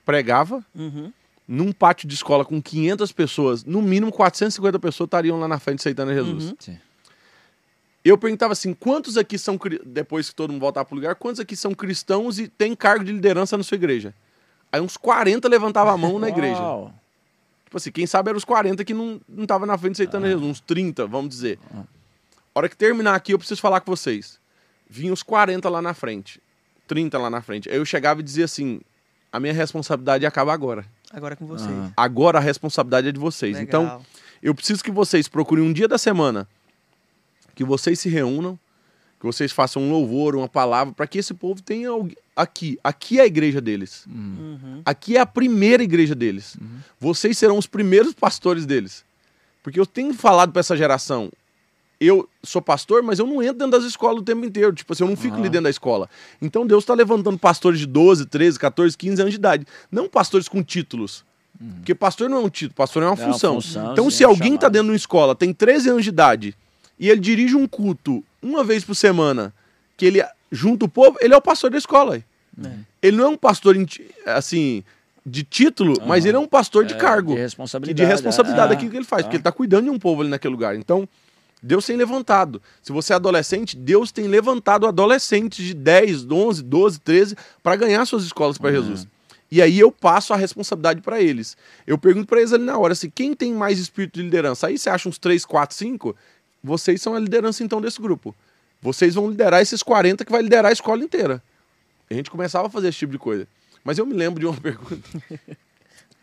[0.04, 1.12] pregava uhum.
[1.46, 5.80] Num pátio de escola com 500 pessoas, no mínimo 450 pessoas estariam lá na frente
[5.80, 6.54] aceitando Jesus.
[6.66, 6.76] Uhum.
[8.04, 11.40] Eu perguntava assim: quantos aqui são, depois que todo mundo voltar para o lugar, quantos
[11.40, 14.14] aqui são cristãos e têm cargo de liderança na sua igreja?
[14.70, 16.60] Aí uns 40 levantavam a mão na igreja.
[17.64, 20.28] Tipo assim, quem sabe eram os 40 que não estavam na frente aceitando ah.
[20.28, 21.58] Jesus, uns 30, vamos dizer.
[21.74, 21.82] Ah.
[22.54, 24.38] hora que terminar aqui, eu preciso falar com vocês.
[24.88, 26.40] Vinha os 40 lá na frente,
[26.86, 27.68] 30 lá na frente.
[27.68, 28.80] Aí eu chegava e dizia assim:
[29.32, 30.86] a minha responsabilidade acaba agora.
[31.12, 31.70] Agora é com vocês.
[31.70, 31.92] Ah.
[31.96, 33.56] Agora a responsabilidade é de vocês.
[33.56, 33.82] Legal.
[33.82, 34.06] Então,
[34.42, 36.48] eu preciso que vocês procurem um dia da semana
[37.56, 38.56] que vocês se reúnam,
[39.18, 41.88] que vocês façam um louvor, uma palavra, para que esse povo tenha
[42.36, 42.78] aqui.
[42.84, 44.04] Aqui é a igreja deles.
[44.06, 44.82] Uhum.
[44.84, 46.54] Aqui é a primeira igreja deles.
[46.56, 46.78] Uhum.
[47.00, 49.04] Vocês serão os primeiros pastores deles.
[49.62, 51.32] Porque eu tenho falado para essa geração,
[52.00, 54.72] eu sou pastor, mas eu não entro dentro das escolas o tempo inteiro.
[54.72, 55.40] Tipo assim, eu não fico uhum.
[55.40, 56.08] ali dentro da escola.
[56.40, 59.66] Então Deus está levantando pastores de 12, 13, 14, 15 anos de idade.
[59.90, 61.24] Não pastores com títulos.
[61.60, 61.70] Uhum.
[61.76, 63.54] Porque pastor não é um título, pastor é uma, é função.
[63.54, 63.92] função.
[63.92, 66.54] Então, se alguém está dentro de uma escola, tem 13 anos de idade
[66.98, 69.52] e ele dirige um culto uma vez por semana,
[69.96, 72.16] que ele junta o povo, ele é o pastor da escola.
[72.16, 72.22] É.
[73.02, 73.76] Ele não é um pastor,
[74.26, 74.82] assim,
[75.24, 77.34] de título, mas ele é um pastor de é, cargo.
[77.34, 78.06] De responsabilidade.
[78.06, 80.30] De responsabilidade é, aquilo que ele faz, porque ele está cuidando de um povo ali
[80.30, 80.76] naquele lugar.
[80.76, 81.08] Então,
[81.62, 82.60] Deus tem levantado.
[82.82, 88.04] Se você é adolescente, Deus tem levantado adolescentes de 10, 11, 12, 13 para ganhar
[88.06, 89.06] suas escolas para Jesus.
[89.50, 91.56] E aí eu passo a responsabilidade para eles.
[91.86, 94.66] Eu pergunto para eles ali na hora, assim, quem tem mais espírito de liderança?
[94.66, 96.16] Aí você acha uns 3, 4, 5?
[96.66, 98.34] vocês são a liderança então desse grupo.
[98.82, 101.42] Vocês vão liderar esses 40 que vai liderar a escola inteira.
[102.10, 103.48] A gente começava a fazer esse tipo de coisa.
[103.82, 105.08] Mas eu me lembro de uma pergunta,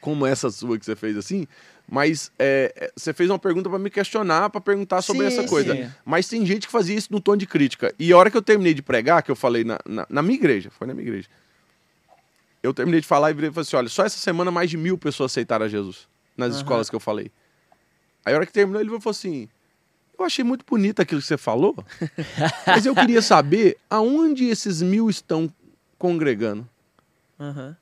[0.02, 1.48] como essa sua que você fez assim,
[1.90, 5.48] mas é, é você fez uma pergunta para me questionar, para perguntar sobre sim, essa
[5.48, 5.76] coisa.
[5.76, 5.92] Sim.
[6.06, 7.94] Mas tem gente que fazia isso no tom de crítica.
[8.00, 10.36] E a hora que eu terminei de pregar, que eu falei na, na, na minha
[10.36, 11.28] igreja, foi na minha igreja,
[12.62, 14.78] eu terminei de falar e virei e falei assim: olha, só essa semana mais de
[14.78, 16.58] mil pessoas aceitaram a Jesus nas uhum.
[16.60, 17.32] escolas que eu falei.
[18.26, 19.50] Aí a hora que terminou, ele falou assim:
[20.18, 21.76] eu achei muito bonito aquilo que você falou,
[22.66, 25.52] mas eu queria saber aonde esses mil estão
[25.98, 26.68] congregando.
[27.38, 27.76] Uhum.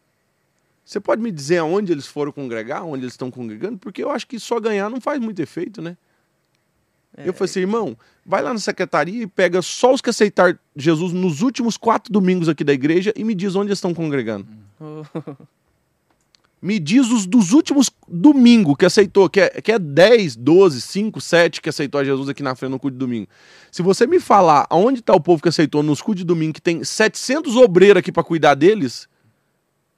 [0.92, 3.78] Você pode me dizer aonde eles foram congregar, onde eles estão congregando?
[3.78, 5.96] Porque eu acho que só ganhar não faz muito efeito, né?
[7.16, 10.60] É, eu falei assim, irmão, vai lá na secretaria e pega só os que aceitaram
[10.76, 14.46] Jesus nos últimos quatro domingos aqui da igreja e me diz onde eles estão congregando.
[14.82, 15.04] Uhum.
[16.62, 21.20] Me diz os dos últimos domingo que aceitou, que é, que é 10, 12, 5,
[21.20, 23.28] 7 que aceitou a Jesus aqui na frente no culto de domingo.
[23.72, 26.62] Se você me falar aonde está o povo que aceitou nos cultos de domingo, que
[26.62, 29.10] tem 700 obreiros aqui para cuidar deles,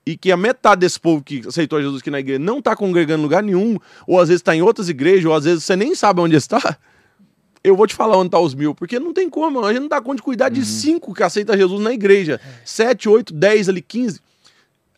[0.06, 3.22] e que a metade desse povo que aceitou Jesus aqui na igreja não está congregando
[3.22, 5.96] em lugar nenhum, ou às vezes está em outras igrejas, ou às vezes você nem
[5.96, 6.78] sabe onde está,
[7.64, 9.88] eu vou te falar onde está os mil, porque não tem como, a gente não
[9.88, 10.60] dá conta de cuidar uhum.
[10.60, 12.40] de cinco que aceita Jesus na igreja.
[12.66, 14.20] Sete, oito, dez ali, quinze.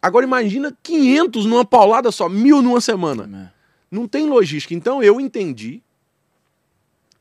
[0.01, 3.51] Agora imagina 500 numa paulada só, mil numa semana.
[3.51, 3.55] É.
[3.89, 4.73] Não tem logística.
[4.73, 5.81] Então eu entendi,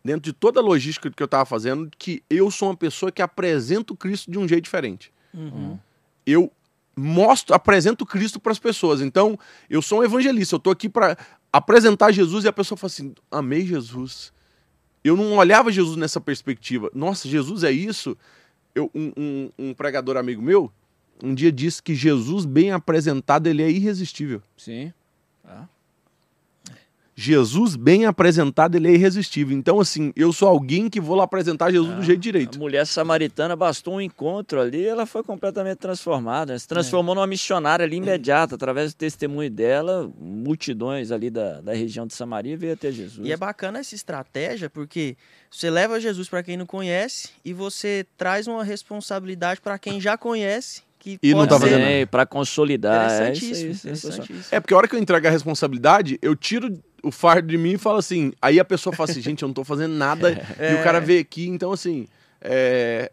[0.03, 3.22] dentro de toda a logística que eu estava fazendo, que eu sou uma pessoa que
[3.22, 5.12] apresenta o Cristo de um jeito diferente.
[5.32, 5.78] Uhum.
[6.26, 6.51] Eu
[6.97, 9.01] mostro, apresento Cristo para as pessoas.
[9.01, 9.39] Então,
[9.69, 11.17] eu sou um evangelista, eu estou aqui para
[11.53, 14.33] apresentar Jesus e a pessoa fala assim: amei Jesus.
[15.03, 16.91] Eu não olhava Jesus nessa perspectiva.
[16.95, 18.17] Nossa, Jesus é isso?
[18.75, 20.73] Eu, um, um, um pregador amigo meu,
[21.23, 24.43] um dia disse que Jesus bem apresentado ele é irresistível.
[24.57, 24.93] Sim.
[25.45, 25.67] Ah.
[27.17, 29.57] Jesus bem apresentado ele é irresistível.
[29.57, 32.57] Então assim, eu sou alguém que vou lá apresentar Jesus ah, do jeito direito.
[32.57, 37.17] A mulher samaritana bastou um encontro ali, ela foi completamente transformada, se transformou é.
[37.17, 42.57] numa missionária ali imediata, através do testemunho dela, multidões ali da, da região de Samaria
[42.57, 43.27] veio até Jesus.
[43.27, 45.17] E é bacana essa estratégia porque
[45.51, 50.19] você leva Jesus para quem não conhece e você traz uma responsabilidade para quem já
[50.19, 53.11] conhece que e não tá fazendo é, para consolidar.
[53.23, 53.79] É isso,
[54.51, 57.73] é porque a hora que eu entrego a responsabilidade, eu tiro o fardo de mim
[57.73, 58.33] e falo assim.
[58.41, 60.31] Aí a pessoa fala assim, gente, eu não tô fazendo nada.
[60.59, 60.73] é.
[60.73, 62.09] E o cara vê aqui, então assim.
[62.41, 63.11] É,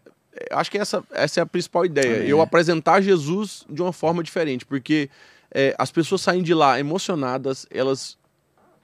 [0.50, 2.24] acho que essa, essa é a principal ideia.
[2.24, 5.08] Eu apresentar Jesus de uma forma diferente, porque
[5.54, 8.18] é, as pessoas saem de lá emocionadas, elas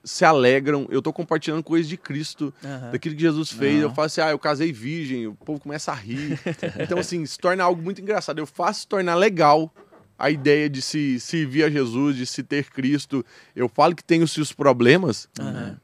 [0.04, 0.86] se alegram.
[0.90, 2.90] Eu tô compartilhando coisas de Cristo, uhum.
[2.92, 3.76] daquilo que Jesus fez.
[3.76, 3.82] Uhum.
[3.82, 6.38] Eu falo assim, ah, eu casei virgem, o povo começa a rir.
[6.80, 8.38] então, assim, se torna algo muito engraçado.
[8.38, 9.72] Eu faço se tornar legal
[10.18, 13.24] a ideia de se servir a Jesus, de se ter Cristo.
[13.54, 15.28] Eu falo que tem os seus problemas.
[15.38, 15.76] Uhum.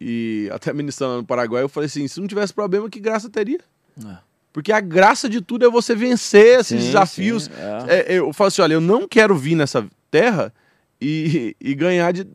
[0.00, 3.60] E até ministrando no Paraguai, eu falei assim: se não tivesse problema, que graça teria?
[4.04, 4.16] É.
[4.52, 7.44] Porque a graça de tudo é você vencer esses sim, desafios.
[7.44, 7.50] Sim,
[7.88, 8.14] é.
[8.14, 10.52] É, eu falo assim: olha, eu não quero vir nessa terra
[11.00, 12.26] e, e ganhar de,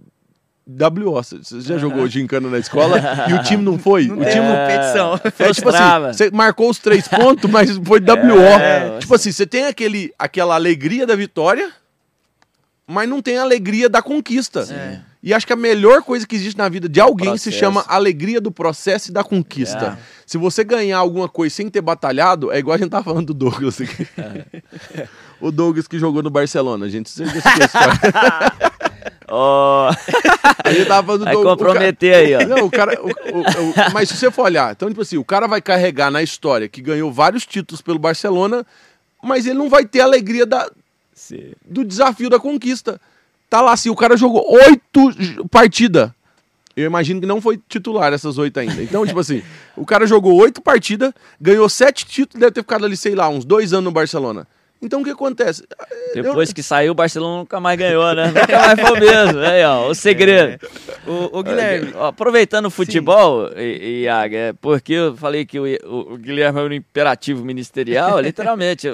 [0.67, 1.23] WO.
[1.23, 2.99] Você já jogou gincana na escola
[3.29, 4.07] e o time não foi?
[4.07, 5.19] Não o time não competição.
[5.47, 8.37] É, tipo assim, você marcou os três pontos, mas foi WO.
[8.59, 11.71] É, tipo assim, você tem aquele, aquela alegria da vitória,
[12.85, 14.65] mas não tem a alegria da conquista.
[14.65, 14.99] Sim.
[15.21, 17.51] E acho que a melhor coisa que existe na vida de alguém processo.
[17.51, 19.97] se chama alegria do processo e da conquista.
[19.99, 20.17] É.
[20.25, 23.33] Se você ganhar alguma coisa sem ter batalhado, é igual a gente tava falando do
[23.33, 24.07] Douglas aqui.
[24.17, 25.07] É.
[25.41, 27.09] o Douglas que jogou no Barcelona, gente.
[27.09, 28.66] Você Ó.
[29.29, 29.89] Oh.
[30.63, 32.47] Aí tava falando vai do, comprometer aí, ó.
[32.47, 32.99] Não, o cara.
[33.01, 36.09] O, o, o, mas se você for olhar, então, tipo assim, o cara vai carregar
[36.09, 38.65] na história que ganhou vários títulos pelo Barcelona,
[39.21, 40.69] mas ele não vai ter a alegria da,
[41.65, 43.01] do desafio da conquista.
[43.49, 45.11] Tá lá assim, o cara jogou oito
[45.49, 46.11] partidas.
[46.75, 48.83] Eu imagino que não foi titular essas oito ainda.
[48.83, 49.41] Então, tipo assim,
[49.75, 51.11] o cara jogou oito partidas,
[51.41, 54.47] ganhou sete títulos, deve ter ficado ali, sei lá, uns dois anos no Barcelona.
[54.81, 55.63] Então o que acontece?
[56.13, 56.55] Depois eu...
[56.55, 58.27] que saiu, o Barcelona nunca mais ganhou, né?
[58.27, 59.39] Nunca mais foi o mesmo.
[59.39, 60.63] Aí, ó, o segredo.
[60.63, 61.09] É.
[61.09, 61.93] O, o, Guilherme.
[61.99, 66.73] Aproveitando o futebol, Iago, é porque eu falei que o, o, o Guilherme é um
[66.73, 68.87] imperativo ministerial, literalmente.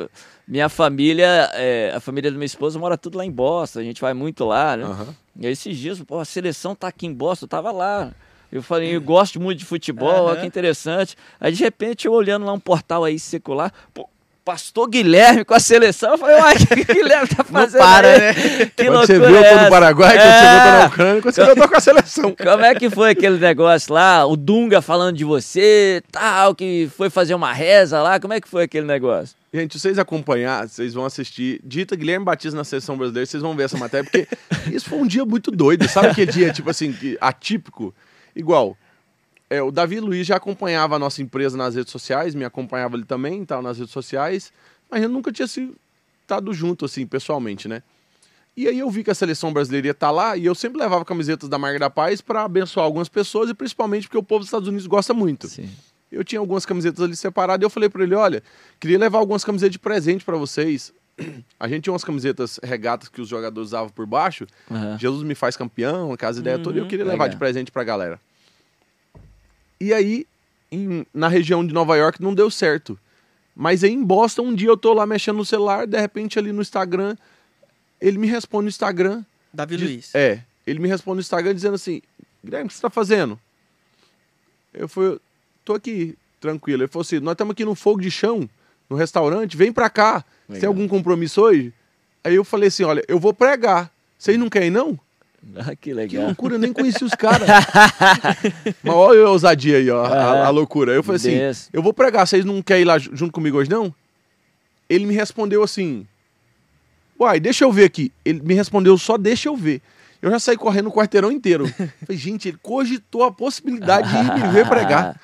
[0.47, 3.99] minha família, é, a família da minha esposa mora tudo lá em Boston, a gente
[3.99, 4.85] vai muito lá, né?
[4.85, 5.13] Uhum.
[5.39, 8.11] E aí, esses dias, pô, a seleção tá aqui em Boston, eu tava lá.
[8.53, 10.25] Eu falei, eu gosto muito de futebol, uhum.
[10.25, 11.17] olha que interessante.
[11.39, 14.07] Aí de repente eu olhando lá um portal aí secular, pô,
[14.43, 16.11] Pastor Guilherme com a seleção.
[16.11, 17.79] Eu falei, uai, o que o Guilherme tá fazendo?
[17.79, 18.19] Não para, aí?
[18.19, 18.33] né?
[18.75, 20.19] Que quando você viu, eu tô no Paraguai, é...
[20.19, 22.35] quando você viu, eu tô na Ucrânia, quando você viu, eu tô com a seleção.
[22.43, 24.25] Como é que foi aquele negócio lá?
[24.25, 28.19] O Dunga falando de você, tal, que foi fazer uma reza lá.
[28.19, 29.35] Como é que foi aquele negócio?
[29.53, 31.61] Gente, vocês acompanhar, vocês vão assistir.
[31.63, 34.27] Dita Guilherme Batista na seleção brasileira, vocês vão ver essa matéria, porque
[34.75, 35.87] isso foi um dia muito doido.
[35.87, 37.93] Sabe aquele dia, tipo assim, atípico?
[38.35, 38.75] Igual,
[39.53, 43.05] é, o Davi Luiz já acompanhava a nossa empresa nas redes sociais, me acompanhava ele
[43.05, 44.51] também, estava nas redes sociais,
[44.89, 47.83] mas eu nunca tinha estado junto, assim, pessoalmente, né?
[48.57, 50.79] E aí eu vi que a seleção brasileira ia estar tá lá e eu sempre
[50.79, 54.39] levava camisetas da Marca da Paz para abençoar algumas pessoas e principalmente porque o povo
[54.39, 55.47] dos Estados Unidos gosta muito.
[55.47, 55.69] Sim.
[56.11, 58.41] Eu tinha algumas camisetas ali separadas e eu falei para ele, olha,
[58.79, 60.91] queria levar algumas camisetas de presente para vocês.
[61.59, 64.47] A gente tinha umas camisetas regatas que os jogadores usavam por baixo.
[64.69, 64.97] Uhum.
[64.97, 67.29] Jesus me faz campeão, a casa ideia uhum, toda, e eu queria levar legal.
[67.29, 68.19] de presente para a galera.
[69.83, 70.25] E aí,
[70.71, 72.97] em, na região de Nova York, não deu certo.
[73.53, 76.53] Mas aí em Boston, um dia eu tô lá mexendo no celular, de repente ali
[76.53, 77.17] no Instagram,
[77.99, 79.25] ele me responde no Instagram.
[79.53, 80.15] Davi de, Luiz.
[80.15, 80.41] É.
[80.65, 82.01] Ele me responde no Instagram dizendo assim:
[82.41, 83.37] Guilherme, o que você tá fazendo?
[84.73, 85.19] Eu falei,
[85.65, 86.83] tô aqui, tranquilo.
[86.83, 88.49] Ele falou assim: nós estamos aqui no fogo de chão,
[88.89, 90.23] no restaurante, vem pra cá.
[90.47, 91.73] Você tem algum compromisso hoje?
[92.23, 93.91] Aí eu falei assim: olha, eu vou pregar.
[94.17, 94.97] Vocês não querem, não?
[95.55, 96.09] Ah, que legal.
[96.09, 97.47] Que loucura, eu nem conheci os caras.
[98.81, 100.93] Mas olha a ousadia aí, ó, a, a, loucura.
[100.93, 103.93] Eu falei assim, eu vou pregar, vocês não querem ir lá junto comigo hoje, não?
[104.89, 106.07] Ele me respondeu assim,
[107.19, 108.11] uai, deixa eu ver aqui.
[108.25, 109.81] Ele me respondeu, só deixa eu ver.
[110.21, 111.67] Eu já saí correndo o quarteirão inteiro.
[112.05, 115.19] Falei, gente, ele cogitou a possibilidade de ir me ver pregar.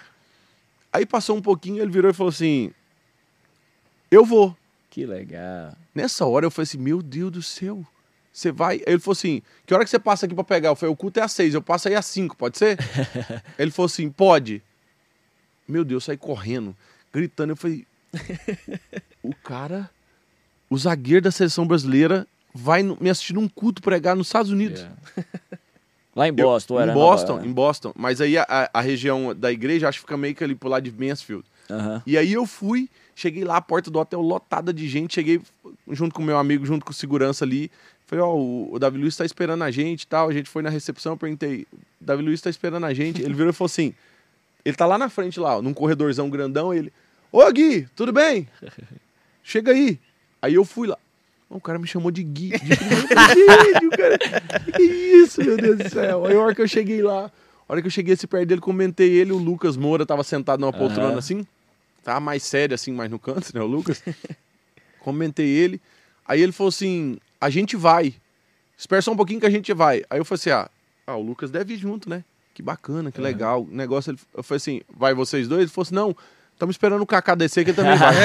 [0.91, 2.71] Aí passou um pouquinho, ele virou e falou assim,
[4.11, 4.55] eu vou.
[4.89, 5.73] Que legal.
[5.93, 7.85] Nessa hora eu falei assim, meu Deus do céu.
[8.39, 8.81] Você vai.
[8.87, 10.69] Ele falou assim: que hora que você passa aqui pra pegar?
[10.69, 12.77] Eu falei: o culto é às seis, eu passo aí às cinco, pode ser?
[13.59, 14.63] ele falou assim: pode.
[15.67, 16.73] Meu Deus, eu saí correndo,
[17.11, 17.51] gritando.
[17.51, 17.85] Eu falei:
[19.21, 19.89] o cara,
[20.69, 24.79] o zagueiro da seleção brasileira, vai me assistir num culto pregar nos Estados Unidos.
[24.79, 24.95] Yeah.
[26.15, 26.91] Lá em Boston, eu, era?
[26.91, 27.47] Em Boston, Nova...
[27.47, 27.93] em Boston.
[27.95, 30.89] Mas aí a, a, região da igreja, acho que fica meio que ali pro lado
[30.89, 31.43] de Mansfield.
[31.69, 32.01] Uhum.
[32.05, 35.41] E aí eu fui, cheguei lá, a porta do hotel lotada de gente, cheguei
[35.91, 37.69] junto com meu amigo, junto com segurança ali.
[38.09, 40.29] Falei, ó, oh, o Davi Luiz tá esperando a gente e tal.
[40.29, 41.67] A gente foi na recepção, eu perguntei,
[42.01, 43.21] Davi Luiz tá esperando a gente.
[43.21, 43.93] Ele virou e falou assim:
[44.65, 46.91] ele tá lá na frente, lá, ó, num corredorzão grandão, ele.
[47.31, 48.47] Ô Gui, tudo bem?
[49.43, 49.99] Chega aí.
[50.41, 50.97] Aí eu fui lá.
[51.51, 52.49] O cara me chamou de Gui.
[52.49, 54.17] De cara.
[54.75, 56.25] Que isso, meu Deus do céu.
[56.25, 58.59] Aí a hora que eu cheguei lá, a hora que eu cheguei esse perto dele,
[58.59, 61.17] comentei ele, o Lucas Moura tava sentado numa poltrona uhum.
[61.19, 61.45] assim.
[62.03, 63.61] Tava mais sério, assim, mais no canto, né?
[63.61, 64.01] O Lucas.
[64.99, 65.79] comentei ele.
[66.27, 68.13] Aí ele falou assim: a gente vai.
[68.77, 70.03] Espera só um pouquinho que a gente vai.
[70.09, 70.69] Aí eu falei assim: ah,
[71.07, 72.23] ah o Lucas deve ir junto, né?
[72.53, 73.23] Que bacana, que é.
[73.23, 73.63] legal.
[73.63, 75.61] O negócio, ele, eu falei assim: vai vocês dois?
[75.61, 76.15] Ele falou assim: não,
[76.53, 78.15] estamos esperando o Kaká descer que ele também vai.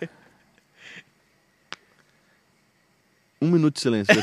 [3.40, 4.14] um minuto de silêncio.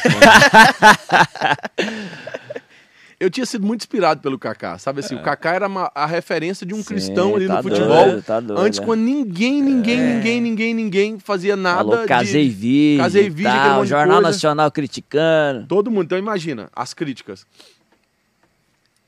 [3.24, 5.16] eu tinha sido muito inspirado pelo Kaká, sabe assim?
[5.16, 5.18] É.
[5.18, 8.06] O Kaká era uma, a referência de um Sim, cristão ali tá no futebol.
[8.06, 8.84] Doido, tá doido, antes, é.
[8.84, 10.14] quando ninguém, ninguém, é.
[10.16, 11.90] ninguém, ninguém, ninguém fazia nada.
[11.90, 13.02] Falou, casei de, vídeo.
[13.02, 15.66] Casei vídeo, tal, Jornal Nacional criticando.
[15.68, 16.04] Todo mundo.
[16.04, 17.46] Então imagina, as críticas.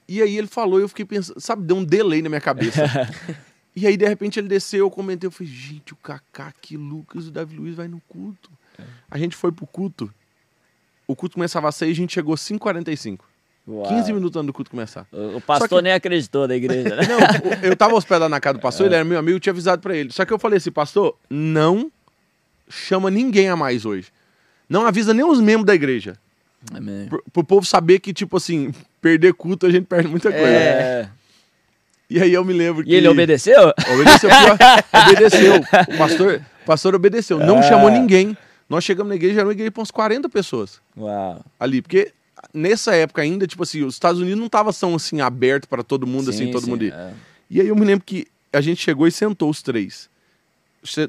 [0.07, 2.83] E aí ele falou e eu fiquei pensando, sabe, deu um delay na minha cabeça.
[3.75, 7.27] e aí, de repente, ele desceu, eu comentei, eu falei, gente, o Kaká, que Lucas,
[7.27, 8.49] o Davi Luiz vai no culto.
[8.79, 8.83] É.
[9.11, 10.09] A gente foi pro culto.
[11.05, 13.19] O culto começava às seis, a gente chegou às 5h45.
[13.67, 13.87] Uau.
[13.87, 15.07] 15 minutos antes do culto começar.
[15.11, 15.81] O, pastor que...
[15.81, 17.03] nem acreditou na igreja, né?
[17.07, 18.89] Não, eu tava hospedado na casa do pastor, é.
[18.89, 20.11] ele era meu amigo, eu tinha avisado para ele.
[20.11, 21.91] Só que eu falei assim, pastor, não
[22.69, 24.09] chama ninguém a mais hoje.
[24.69, 26.15] Não avisa nem os membros da igreja.
[26.73, 27.07] Amém.
[27.07, 28.71] Pro, pro povo saber que, tipo assim,
[29.01, 30.47] perder culto a gente perde muita coisa.
[30.47, 31.09] É.
[32.09, 32.91] E aí eu me lembro que.
[32.91, 33.73] E ele obedeceu?
[33.93, 34.29] Obedeceu,
[35.07, 35.55] obedeceu.
[35.93, 37.39] O pastor, o pastor obedeceu.
[37.39, 37.63] Não é.
[37.63, 38.37] chamou ninguém.
[38.69, 40.81] Nós chegamos na igreja, era uma igreja para uns 40 pessoas.
[40.97, 41.43] Uau.
[41.59, 42.11] Ali, porque
[42.55, 46.07] nessa época ainda, tipo assim, os Estados Unidos não estavam tão assim aberto para todo
[46.07, 46.85] mundo, assim, sim, assim, todo sim, mundo.
[46.85, 47.13] É.
[47.49, 50.09] E aí eu me lembro que a gente chegou e sentou os três.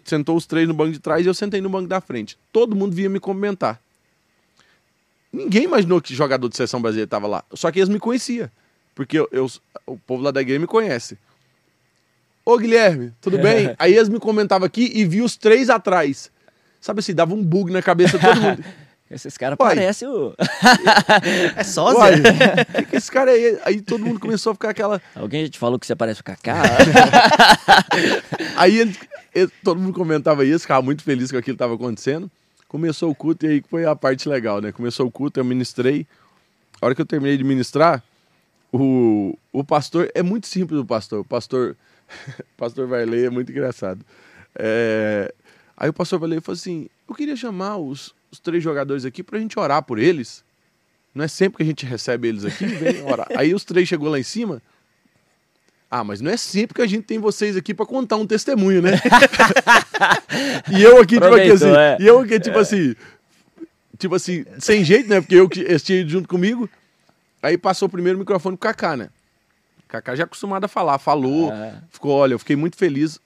[0.05, 2.37] Sentou os três no banco de trás e eu sentei no banco da frente.
[2.53, 3.81] Todo mundo vinha me cumprimentar.
[5.33, 7.45] Ninguém imaginou que jogador de seleção brasileira estava lá.
[7.53, 8.51] Só que eles me conheciam.
[8.95, 9.47] Porque eu, eu,
[9.87, 11.19] o povo lá da igreja me conhece.
[12.45, 13.75] Ô Guilherme, tudo bem?
[13.79, 16.31] aí eles me comentavam aqui e vi os três atrás.
[16.81, 18.65] Sabe assim, dava um bug na cabeça de todo mundo.
[19.11, 20.35] Esses caras parecem o.
[21.57, 22.17] é sósia?
[22.69, 23.61] O que, que esse cara é?
[23.65, 25.01] Aí todo mundo começou a ficar aquela.
[25.15, 26.63] Alguém já te falou que você parece o Kaká?
[28.57, 28.97] aí ele,
[29.35, 32.31] ele, todo mundo comentava isso, ficava muito feliz com aquilo que estava acontecendo.
[32.67, 34.73] Começou o culto e aí foi a parte legal, né?
[34.73, 36.05] Começou o culto, eu ministrei.
[36.81, 38.03] A hora que eu terminei de ministrar,
[38.73, 40.11] o, o pastor.
[40.15, 41.21] É muito simples o pastor.
[41.21, 41.77] O pastor.
[42.29, 44.05] o pastor vai ler, é muito engraçado.
[44.59, 45.33] É,
[45.77, 49.05] aí o pastor vai ler e falou assim: Eu queria chamar os, os três jogadores
[49.05, 50.45] aqui para a gente orar por eles.
[51.15, 53.27] Não é sempre que a gente recebe eles aqui, vem orar.
[53.37, 54.61] Aí os três chegou lá em cima.
[55.91, 58.83] Ah, mas não é sempre que a gente tem vocês aqui para contar um testemunho,
[58.83, 58.91] né?
[60.77, 61.97] e eu aqui, tipo aqui, assim, é.
[62.01, 62.61] e eu aqui, tipo é.
[62.61, 62.95] assim,
[63.97, 65.21] tipo assim, sem jeito, né?
[65.21, 66.69] Porque eu que estive junto comigo.
[67.43, 69.09] Aí passou o primeiro microfone pro Kaká, né?
[69.87, 71.81] Kaká já acostumado a falar, falou, é.
[71.91, 73.21] ficou, olha, eu fiquei muito feliz.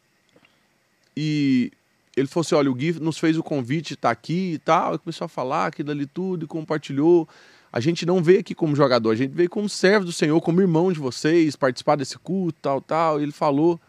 [1.16, 1.72] E
[2.16, 4.98] ele falou assim: olha, o Gui nos fez o convite, tá aqui e tal.
[4.98, 7.28] começou a falar aquilo ali tudo e compartilhou.
[7.72, 10.60] A gente não veio aqui como jogador, a gente veio como servo do Senhor, como
[10.60, 13.20] irmão de vocês, participar desse culto, tal, tal.
[13.20, 13.80] E ele falou.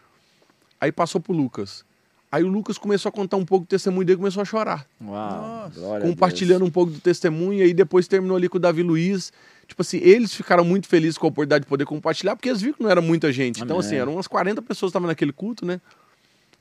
[0.80, 1.84] Aí passou pro Lucas.
[2.30, 4.86] Aí o Lucas começou a contar um pouco do testemunho dele e começou a chorar.
[5.04, 5.70] Uau,
[6.00, 7.58] compartilhando um pouco do testemunho.
[7.58, 9.32] E aí depois terminou ali com o Davi Luiz.
[9.66, 12.74] Tipo assim, eles ficaram muito felizes com a oportunidade de poder compartilhar, porque eles viram
[12.74, 13.58] que não era muita gente.
[13.58, 13.66] Amém.
[13.66, 15.80] Então, assim, eram umas 40 pessoas que estavam naquele culto, né?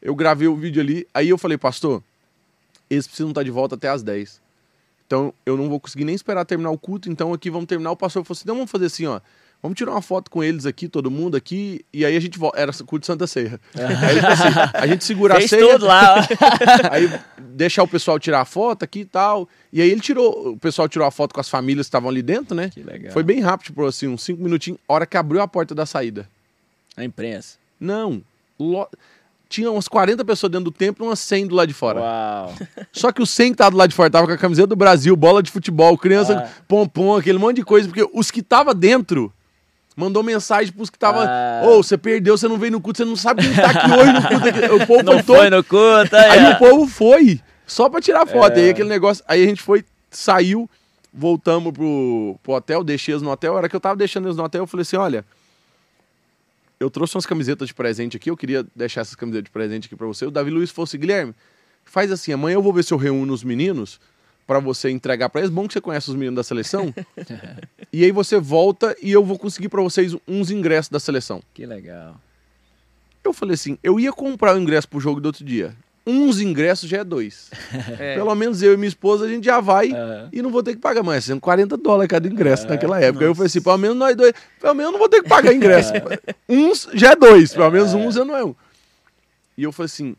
[0.01, 2.03] Eu gravei o vídeo ali, aí eu falei, pastor,
[2.89, 4.41] eles precisam estar de volta até as 10.
[5.11, 7.91] Então eu não vou conseguir nem esperar terminar o culto, então aqui vamos terminar.
[7.91, 9.19] O pastor falou assim: então vamos fazer assim, ó.
[9.61, 12.57] Vamos tirar uma foto com eles aqui, todo mundo aqui, e aí a gente volta.
[12.57, 13.59] Era culto de Santa Ceia.
[13.75, 15.73] aí ele falou assim: a gente segura Fez a ceia.
[15.73, 16.15] Tudo lá.
[16.89, 19.49] aí deixar o pessoal tirar a foto aqui e tal.
[19.71, 22.21] E aí ele tirou, o pessoal tirou a foto com as famílias que estavam ali
[22.21, 22.69] dentro, né?
[22.73, 23.11] Que legal.
[23.11, 26.27] Foi bem rápido, tipo assim, uns cinco minutinhos, hora que abriu a porta da saída.
[26.95, 27.57] A imprensa.
[27.77, 28.23] Não.
[28.57, 28.87] Lo
[29.51, 31.99] tinha umas 40 pessoas dentro do templo e umas 100 do lado de fora.
[31.99, 32.55] Uau.
[32.93, 34.75] Só que os 100 que estavam do lado de fora estavam com a camiseta do
[34.77, 36.63] Brasil, bola de futebol, criança, ah.
[36.67, 39.31] pompom, aquele monte de coisa, porque os que estavam dentro
[39.95, 41.21] mandou mensagem pros que estavam.
[41.21, 41.61] Ah.
[41.63, 41.71] Ô, ah.
[41.71, 44.13] oh, você perdeu, você não veio no culto, você não sabe quem tá aqui hoje
[44.13, 44.75] no culto.
[44.75, 48.25] O povo não foi, foi no culto, aí, aí o povo foi, só pra tirar
[48.25, 48.57] foto.
[48.57, 48.61] É.
[48.61, 49.23] Aí aquele negócio.
[49.27, 50.69] Aí a gente foi, saiu,
[51.13, 53.53] voltamos pro, pro hotel, deixei eles no hotel.
[53.53, 55.25] A hora que eu tava deixando eles no hotel, eu falei assim: olha
[56.81, 59.95] eu trouxe umas camisetas de presente aqui, eu queria deixar essas camisetas de presente aqui
[59.95, 60.25] para você.
[60.25, 61.35] O Davi Luiz fosse assim, Guilherme,
[61.85, 63.99] faz assim, amanhã eu vou ver se eu reúno os meninos
[64.47, 65.51] para você entregar para eles.
[65.51, 66.91] Bom que você conhece os meninos da seleção.
[67.93, 71.41] e aí você volta e eu vou conseguir para vocês uns ingressos da seleção.
[71.53, 72.19] Que legal.
[73.23, 75.75] Eu falei assim, eu ia comprar o ingresso pro jogo do outro dia
[76.05, 77.49] uns ingressos já é dois.
[77.99, 78.15] É.
[78.15, 80.29] Pelo menos eu e minha esposa, a gente já vai uhum.
[80.31, 81.25] e não vou ter que pagar mais.
[81.25, 82.69] 140 dólares cada ingresso uhum.
[82.69, 83.13] naquela época.
[83.13, 83.23] Nossa.
[83.23, 85.29] Aí eu falei assim, pelo menos nós dois, pelo menos eu não vou ter que
[85.29, 85.93] pagar ingresso.
[86.49, 88.55] uns já é dois, pelo menos uns já não é um.
[89.57, 90.15] E eu falei assim,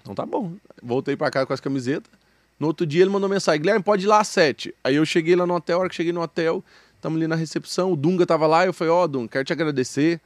[0.00, 0.52] então tá bom.
[0.82, 2.10] Voltei pra casa com as camisetas.
[2.58, 4.74] No outro dia ele mandou mensagem, Guilherme, pode ir lá às sete.
[4.84, 6.62] Aí eu cheguei lá no hotel, a hora que cheguei no hotel,
[6.94, 9.52] estamos ali na recepção, o Dunga tava lá, eu falei, ó, oh, Dunga, quero te
[9.52, 10.20] agradecer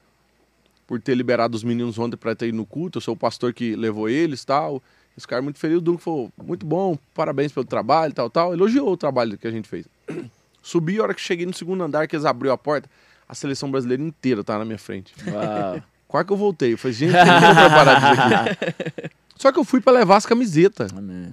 [0.87, 2.99] por ter liberado os meninos ontem para ter ido no culto.
[2.99, 4.83] Eu sou o pastor que levou eles tal.
[5.17, 5.79] Esse cara muito feliz.
[5.79, 8.53] O Duncan falou: muito bom, parabéns pelo trabalho, tal, tal.
[8.53, 9.87] Elogiou o trabalho que a gente fez.
[10.63, 12.89] Subi, a hora que cheguei no segundo andar, que eles abriu a porta,
[13.29, 15.15] a seleção brasileira inteira tá na minha frente.
[15.27, 15.83] Uau.
[16.09, 16.73] Quase que eu voltei.
[16.73, 19.11] Eu falei, gente, eu não preparado aqui.
[19.37, 20.93] Só que eu fui para levar as camisetas.
[20.97, 21.33] Amém.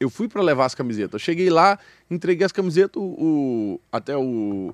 [0.00, 1.12] Eu fui para levar as camisetas.
[1.12, 1.78] Eu cheguei lá,
[2.10, 4.72] entreguei as camisetas, o, o até o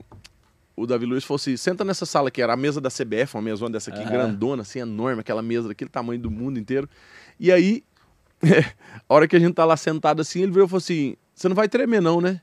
[0.76, 3.42] o Davi Luiz falou assim: senta nessa sala que era a mesa da CBF, uma
[3.42, 4.10] mesona dessa aqui, uhum.
[4.10, 6.88] grandona, assim, enorme, aquela mesa daquele tamanho do mundo inteiro.
[7.40, 7.82] E aí,
[9.08, 11.48] a hora que a gente tá lá sentado assim, ele veio e falou assim: você
[11.48, 12.42] não vai tremer, não, né?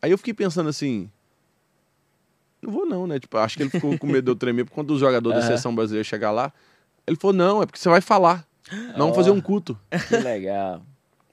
[0.00, 1.10] Aí eu fiquei pensando assim.
[2.62, 3.20] Não vou não, né?
[3.20, 5.36] Tipo, acho que ele ficou com medo de eu tremer, porque quando o jogador uhum.
[5.36, 6.52] da seleção brasileira chegar lá,
[7.06, 8.46] ele falou: não, é porque você vai falar.
[8.70, 9.78] Não oh, vamos fazer um culto.
[10.08, 10.82] Que legal.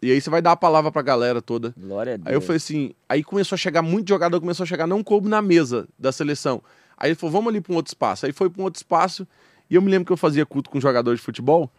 [0.06, 1.74] E aí você vai dar a palavra pra galera toda.
[1.76, 2.28] Glória a Deus.
[2.28, 5.28] Aí eu falei assim, aí começou a chegar muito jogador, começou a chegar, não coube
[5.28, 6.62] na mesa da seleção.
[6.96, 8.24] Aí ele falou, vamos ali pra um outro espaço.
[8.28, 9.28] Aí foi pra um outro espaço,
[9.68, 11.72] e eu me lembro que eu fazia culto com jogador de futebol.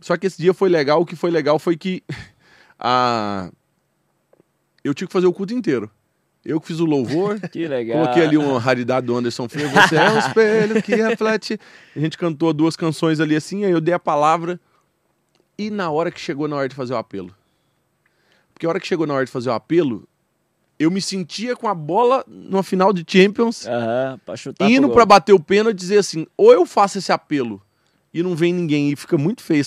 [0.00, 2.02] Só que esse dia foi legal, o que foi legal foi que
[2.80, 3.50] a...
[4.82, 5.90] eu tinha que fazer o culto inteiro.
[6.42, 7.38] Eu que fiz o louvor.
[7.52, 8.00] Que legal.
[8.00, 9.68] Coloquei ali uma raridade do Anderson Filho.
[9.68, 11.60] Você é um espelho que reflete.
[11.94, 14.58] A gente cantou duas canções ali assim, aí eu dei a palavra.
[15.58, 17.32] E na hora que chegou na hora de fazer o apelo.
[18.62, 20.08] Porque a hora que chegou na hora de fazer o apelo,
[20.78, 23.64] eu me sentia com a bola no final de Champions.
[23.64, 27.10] Uhum, pra chutar indo para bater o pênalti e dizer assim: ou eu faço esse
[27.10, 27.60] apelo
[28.14, 29.64] e não vem ninguém e fica muito feio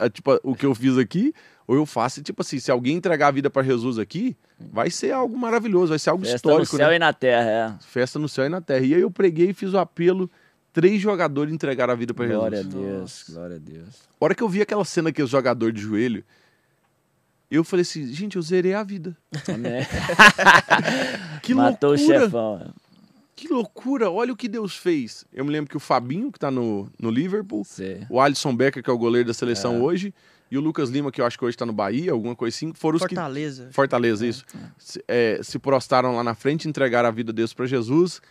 [0.00, 1.32] é, tipo, o que eu fiz aqui,
[1.64, 5.12] ou eu faço, tipo assim, se alguém entregar a vida para Jesus aqui, vai ser
[5.12, 6.62] algo maravilhoso, vai ser algo Festa histórico.
[6.62, 6.96] Festa no céu né?
[6.96, 7.74] e na terra, é.
[7.86, 8.84] Festa no céu e na terra.
[8.84, 10.28] E aí eu preguei e fiz o apelo
[10.72, 12.40] três jogadores entregaram a vida para Jesus.
[12.40, 13.32] Glória a Deus, Nossa.
[13.32, 13.94] glória a Deus.
[14.20, 16.24] A hora que eu vi aquela cena que os jogadores de joelho,
[17.50, 19.16] eu falei assim, gente, eu zerei a vida.
[19.48, 19.86] Amém.
[21.42, 22.18] que Matou loucura.
[22.18, 22.74] o chefão.
[23.36, 25.24] Que loucura, olha o que Deus fez.
[25.32, 28.06] Eu me lembro que o Fabinho, que tá no, no Liverpool, Sim.
[28.08, 29.78] o Alisson Becker, que é o goleiro da seleção é.
[29.80, 30.14] hoje,
[30.50, 32.72] e o Lucas Lima, que eu acho que hoje tá no Bahia, alguma coisa assim,
[32.72, 33.66] foram os Fortaleza.
[33.66, 33.74] que...
[33.74, 34.24] Fortaleza.
[34.24, 34.44] Fortaleza, isso.
[34.54, 34.58] É.
[34.78, 38.22] Se, é, se prostraram lá na frente, entregaram a vida deles para Jesus.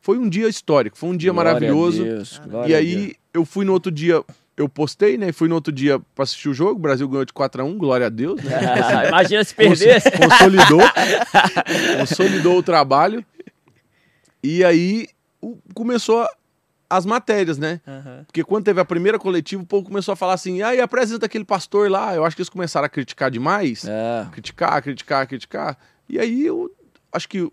[0.00, 2.02] Foi um dia histórico, foi um dia glória maravilhoso.
[2.02, 4.24] Deus, e aí eu fui no outro dia,
[4.60, 5.32] eu postei, né?
[5.32, 6.72] Fui no outro dia para assistir o jogo.
[6.72, 8.42] O Brasil ganhou de 4 a 1 glória a Deus.
[8.42, 8.52] Né?
[9.08, 10.10] Imagina se perdesse.
[10.10, 10.80] Consolidou,
[11.98, 13.24] consolidou o trabalho.
[14.42, 15.08] E aí
[15.40, 16.26] o, começou
[16.88, 17.80] as matérias, né?
[17.86, 18.24] Uhum.
[18.24, 21.44] Porque quando teve a primeira coletiva, o povo começou a falar assim: aí apresenta aquele
[21.44, 22.14] pastor lá.
[22.14, 23.84] Eu acho que eles começaram a criticar demais.
[23.86, 24.26] É.
[24.32, 25.78] Criticar, criticar, criticar.
[26.08, 26.70] E aí eu
[27.12, 27.50] acho que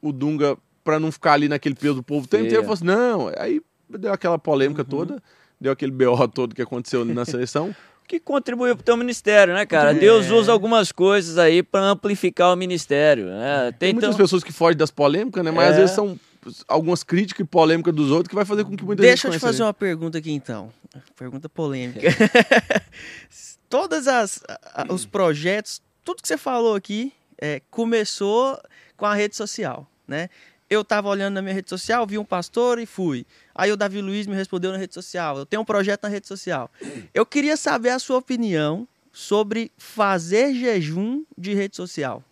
[0.00, 3.30] o Dunga para não ficar ali naquele peso do povo tempo inteiro, falou assim, não,
[3.36, 4.88] aí deu aquela polêmica uhum.
[4.88, 5.22] toda,
[5.60, 7.74] deu aquele BO todo que aconteceu na seleção.
[8.10, 9.92] que contribuiu para o teu ministério, né, cara?
[9.92, 9.94] É.
[9.94, 13.26] Deus usa algumas coisas aí para amplificar o ministério.
[13.26, 13.70] Né?
[13.70, 14.24] Tem, Tem muitas então...
[14.24, 15.52] pessoas que fogem das polêmicas, né?
[15.52, 15.70] Mas é.
[15.70, 16.18] às vezes são
[16.66, 19.36] algumas críticas e polêmicas dos outros que vai fazer com que muita Deixa gente Deixa
[19.36, 20.72] eu te fazer uma pergunta aqui então.
[21.16, 22.00] Pergunta polêmica.
[23.68, 24.42] Todas as
[24.88, 28.60] os projetos, tudo que você falou aqui, é, começou
[28.96, 30.28] com a rede social, né?
[30.70, 33.26] Eu estava olhando na minha rede social, vi um pastor e fui.
[33.52, 35.38] Aí o Davi Luiz me respondeu na rede social.
[35.38, 36.70] Eu tenho um projeto na rede social.
[37.12, 42.22] Eu queria saber a sua opinião sobre fazer jejum de rede social.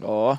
[0.00, 0.34] Ó.
[0.34, 0.38] Oh.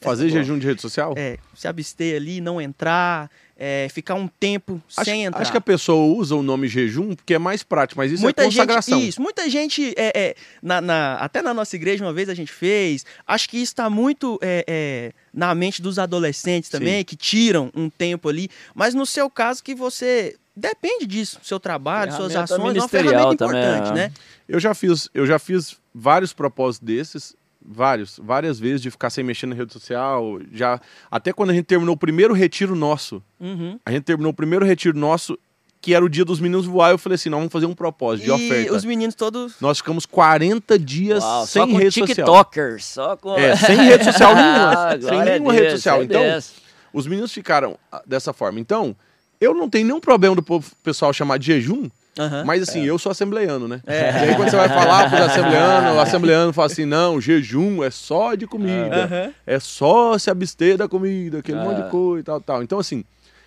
[0.00, 1.14] fazer jejum de rede social?
[1.16, 5.42] É, se abster ali, não entrar, é, ficar um tempo acho, sem entrar.
[5.42, 8.26] Acho que a pessoa usa o nome jejum porque é mais prático, mas isso é
[8.26, 9.00] muita é consagração.
[9.00, 12.34] Gente, isso, muita gente, é, é na, na, até na nossa igreja uma vez a
[12.34, 17.04] gente fez, acho que isso está muito é, é, na mente dos adolescentes também, Sim.
[17.04, 22.12] que tiram um tempo ali, mas no seu caso que você depende disso, seu trabalho,
[22.12, 24.12] suas ações, é uma ferramenta importante, também, né?
[24.48, 29.24] Eu já fiz, eu já fiz vários propósitos desses vários, várias vezes de ficar sem
[29.24, 30.40] mexer na rede social.
[30.52, 30.80] Já
[31.10, 33.78] até quando a gente terminou o primeiro retiro nosso, uhum.
[33.84, 35.38] a gente terminou o primeiro retiro nosso
[35.80, 38.24] que era o dia dos meninos voar, eu falei assim, não, vamos fazer um propósito
[38.24, 38.74] de e oferta.
[38.74, 39.54] os meninos todos...
[39.60, 43.10] Nós ficamos 40 dias Uau, sem só com rede TikTokers, social.
[43.10, 43.34] Só com...
[43.36, 44.72] É, sem rede social nenhuma.
[44.72, 46.02] ah, sem nenhuma Deus, rede social.
[46.02, 46.54] Então, Deus.
[46.92, 48.58] os meninos ficaram ah, dessa forma.
[48.58, 48.96] Então,
[49.40, 50.42] eu não tenho nenhum problema do
[50.82, 52.86] pessoal chamar de jejum, Uhum, Mas assim, é.
[52.86, 53.80] eu sou assembleiano, né?
[53.86, 54.10] É.
[54.10, 57.82] E aí quando você vai falar para o assembleiano, o assembleiano fala assim, não, jejum
[57.84, 59.32] é só de comida, uhum.
[59.46, 61.90] é só se abster da comida, aquele monte de ah.
[61.90, 62.62] coisa e tal, tal.
[62.62, 63.04] Então assim,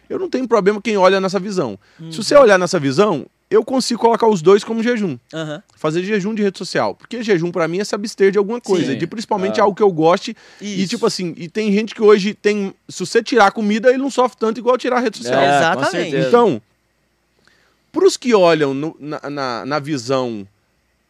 [0.10, 1.78] eu não tenho problema quem olha nessa visão.
[2.00, 2.12] Uhum.
[2.12, 5.18] Se você olhar nessa visão, eu consigo colocar os dois como jejum.
[5.76, 6.96] Fazer jejum de rede social.
[6.96, 8.98] Porque jejum para mim é se abster de alguma coisa, Sim.
[8.98, 9.64] de principalmente ah.
[9.64, 10.36] algo que eu goste.
[10.62, 10.82] Isso.
[10.82, 13.98] E tipo assim, e tem gente que hoje tem, se você tirar a comida, ele
[13.98, 15.42] não sofre tanto igual tirar a rede social.
[15.42, 16.16] É, Exatamente.
[16.16, 16.62] Então,
[17.92, 20.48] para os que olham no, na, na, na, visão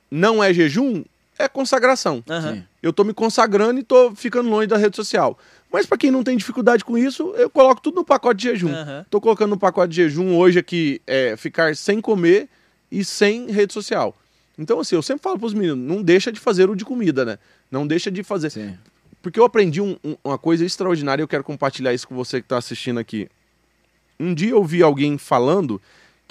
[0.09, 1.03] não é jejum,
[1.37, 2.23] é consagração.
[2.27, 2.63] Uhum.
[2.81, 5.37] Eu estou me consagrando e estou ficando longe da rede social.
[5.71, 8.69] Mas para quem não tem dificuldade com isso, eu coloco tudo no pacote de jejum.
[9.01, 9.21] Estou uhum.
[9.21, 12.49] colocando no pacote de jejum hoje aqui é, ficar sem comer
[12.91, 14.15] e sem rede social.
[14.57, 17.23] Então, assim, eu sempre falo para os meninos, não deixa de fazer o de comida,
[17.23, 17.39] né?
[17.71, 18.49] Não deixa de fazer.
[18.49, 18.77] Sim.
[19.21, 22.41] Porque eu aprendi um, um, uma coisa extraordinária e eu quero compartilhar isso com você
[22.41, 23.29] que está assistindo aqui.
[24.19, 25.81] Um dia eu vi alguém falando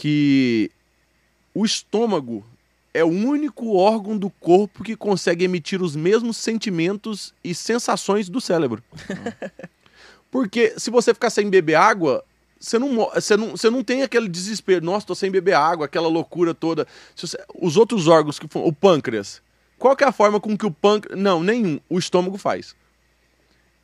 [0.01, 0.71] que
[1.55, 2.43] o estômago
[2.95, 8.41] é o único órgão do corpo que consegue emitir os mesmos sentimentos e sensações do
[8.41, 8.83] cérebro.
[10.33, 12.25] Porque se você ficar sem beber água,
[12.59, 14.83] você não, você não, você não tem aquele desespero.
[14.83, 16.87] Nossa, tô sem beber água, aquela loucura toda.
[17.15, 19.43] Você, os outros órgãos, que o pâncreas.
[19.79, 21.21] Qual é a forma com que o pâncreas.
[21.21, 21.79] Não, nenhum.
[21.91, 22.75] O estômago faz.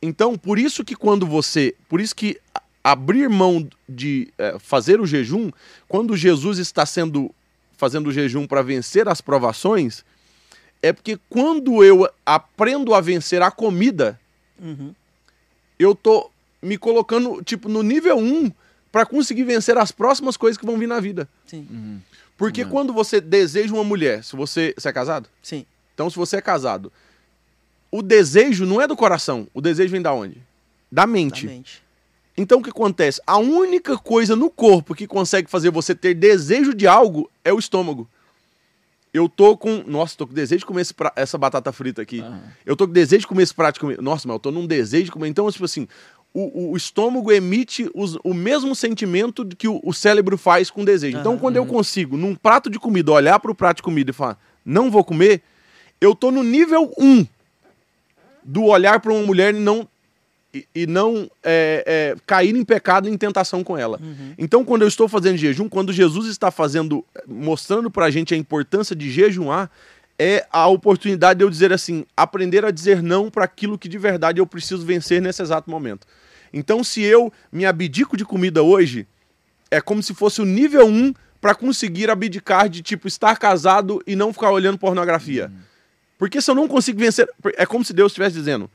[0.01, 1.75] Então, por isso que quando você.
[1.87, 2.39] Por isso que
[2.87, 5.51] abrir mão de é, fazer o jejum,
[5.89, 7.29] quando Jesus está sendo
[7.75, 10.05] fazendo o jejum para vencer as provações,
[10.81, 14.17] é porque quando eu aprendo a vencer a comida,
[14.57, 14.95] uhum.
[15.77, 16.31] eu tô
[16.61, 18.51] me colocando tipo no nível 1
[18.89, 21.27] para conseguir vencer as próximas coisas que vão vir na vida.
[21.45, 21.67] Sim.
[21.69, 21.99] Uhum.
[22.37, 22.69] Porque uhum.
[22.69, 25.27] quando você deseja uma mulher, se você, você é casado?
[25.43, 25.65] Sim.
[25.93, 26.91] Então se você é casado,
[27.91, 30.41] o desejo não é do coração, o desejo vem da onde?
[30.89, 31.45] Da mente.
[31.45, 31.86] Da mente.
[32.37, 33.19] Então o que acontece?
[33.25, 37.57] A única coisa no corpo que consegue fazer você ter desejo de algo é o
[37.57, 38.07] estômago.
[39.11, 39.83] Eu tô com.
[39.87, 41.11] Nossa, tô com desejo de comer pra...
[41.15, 42.19] essa batata frita aqui.
[42.19, 42.39] Uhum.
[42.63, 43.99] Eu tô com desejo de comer esse prato de comer.
[43.99, 45.27] Nossa, mas eu tô num desejo de comer.
[45.29, 45.87] Então, tipo assim,
[46.31, 51.17] o, o estômago emite os, o mesmo sentimento que o, o, cérebro faz com desejo.
[51.17, 54.13] Então, quando eu consigo, num prato de comida, olhar para o prato de comida e
[54.13, 55.41] falar, não vou comer,
[55.99, 57.25] eu tô no nível 1
[58.43, 59.87] do olhar para uma mulher e não
[60.57, 63.99] e, e não é, é, cair em pecado, em tentação com ela.
[64.01, 64.33] Uhum.
[64.37, 68.37] Então, quando eu estou fazendo jejum, quando Jesus está fazendo, mostrando para a gente a
[68.37, 69.69] importância de jejuar,
[70.19, 73.97] é a oportunidade de eu dizer assim, aprender a dizer não para aquilo que de
[73.97, 76.07] verdade eu preciso vencer nesse exato momento.
[76.51, 79.05] Então, se eu me abdico de comida hoje,
[79.69, 84.15] é como se fosse o nível 1 para conseguir abdicar de tipo estar casado e
[84.15, 85.51] não ficar olhando pornografia.
[85.53, 85.67] Uhum.
[86.17, 88.69] Porque se eu não consigo vencer, é como se Deus estivesse dizendo: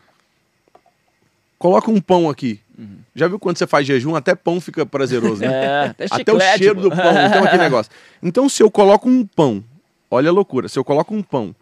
[1.62, 2.58] coloca um pão aqui.
[2.76, 2.98] Uhum.
[3.14, 4.16] Já viu quando você faz jejum?
[4.16, 5.46] Até pão fica prazeroso, né?
[5.62, 7.92] É, até, até o cheiro do pão, então aquele negócio.
[8.20, 9.62] Então, se eu coloco um pão,
[10.10, 11.54] olha a loucura, se eu coloco um pão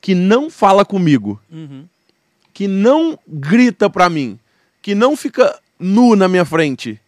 [0.00, 1.84] que não fala comigo, uhum.
[2.52, 4.40] que não grita pra mim,
[4.82, 7.00] que não fica nu na minha frente,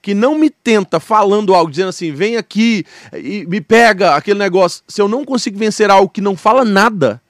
[0.00, 4.82] que não me tenta falando algo, dizendo assim, vem aqui e me pega aquele negócio.
[4.88, 7.20] Se eu não consigo vencer algo que não fala nada,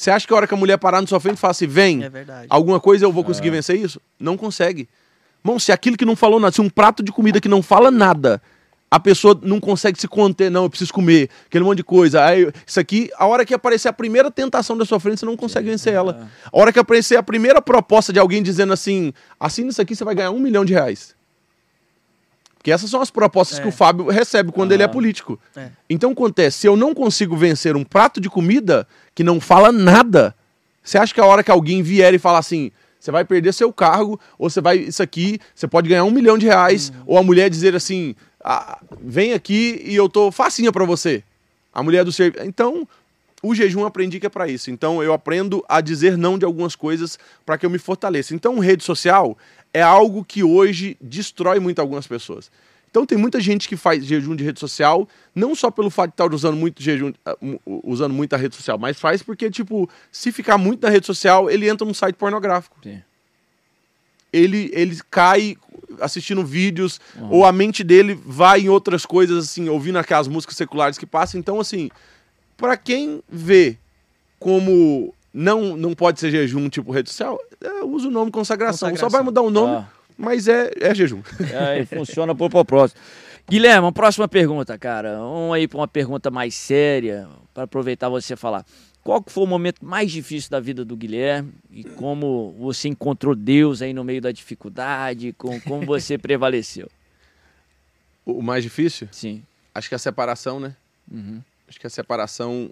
[0.00, 1.66] você acha que a hora que a mulher parar na sua frente e falar assim,
[1.66, 2.10] vem, é
[2.48, 3.52] alguma coisa eu vou conseguir é.
[3.52, 4.00] vencer isso?
[4.18, 4.88] Não consegue.
[5.44, 7.90] Irmão, se aquilo que não falou nada, se um prato de comida que não fala
[7.90, 8.40] nada,
[8.90, 12.24] a pessoa não consegue se conter, não, eu preciso comer, aquele monte de coisa.
[12.24, 15.36] Aí, isso aqui, a hora que aparecer a primeira tentação da sua frente, você não
[15.36, 16.30] consegue vencer ela.
[16.50, 20.02] A hora que aparecer a primeira proposta de alguém dizendo assim, assina isso aqui, você
[20.02, 21.14] vai ganhar um milhão de reais.
[22.60, 23.62] Porque essas são as propostas é.
[23.62, 25.40] que o Fábio recebe quando ele é político.
[25.56, 25.70] É.
[25.88, 30.34] Então acontece, se eu não consigo vencer um prato de comida que não fala nada,
[30.84, 33.72] você acha que a hora que alguém vier e falar assim, você vai perder seu
[33.72, 37.02] cargo, ou você vai, isso aqui, você pode ganhar um milhão de reais, uhum.
[37.06, 38.14] ou a mulher dizer assim,
[38.44, 41.24] ah, vem aqui e eu tô facinha para você.
[41.72, 42.44] A mulher do serviço.
[42.44, 42.86] Então,
[43.42, 44.70] o jejum aprendi que é para isso.
[44.70, 48.34] Então, eu aprendo a dizer não de algumas coisas para que eu me fortaleça.
[48.34, 49.38] Então, rede social
[49.72, 52.50] é algo que hoje destrói muito algumas pessoas.
[52.90, 56.14] Então tem muita gente que faz jejum de rede social, não só pelo fato de
[56.14, 60.58] estar usando muito jejum, ah, usando muita rede social, mas faz porque, tipo, se ficar
[60.58, 62.76] muito na rede social, ele entra num site pornográfico.
[62.82, 63.00] Sim.
[64.32, 65.56] Ele, ele cai
[66.00, 67.30] assistindo vídeos, uhum.
[67.30, 71.38] ou a mente dele vai em outras coisas, assim, ouvindo aquelas músicas seculares que passam.
[71.38, 71.90] Então, assim,
[72.56, 73.76] para quem vê
[74.38, 78.90] como não, não pode ser jejum tipo rede social, é, usa o nome consagração.
[78.90, 79.10] consagração.
[79.10, 79.88] Só vai mudar o nome, ah.
[80.18, 81.22] mas é, é jejum.
[81.52, 83.00] É, funciona por propósito.
[83.48, 85.18] Guilherme, uma próxima pergunta, cara.
[85.18, 88.64] Vamos aí para uma pergunta mais séria, para aproveitar você falar.
[89.02, 93.80] Qual foi o momento mais difícil da vida do Guilherme e como você encontrou Deus
[93.80, 96.88] aí no meio da dificuldade, com, como você prevaleceu?
[98.26, 99.08] O mais difícil?
[99.10, 99.42] Sim.
[99.74, 100.76] Acho que é a separação, né?
[101.10, 101.40] Uhum.
[101.66, 102.70] Acho que a separação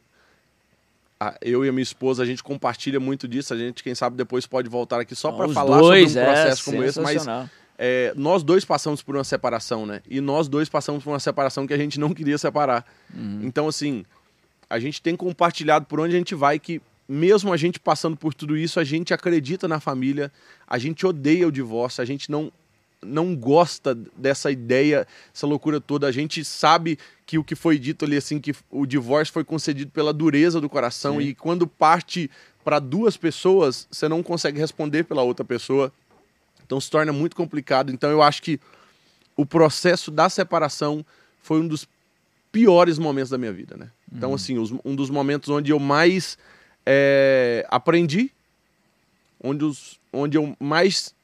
[1.40, 3.52] eu e a minha esposa, a gente compartilha muito disso.
[3.52, 6.60] A gente, quem sabe, depois pode voltar aqui só para falar dois, sobre um processo
[6.60, 7.00] é, como esse.
[7.00, 7.26] Mas
[7.76, 10.02] é, nós dois passamos por uma separação, né?
[10.08, 12.84] E nós dois passamos por uma separação que a gente não queria separar.
[13.14, 13.40] Uhum.
[13.42, 14.04] Então, assim,
[14.68, 18.34] a gente tem compartilhado por onde a gente vai que, mesmo a gente passando por
[18.34, 20.30] tudo isso, a gente acredita na família,
[20.66, 22.52] a gente odeia o divórcio, a gente não
[23.02, 26.06] não gosta dessa ideia, essa loucura toda.
[26.06, 29.90] A gente sabe que o que foi dito ali, assim, que o divórcio foi concedido
[29.90, 31.28] pela dureza do coração Sim.
[31.28, 32.30] e quando parte
[32.64, 35.92] para duas pessoas, você não consegue responder pela outra pessoa.
[36.64, 37.90] Então se torna muito complicado.
[37.90, 38.60] Então eu acho que
[39.36, 41.04] o processo da separação
[41.40, 41.88] foi um dos
[42.50, 43.90] piores momentos da minha vida, né?
[44.12, 44.34] Então, uhum.
[44.34, 46.36] assim, os, um dos momentos onde eu mais
[46.84, 48.32] é, aprendi,
[49.42, 51.14] onde, os, onde eu mais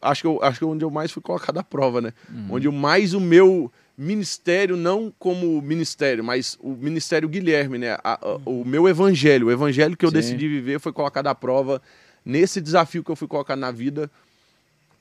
[0.00, 2.12] acho que, eu, acho que onde eu mais fui colocado à prova, né?
[2.30, 2.46] Uhum.
[2.50, 7.98] Onde mais o meu ministério, não como ministério, mas o ministério Guilherme, né?
[8.04, 10.16] A, a, o meu evangelho, o evangelho que eu Sim.
[10.16, 11.82] decidi viver foi colocado à prova
[12.24, 14.10] nesse desafio que eu fui colocado na vida.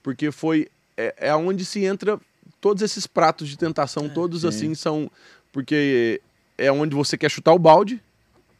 [0.01, 2.19] porque foi é, é onde se entra
[2.59, 4.47] todos esses pratos de tentação, é, todos sim.
[4.47, 5.11] assim são
[5.51, 6.21] porque
[6.57, 8.01] é onde você quer chutar o balde,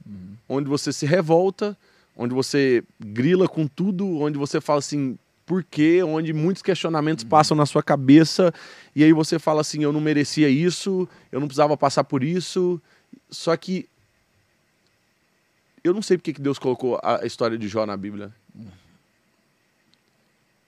[0.06, 0.36] uhum.
[0.48, 1.76] onde você se revolta,
[2.16, 5.18] onde você grila com tudo, onde você fala assim,
[5.48, 6.04] por quê?
[6.04, 8.54] Onde muitos questionamentos passam na sua cabeça,
[8.94, 12.80] e aí você fala assim, eu não merecia isso, eu não precisava passar por isso.
[13.30, 13.88] Só que
[15.82, 18.34] eu não sei porque que Deus colocou a história de Jó na Bíblia.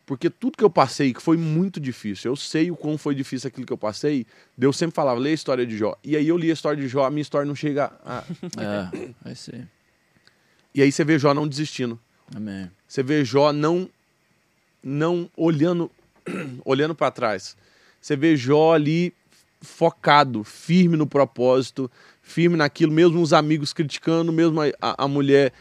[0.06, 3.50] Porque tudo que eu passei, que foi muito difícil, eu sei o quão foi difícil
[3.50, 4.26] aquilo que eu passei,
[4.58, 5.96] Deus sempre falava, lê a história de Jó.
[6.04, 8.24] E aí eu li a história de Jó, a minha história não chega a...
[8.58, 9.68] É, vai ser.
[10.74, 12.00] E aí você vê Jó não desistindo.
[12.34, 12.72] Amém.
[12.88, 13.90] Você vê Jó não,
[14.84, 15.90] não olhando,
[16.66, 17.56] olhando para trás.
[18.02, 19.14] Você vê Jó ali
[19.62, 21.92] focado, firme no propósito,
[22.22, 25.52] firme naquilo, mesmo os amigos criticando, mesmo a, a, mulher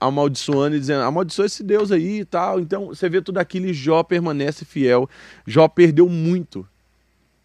[0.00, 2.58] amaldiçoando e dizendo, amaldiçoa esse Deus aí e tal.
[2.58, 5.08] Então você vê tudo aquilo e Jó permanece fiel.
[5.46, 6.66] Jó perdeu muito.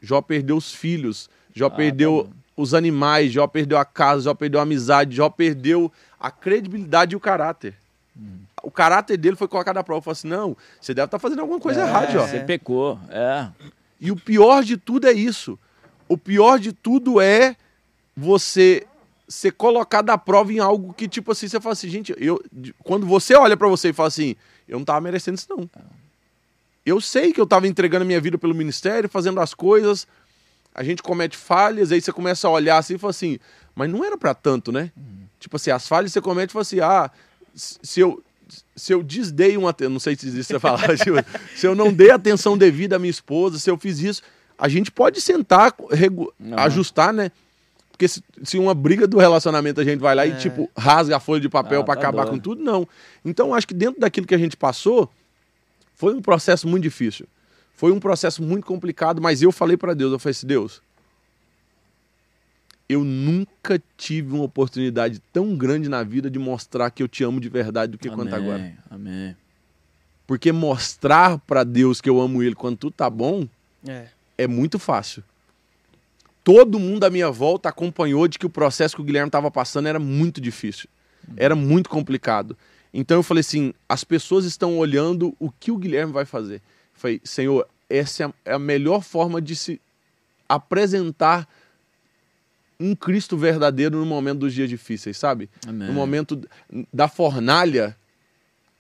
[0.01, 4.34] Jó perdeu os filhos, Jó ah, perdeu tá os animais, Jó perdeu a casa, Jó
[4.34, 7.76] perdeu a amizade, Jó perdeu a credibilidade e o caráter.
[8.18, 8.39] Hum.
[8.64, 10.02] O caráter dele foi colocado à prova.
[10.02, 12.27] Falou assim: não, você deve estar tá fazendo alguma coisa é, errada, Jó.
[12.27, 13.48] Você pecou, é.
[13.99, 15.60] E o pior de tudo é isso.
[16.07, 17.56] O pior de tudo é
[18.15, 18.86] você
[19.27, 22.44] ser colocado à prova em algo que, tipo assim, você fala assim, gente, eu,
[22.84, 24.36] quando você olha para você e fala assim,
[24.68, 25.69] eu não tava merecendo isso, não.
[26.84, 30.07] Eu sei que eu tava entregando a minha vida pelo ministério, fazendo as coisas,
[30.73, 33.38] a gente comete falhas, aí você começa a olhar assim e fala assim,
[33.76, 34.91] mas não era para tanto, né?
[34.98, 35.27] Uhum.
[35.40, 37.11] Tipo assim, as falhas você comete e fala assim, ah,
[37.53, 38.23] se eu,
[38.80, 39.76] se eu desdei uma.
[39.89, 41.18] Não sei se existe essa falar, tipo,
[41.56, 44.23] se eu não dei atenção devida à minha esposa, se eu fiz isso,
[44.57, 46.34] a gente pode sentar, regu...
[46.57, 47.31] ajustar, né?
[47.91, 50.30] Porque se, se, uma briga do relacionamento a gente vai lá é.
[50.30, 52.88] e, tipo, rasga a folha de papel ah, para tá acabar com tudo, não.
[53.26, 55.11] Então, acho que dentro daquilo que a gente passou,
[55.95, 57.27] foi um processo muito difícil.
[57.76, 60.81] Foi um processo muito complicado, mas eu falei para Deus, eu falei assim, Deus,
[62.90, 67.40] eu nunca tive uma oportunidade tão grande na vida de mostrar que eu te amo
[67.40, 68.74] de verdade do que amém, quanto agora.
[68.90, 69.36] Amém.
[70.28, 73.48] Porque mostrar para Deus que eu amo ele quando tudo tá bom
[73.88, 74.07] é,
[74.38, 75.24] é muito fácil
[76.49, 79.88] todo mundo à minha volta acompanhou de que o processo que o Guilherme estava passando
[79.88, 80.90] era muito difícil,
[81.38, 82.57] era muito complicado.
[82.91, 86.56] Então eu falei assim: as pessoas estão olhando o que o Guilherme vai fazer.
[86.56, 86.61] Eu
[86.95, 89.80] falei, Senhor, essa é a melhor forma de se
[90.48, 91.48] apresentar
[92.80, 95.49] um Cristo verdadeiro no momento dos dias difíceis, sabe?
[95.68, 95.88] Amém.
[95.88, 96.41] No momento
[96.93, 97.97] da fornalha,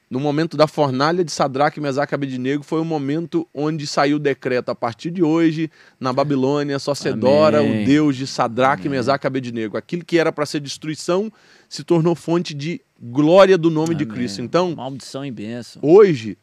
[0.09, 4.19] no momento da fornalha de Sadraque, Mesaque e Abednego, foi o momento onde saiu o
[4.19, 4.69] decreto.
[4.69, 5.69] A partir de hoje,
[5.99, 9.77] na Babilônia, só se adora o Deus de Sadraque, Mesaque e Abednego.
[9.77, 11.31] Aquilo que era para ser destruição
[11.67, 13.97] se tornou fonte de glória do nome Amém.
[13.97, 14.41] de Cristo.
[14.41, 15.81] Então, maldição e bênção.
[15.83, 16.37] Hoje,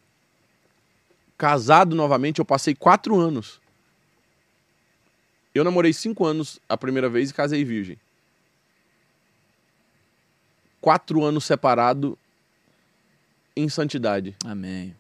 [1.39, 3.61] casado novamente, eu passei quatro anos.
[5.57, 7.97] Eu namorei cinco anos a primeira vez e casei virgem.
[10.81, 12.19] Quatro anos separado
[13.57, 14.35] em santidade.
[14.45, 14.95] Amém.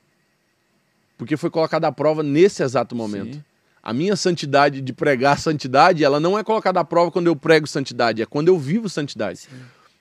[1.18, 3.34] Porque foi colocada à prova nesse exato momento.
[3.34, 3.44] Sim.
[3.82, 7.66] A minha santidade de pregar santidade, ela não é colocada à prova quando eu prego
[7.66, 9.40] santidade, é quando eu vivo santidade.
[9.40, 9.48] Sim.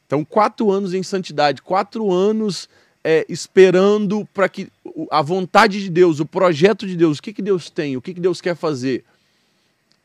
[0.08, 2.70] Então, quatro anos em santidade, quatro anos
[3.04, 4.70] é, esperando para que
[5.12, 8.14] a vontade de Deus, o projeto de Deus, o que, que Deus tem, o que,
[8.14, 9.04] que Deus quer fazer.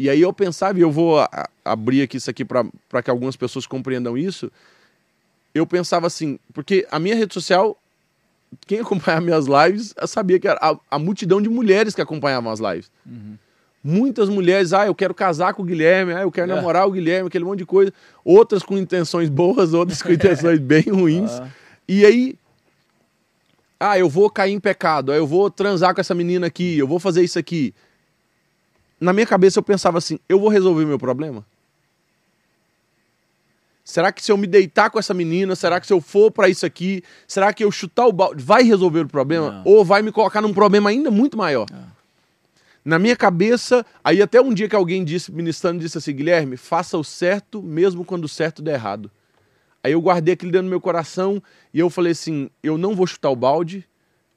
[0.00, 1.18] E aí eu pensava, e eu vou
[1.62, 4.50] abrir aqui isso aqui para que algumas pessoas compreendam isso.
[5.54, 7.76] Eu pensava assim, porque a minha rede social
[8.66, 12.60] quem acompanhava minhas lives sabia que era a, a, multidão de mulheres que acompanhavam as
[12.60, 12.90] lives.
[13.04, 13.36] Uhum.
[13.84, 16.54] Muitas mulheres, ah, eu quero casar com o Guilherme, ah, eu quero é.
[16.54, 17.92] namorar o Guilherme, aquele monte de coisa.
[18.24, 21.32] Outras com intenções boas, outras com intenções bem ruins.
[21.32, 21.48] Ah.
[21.86, 22.34] E aí,
[23.78, 26.88] ah, eu vou cair em pecado, ah, eu vou transar com essa menina aqui, eu
[26.88, 27.74] vou fazer isso aqui.
[29.00, 31.44] Na minha cabeça eu pensava assim, eu vou resolver meu problema?
[33.82, 36.48] Será que se eu me deitar com essa menina, será que se eu for para
[36.48, 39.50] isso aqui, será que eu chutar o balde vai resolver o problema?
[39.50, 39.62] Não.
[39.64, 41.66] Ou vai me colocar num problema ainda muito maior?
[41.70, 41.90] Não.
[42.84, 46.96] Na minha cabeça, aí até um dia que alguém disse, ministrando, disse assim: Guilherme, faça
[46.96, 49.10] o certo mesmo quando o certo der errado.
[49.82, 51.42] Aí eu guardei aquilo dentro do meu coração
[51.74, 53.86] e eu falei assim: eu não vou chutar o balde,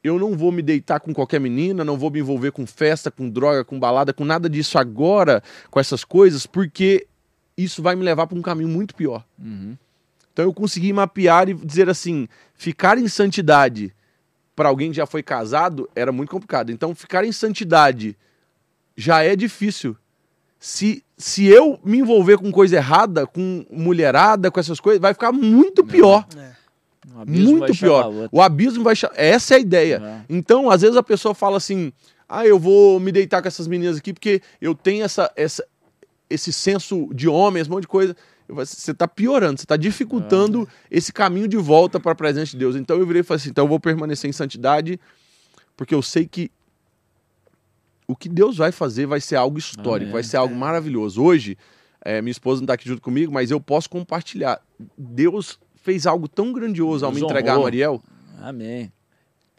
[0.03, 3.29] eu não vou me deitar com qualquer menina, não vou me envolver com festa, com
[3.29, 7.07] droga, com balada, com nada disso agora, com essas coisas, porque
[7.57, 9.23] isso vai me levar para um caminho muito pior.
[9.39, 9.77] Uhum.
[10.33, 13.93] Então eu consegui mapear e dizer assim: ficar em santidade
[14.55, 16.71] para alguém que já foi casado era muito complicado.
[16.71, 18.17] Então ficar em santidade
[18.97, 19.95] já é difícil.
[20.59, 25.31] Se, se eu me envolver com coisa errada, com mulherada, com essas coisas, vai ficar
[25.31, 26.25] muito pior.
[26.37, 26.52] É.
[27.25, 28.11] muito pior.
[28.31, 28.93] O abismo vai.
[29.15, 30.01] Essa é a ideia.
[30.03, 30.25] É.
[30.29, 31.91] Então, às vezes a pessoa fala assim:
[32.27, 35.65] ah, eu vou me deitar com essas meninas aqui porque eu tenho essa, essa,
[36.29, 38.15] esse senso de homem, esse monte de coisa.
[38.47, 40.73] Você está piorando, você está dificultando ah.
[40.91, 42.75] esse caminho de volta para a presença de Deus.
[42.75, 44.99] Então eu virei e falei assim: então eu vou permanecer em santidade,
[45.77, 46.51] porque eu sei que
[48.07, 50.13] o que Deus vai fazer vai ser algo histórico, Amém.
[50.13, 51.21] vai ser algo maravilhoso.
[51.23, 51.57] Hoje,
[52.03, 54.61] é, minha esposa não está aqui junto comigo, mas eu posso compartilhar.
[54.97, 57.63] Deus fez algo tão grandioso ao me entregar honrou.
[57.63, 58.03] a Mariel.
[58.41, 58.91] Amém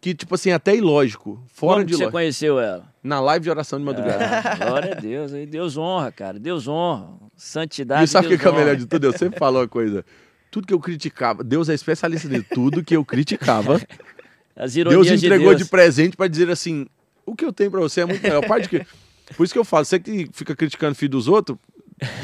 [0.05, 1.43] que, tipo assim, até ilógico.
[1.49, 2.85] Fora Como de você conheceu ela?
[3.03, 4.23] Na live de oração de madrugada.
[4.23, 5.33] É, glória a Deus.
[5.33, 6.39] Aí Deus honra, cara.
[6.39, 7.09] Deus honra.
[7.35, 8.05] Santidade.
[8.05, 9.07] E sabe o que é o melhor de tudo?
[9.07, 10.05] Eu sempre falo uma coisa.
[10.51, 13.81] Tudo que eu criticava, Deus é especialista de tudo que eu criticava.
[14.55, 15.65] As ironias Deus entregou de, Deus.
[15.65, 16.87] de presente para dizer assim:
[17.25, 18.47] o que eu tenho para você é muito melhor.
[18.47, 18.87] Parte que,
[19.35, 21.57] por isso que eu falo, você que fica criticando o filho dos outros,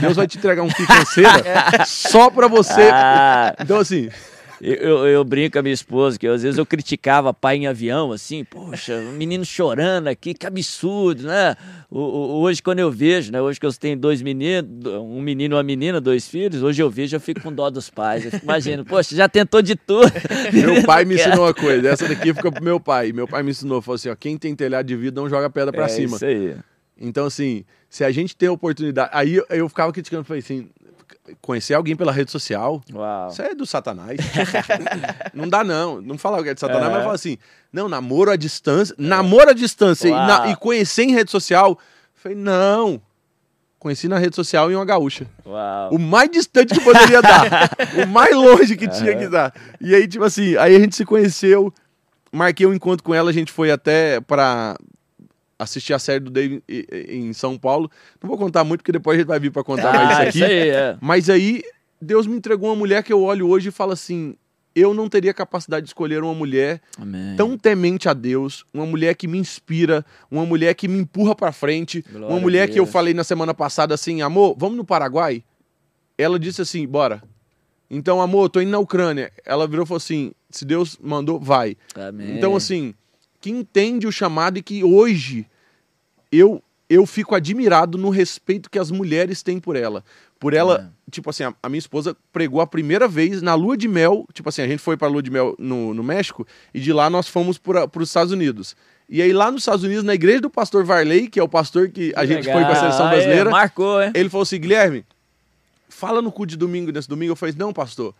[0.00, 1.30] Deus vai te entregar um financeiro
[1.86, 2.90] só para você.
[2.92, 3.54] Ah.
[3.60, 4.08] Então, assim,
[4.60, 7.66] eu, eu, eu, brinco com a minha esposa, que às vezes eu criticava pai em
[7.66, 11.56] avião, assim, poxa, um menino chorando aqui, que absurdo, né?
[11.90, 13.40] O, o, hoje, quando eu vejo, né?
[13.40, 14.70] Hoje que eu tenho dois meninos,
[15.00, 17.88] um menino e uma menina, dois filhos, hoje eu vejo, eu fico com dó dos
[17.88, 18.26] pais.
[18.26, 20.12] Eu fico imaginando, poxa, já tentou de tudo.
[20.52, 23.12] Meu pai me ensinou uma coisa, essa daqui fica pro meu pai.
[23.12, 25.72] Meu pai me ensinou, falou assim, ó, quem tem telhado de vida não joga pedra
[25.72, 26.16] para é cima.
[26.16, 26.54] Isso aí.
[27.00, 29.10] Então, assim, se a gente tem a oportunidade.
[29.12, 30.70] Aí eu, eu ficava criticando, falei assim,
[31.42, 33.28] conhecer alguém pela rede social, Uau.
[33.28, 34.18] isso é do satanás.
[35.34, 36.00] não dá, não.
[36.00, 36.94] Não fala que é de satanás, é.
[36.94, 37.36] mas fala assim:
[37.72, 38.94] não, namoro à distância.
[38.96, 39.02] É.
[39.02, 41.78] Namoro à distância e, na, e, conhecer em rede social.
[42.14, 43.02] Falei, não.
[43.78, 45.26] Conheci na rede social em uma gaúcha.
[45.44, 45.94] Uau.
[45.94, 47.70] O mais distante que poderia dar.
[48.04, 49.52] o mais longe que tinha que dar.
[49.80, 51.72] E aí, tipo assim, aí a gente se conheceu.
[52.30, 54.76] Marquei um encontro com ela, a gente foi até para
[55.60, 56.62] assistir a série do Dave
[57.08, 57.90] em São Paulo.
[58.22, 60.20] Não vou contar muito, porque depois a gente vai vir para contar ah, mais isso
[60.20, 60.38] aqui.
[60.38, 60.96] Isso aí, é.
[61.00, 61.62] Mas aí,
[62.00, 64.34] Deus me entregou uma mulher que eu olho hoje e falo assim:
[64.74, 67.36] eu não teria capacidade de escolher uma mulher Amém.
[67.36, 71.52] tão temente a Deus, uma mulher que me inspira, uma mulher que me empurra para
[71.52, 75.44] frente, Glória uma mulher que eu falei na semana passada assim, amor, vamos no Paraguai?
[76.16, 77.22] Ela disse assim, bora.
[77.90, 79.32] Então, amor, tô indo na Ucrânia.
[79.44, 81.76] Ela virou e falou assim, se Deus mandou, vai.
[81.96, 82.36] Amém.
[82.36, 82.94] Então, assim,
[83.40, 85.46] que entende o chamado e que hoje
[86.30, 90.04] eu eu fico admirado no respeito que as mulheres têm por ela.
[90.40, 91.10] Por ela, é.
[91.10, 94.26] tipo assim, a, a, minha esposa pregou a primeira vez na lua de mel.
[94.32, 96.44] Tipo assim, a gente foi para a lua de mel no, no México
[96.74, 98.74] e de lá nós fomos para os Estados Unidos.
[99.08, 101.90] E aí lá nos Estados Unidos, na igreja do pastor Varley, que é o pastor
[101.90, 104.10] que a gente foi com a seleção brasileira, é, marcou, é?
[104.12, 105.04] ele falou assim: Guilherme,
[105.88, 107.32] fala no cu de domingo nesse domingo.
[107.32, 108.14] Eu falei: Não, pastor,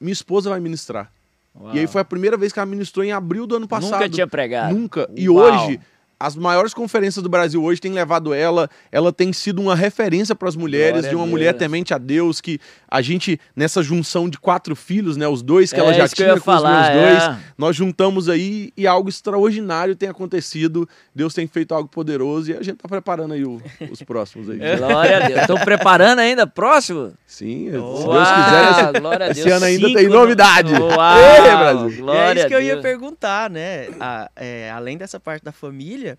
[0.00, 1.12] minha esposa vai ministrar.
[1.54, 1.74] Uau.
[1.74, 3.92] E aí foi a primeira vez que ela ministrou em abril do ano passado.
[3.92, 4.74] Nunca tinha pregado.
[4.74, 5.08] Nunca.
[5.14, 5.44] E Uau.
[5.44, 5.80] hoje
[6.18, 10.48] as maiores conferências do Brasil hoje têm levado ela, ela tem sido uma referência para
[10.48, 14.38] as mulheres, Glória de uma mulher temente a Deus, que a gente, nessa junção de
[14.38, 17.22] quatro filhos, né, os dois que é, ela já tinha com falar, os meus dois,
[17.22, 17.38] é.
[17.58, 22.62] nós juntamos aí e algo extraordinário tem acontecido, Deus tem feito algo poderoso e a
[22.62, 23.60] gente está preparando aí o,
[23.90, 24.58] os próximos aí.
[24.76, 25.40] Glória a Deus.
[25.40, 27.12] Estão preparando ainda próximo?
[27.26, 30.72] Sim, Uau, se Deus quiser, esse, esse ano ainda Cinco tem novidade.
[30.72, 32.02] Uau, Ei, Brasil.
[32.02, 33.88] Glória é isso que eu ia perguntar, né?
[34.00, 36.18] A, é, além dessa parte da família, família.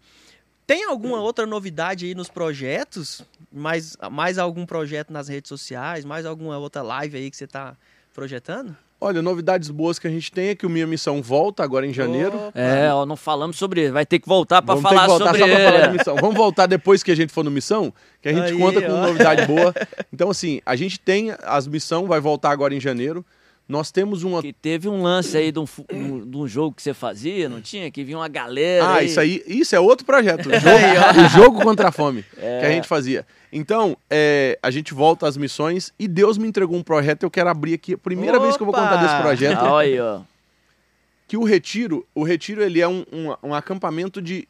[0.66, 3.22] Tem alguma outra novidade aí nos projetos?
[3.52, 6.04] Mais, mais algum projeto nas redes sociais?
[6.04, 7.74] Mais alguma outra live aí que você está
[8.14, 8.76] projetando?
[9.00, 11.94] Olha, novidades boas que a gente tem é que o Minha Missão volta agora em
[11.94, 12.36] janeiro.
[12.36, 12.60] Opa.
[12.60, 13.94] É, ó, não falamos sobre isso.
[13.94, 16.16] Vai ter que voltar para falar voltar sobre só falar de missão.
[16.16, 18.82] Vamos voltar depois que a gente for no Missão, que a gente aí, conta ó.
[18.82, 19.74] com novidade boa.
[20.12, 23.24] Então, assim, a gente tem as missão, vai voltar agora em janeiro.
[23.68, 24.42] Nós temos uma.
[24.42, 27.92] Que teve um lance aí de um, de um jogo que você fazia, não tinha?
[27.92, 28.86] Que vinha uma galera.
[28.86, 29.08] Ah, aí.
[29.08, 29.44] isso aí.
[29.46, 30.48] Isso é outro projeto.
[30.58, 32.60] O jogo, o jogo contra a fome é.
[32.60, 33.28] que a gente fazia.
[33.52, 37.24] Então, é, a gente volta às missões e Deus me entregou um projeto.
[37.24, 37.94] Eu quero abrir aqui.
[37.94, 38.46] A primeira Opa!
[38.46, 39.60] vez que eu vou contar desse projeto.
[39.60, 40.22] Ah, aí, ó.
[41.28, 44.48] Que o Retiro, o Retiro ele é um, um, um acampamento de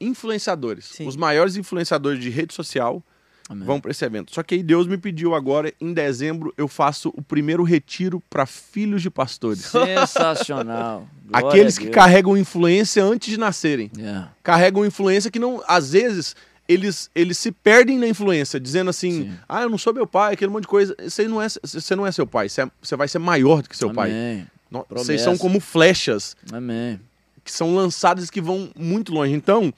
[0.00, 0.84] influenciadores.
[0.84, 1.08] Sim.
[1.08, 3.02] Os maiores influenciadores de rede social
[3.48, 3.66] Amém.
[3.66, 4.32] vão para esse evento.
[4.34, 8.46] Só que aí Deus me pediu agora, em dezembro, eu faço o primeiro retiro para
[8.46, 9.66] filhos de pastores.
[10.06, 11.08] Sensacional.
[11.32, 13.90] Aqueles que carregam influência antes de nascerem.
[13.96, 14.32] Yeah.
[14.42, 16.36] Carregam influência que não, às vezes,
[16.68, 19.32] eles, eles se perdem na influência, dizendo assim: Sim.
[19.48, 20.94] ah, eu não sou meu pai, aquele monte de coisa.
[21.02, 23.68] Você não é, você não é seu pai, você, é, você vai ser maior do
[23.68, 24.46] que seu Amém.
[24.70, 24.84] pai.
[24.90, 26.36] Vocês são como flechas.
[26.52, 27.00] Amém.
[27.44, 29.32] Que são lançadas que vão muito longe.
[29.32, 29.74] Então,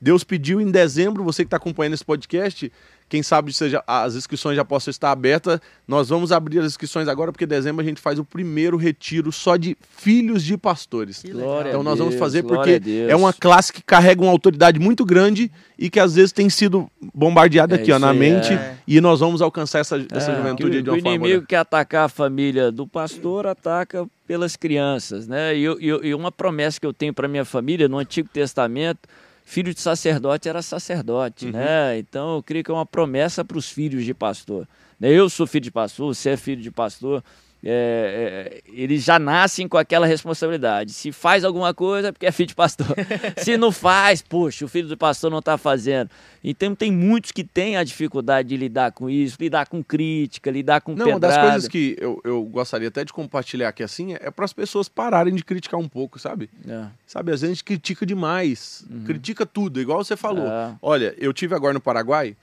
[0.00, 2.70] Deus pediu em dezembro, você que está acompanhando esse podcast,
[3.08, 5.60] quem sabe seja, as inscrições já possam estar abertas.
[5.86, 9.30] Nós vamos abrir as inscrições agora, porque em dezembro a gente faz o primeiro retiro
[9.30, 11.22] só de filhos de pastores.
[11.22, 15.04] Glória então nós Deus, vamos fazer porque é uma classe que carrega uma autoridade muito
[15.04, 18.52] grande e que às vezes tem sido bombardeada é aqui ó, na mente.
[18.52, 18.76] É.
[18.88, 21.10] E nós vamos alcançar essa, essa é, juventude de uma o forma.
[21.10, 25.28] O inimigo quer atacar a família do pastor, ataca pelas crianças.
[25.28, 25.56] né?
[25.56, 29.08] E, e, e uma promessa que eu tenho para minha família no Antigo Testamento
[29.46, 31.52] filho de sacerdote era sacerdote, uhum.
[31.52, 31.96] né?
[31.98, 34.68] Então eu creio que é uma promessa para os filhos de pastor.
[34.98, 35.08] Né?
[35.08, 37.22] Eu sou filho de pastor, você é filho de pastor
[37.68, 40.92] é, é, eles já nascem com aquela responsabilidade.
[40.92, 42.94] Se faz alguma coisa, é porque é filho de pastor.
[43.42, 46.08] Se não faz, poxa, o filho do pastor não está fazendo.
[46.44, 50.80] Então tem muitos que têm a dificuldade de lidar com isso, lidar com crítica, lidar
[50.80, 51.14] com Não, pedrada.
[51.14, 54.52] uma das coisas que eu, eu gostaria até de compartilhar aqui assim é para as
[54.52, 56.48] pessoas pararem de criticar um pouco, sabe?
[56.68, 56.86] É.
[57.04, 59.02] Sabe, às vezes a gente critica demais, uhum.
[59.02, 60.46] critica tudo, igual você falou.
[60.46, 60.72] É.
[60.80, 62.36] Olha, eu tive agora no Paraguai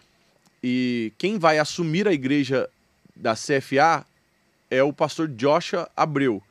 [0.62, 2.70] e quem vai assumir a igreja
[3.16, 4.06] da CFA
[4.74, 6.42] é o pastor Joshua Abreu,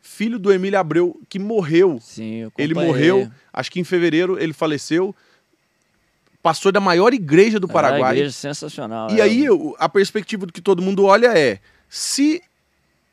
[0.00, 1.98] filho do Emílio Abreu, que morreu.
[2.00, 5.14] Sim, ele morreu, acho que em fevereiro ele faleceu.
[6.42, 8.00] Pastor da maior igreja do Paraguai.
[8.00, 9.10] É uma igreja sensacional.
[9.12, 9.22] E é.
[9.22, 9.46] aí
[9.78, 12.42] a perspectiva do que todo mundo olha é: se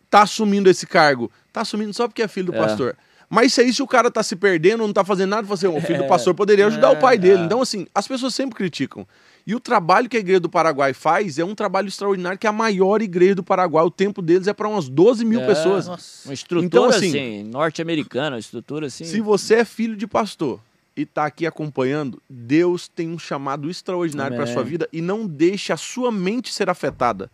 [0.10, 2.58] tá assumindo esse cargo, tá assumindo só porque é filho do é.
[2.58, 2.98] pastor.
[3.30, 5.80] Mas se aí se o cara tá se perdendo, não tá fazendo nada, você, o
[5.82, 7.44] filho do pastor poderia ajudar o pai é, dele.
[7.44, 7.46] É.
[7.46, 9.06] Então, assim, as pessoas sempre criticam.
[9.46, 12.50] E o trabalho que a Igreja do Paraguai faz é um trabalho extraordinário, que é
[12.50, 13.84] a maior igreja do Paraguai.
[13.84, 15.88] O tempo deles é para umas 12 mil é, pessoas.
[15.88, 16.28] Nossa.
[16.28, 19.06] Uma estrutura então, assim, assim norte-americana, uma estrutura assim.
[19.06, 20.60] Se você é filho de pastor
[20.96, 25.72] e está aqui acompanhando, Deus tem um chamado extraordinário para sua vida e não deixe
[25.72, 27.32] a sua mente ser afetada.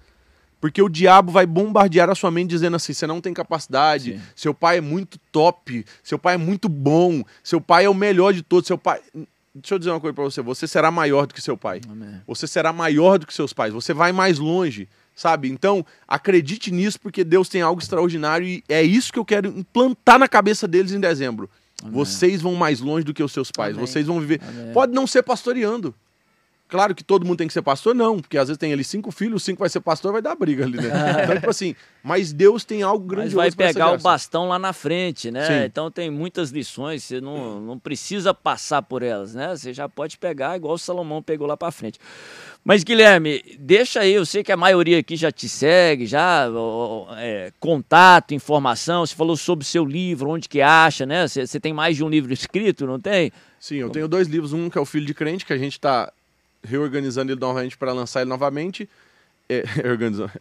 [0.66, 4.22] Porque o diabo vai bombardear a sua mente dizendo assim: você não tem capacidade, Sim.
[4.36, 8.34] seu pai é muito top, seu pai é muito bom, seu pai é o melhor
[8.34, 9.00] de todos, seu pai.
[9.54, 11.82] Deixa eu dizer uma coisa para você: você será maior do que seu pai.
[11.88, 12.20] Amém.
[12.26, 13.76] Você será maior do que seus pais.
[13.76, 15.52] Você vai mais longe, sabe?
[15.52, 20.18] Então, acredite nisso, porque Deus tem algo extraordinário e é isso que eu quero implantar
[20.18, 21.48] na cabeça deles em dezembro.
[21.84, 21.94] Amém.
[21.94, 23.76] Vocês vão mais longe do que os seus pais.
[23.76, 23.86] Amém.
[23.86, 24.42] Vocês vão viver.
[24.74, 25.94] Pode não ser pastoreando.
[26.68, 29.12] Claro que todo mundo tem que ser pastor, não, porque às vezes tem ali cinco
[29.12, 30.90] filhos, cinco vai ser pastor, vai dar briga ali, né?
[31.24, 33.38] então, tipo assim, mas Deus tem algo grandioso.
[33.38, 35.46] Mas vai pegar o bastão lá na frente, né?
[35.46, 35.66] Sim.
[35.66, 39.56] Então tem muitas lições, você não, não precisa passar por elas, né?
[39.56, 42.00] Você já pode pegar igual o Salomão pegou lá para frente.
[42.64, 46.48] Mas, Guilherme, deixa aí, eu sei que a maioria aqui já te segue, já
[47.18, 51.28] é, contato, informação, você falou sobre o seu livro, onde que acha, né?
[51.28, 53.32] Você, você tem mais de um livro escrito, não tem?
[53.60, 55.74] Sim, eu tenho dois livros, um que é o Filho de Crente, que a gente
[55.74, 56.12] está
[56.66, 58.90] reorganizando ele novamente para lançar ele novamente.
[59.48, 60.32] É, organizando.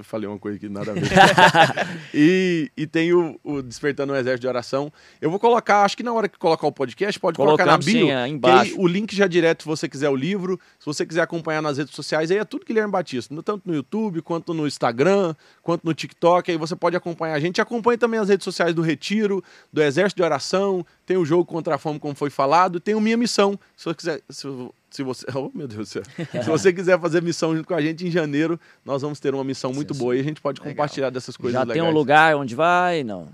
[0.00, 1.08] Falei uma coisa que nada a ver.
[2.12, 4.92] e, e tem o, o, Despertando um Exército de Oração.
[5.20, 8.06] Eu vou colocar, acho que na hora que colocar o podcast, pode colocar na bio.
[8.06, 8.74] Sim, é, embaixo.
[8.80, 10.58] o link já direto, se você quiser o livro.
[10.80, 13.32] Se você quiser acompanhar nas redes sociais, aí é tudo Guilherme Batista.
[13.42, 16.50] Tanto no YouTube, quanto no Instagram, quanto no TikTok.
[16.50, 17.60] Aí você pode acompanhar a gente.
[17.60, 20.84] Acompanhe também as redes sociais do Retiro, do Exército de Oração.
[21.06, 22.80] Tem o jogo contra a fome, como foi falado.
[22.80, 23.56] Tem o Minha Missão.
[23.76, 24.20] Se você quiser.
[24.28, 24.48] Se
[24.92, 27.80] se você, oh meu Deus do céu, se você quiser fazer missão junto com a
[27.80, 30.74] gente em janeiro, nós vamos ter uma missão muito boa e a gente pode Legal.
[30.74, 31.80] compartilhar dessas coisas Já legais.
[31.80, 33.02] tem um lugar onde vai?
[33.02, 33.28] Não.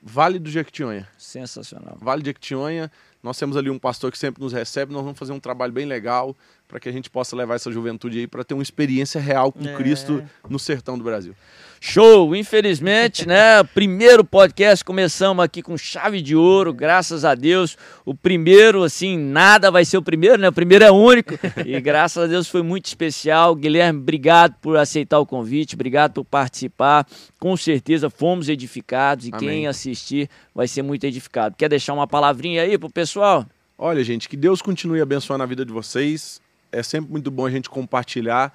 [0.00, 1.08] Vale do Jequitinhonha.
[1.18, 1.98] Sensacional.
[2.00, 2.92] Vale do Jequitinhonha.
[3.22, 5.86] Nós temos ali um pastor que sempre nos recebe, nós vamos fazer um trabalho bem
[5.86, 6.36] legal
[6.68, 9.66] para que a gente possa levar essa juventude aí para ter uma experiência real com
[9.66, 9.74] é.
[9.76, 11.34] Cristo no sertão do Brasil.
[11.86, 12.34] Show!
[12.34, 13.62] Infelizmente, né?
[13.62, 17.76] Primeiro podcast, começamos aqui com chave de ouro, graças a Deus.
[18.06, 20.48] O primeiro, assim, nada vai ser o primeiro, né?
[20.48, 21.34] O primeiro é único.
[21.62, 23.54] E graças a Deus foi muito especial.
[23.54, 27.06] Guilherme, obrigado por aceitar o convite, obrigado por participar.
[27.38, 29.46] Com certeza fomos edificados e Amém.
[29.46, 31.54] quem assistir vai ser muito edificado.
[31.54, 33.44] Quer deixar uma palavrinha aí pro pessoal?
[33.76, 36.40] Olha, gente, que Deus continue abençoando a vida de vocês.
[36.72, 38.54] É sempre muito bom a gente compartilhar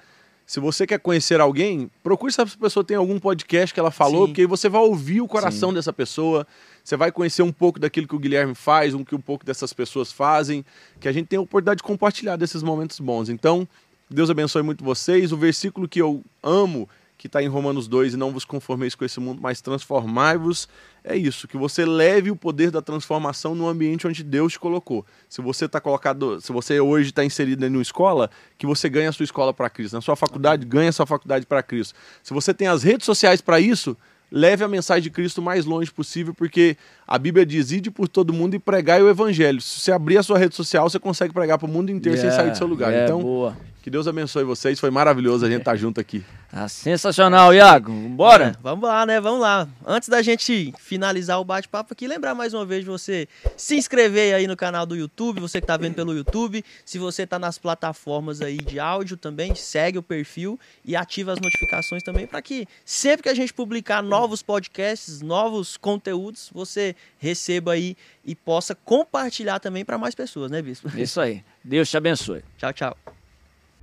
[0.50, 3.92] se você quer conhecer alguém, procure saber se a pessoa tem algum podcast que ela
[3.92, 4.26] falou, Sim.
[4.30, 5.76] porque aí você vai ouvir o coração Sim.
[5.76, 6.44] dessa pessoa,
[6.82, 9.72] você vai conhecer um pouco daquilo que o Guilherme faz, um que um pouco dessas
[9.72, 10.64] pessoas fazem,
[10.98, 13.28] que a gente tem a oportunidade de compartilhar desses momentos bons.
[13.28, 13.64] Então,
[14.10, 15.30] Deus abençoe muito vocês.
[15.30, 16.88] O versículo que eu amo
[17.20, 20.66] que está em Romanos 2, e não vos conformeis com esse mundo, mas transformai-vos.
[21.04, 25.04] É isso, que você leve o poder da transformação no ambiente onde Deus te colocou.
[25.28, 29.06] Se você está colocado, se você hoje está inserido em uma escola, que você ganhe
[29.06, 29.92] a sua escola para Cristo.
[29.92, 31.94] Na sua faculdade, ganhe a sua faculdade para Cristo.
[32.22, 33.94] Se você tem as redes sociais para isso,
[34.32, 36.74] leve a mensagem de Cristo o mais longe possível, porque
[37.06, 39.60] a Bíblia diz: ide por todo mundo e pregai o evangelho.
[39.60, 42.34] Se você abrir a sua rede social, você consegue pregar para o mundo inteiro yeah,
[42.34, 42.90] sem sair do seu lugar.
[42.90, 43.54] Yeah, então, boa.
[43.82, 44.78] Que Deus abençoe vocês.
[44.78, 46.22] Foi maravilhoso a gente estar tá junto aqui.
[46.52, 47.92] Ah, sensacional, Iago.
[47.92, 48.48] Bora?
[48.48, 49.20] É, vamos lá, né?
[49.20, 49.68] Vamos lá.
[49.86, 53.26] Antes da gente finalizar o bate-papo aqui, lembrar mais uma vez de você
[53.56, 56.62] se inscrever aí no canal do YouTube, você que está vendo pelo YouTube.
[56.84, 61.40] Se você está nas plataformas aí de áudio também, segue o perfil e ativa as
[61.40, 67.72] notificações também para que sempre que a gente publicar novos podcasts, novos conteúdos, você receba
[67.72, 70.90] aí e possa compartilhar também para mais pessoas, né, Bispo?
[70.98, 71.42] Isso aí.
[71.64, 72.42] Deus te abençoe.
[72.58, 73.19] Tchau, tchau.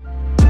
[0.04, 0.47] you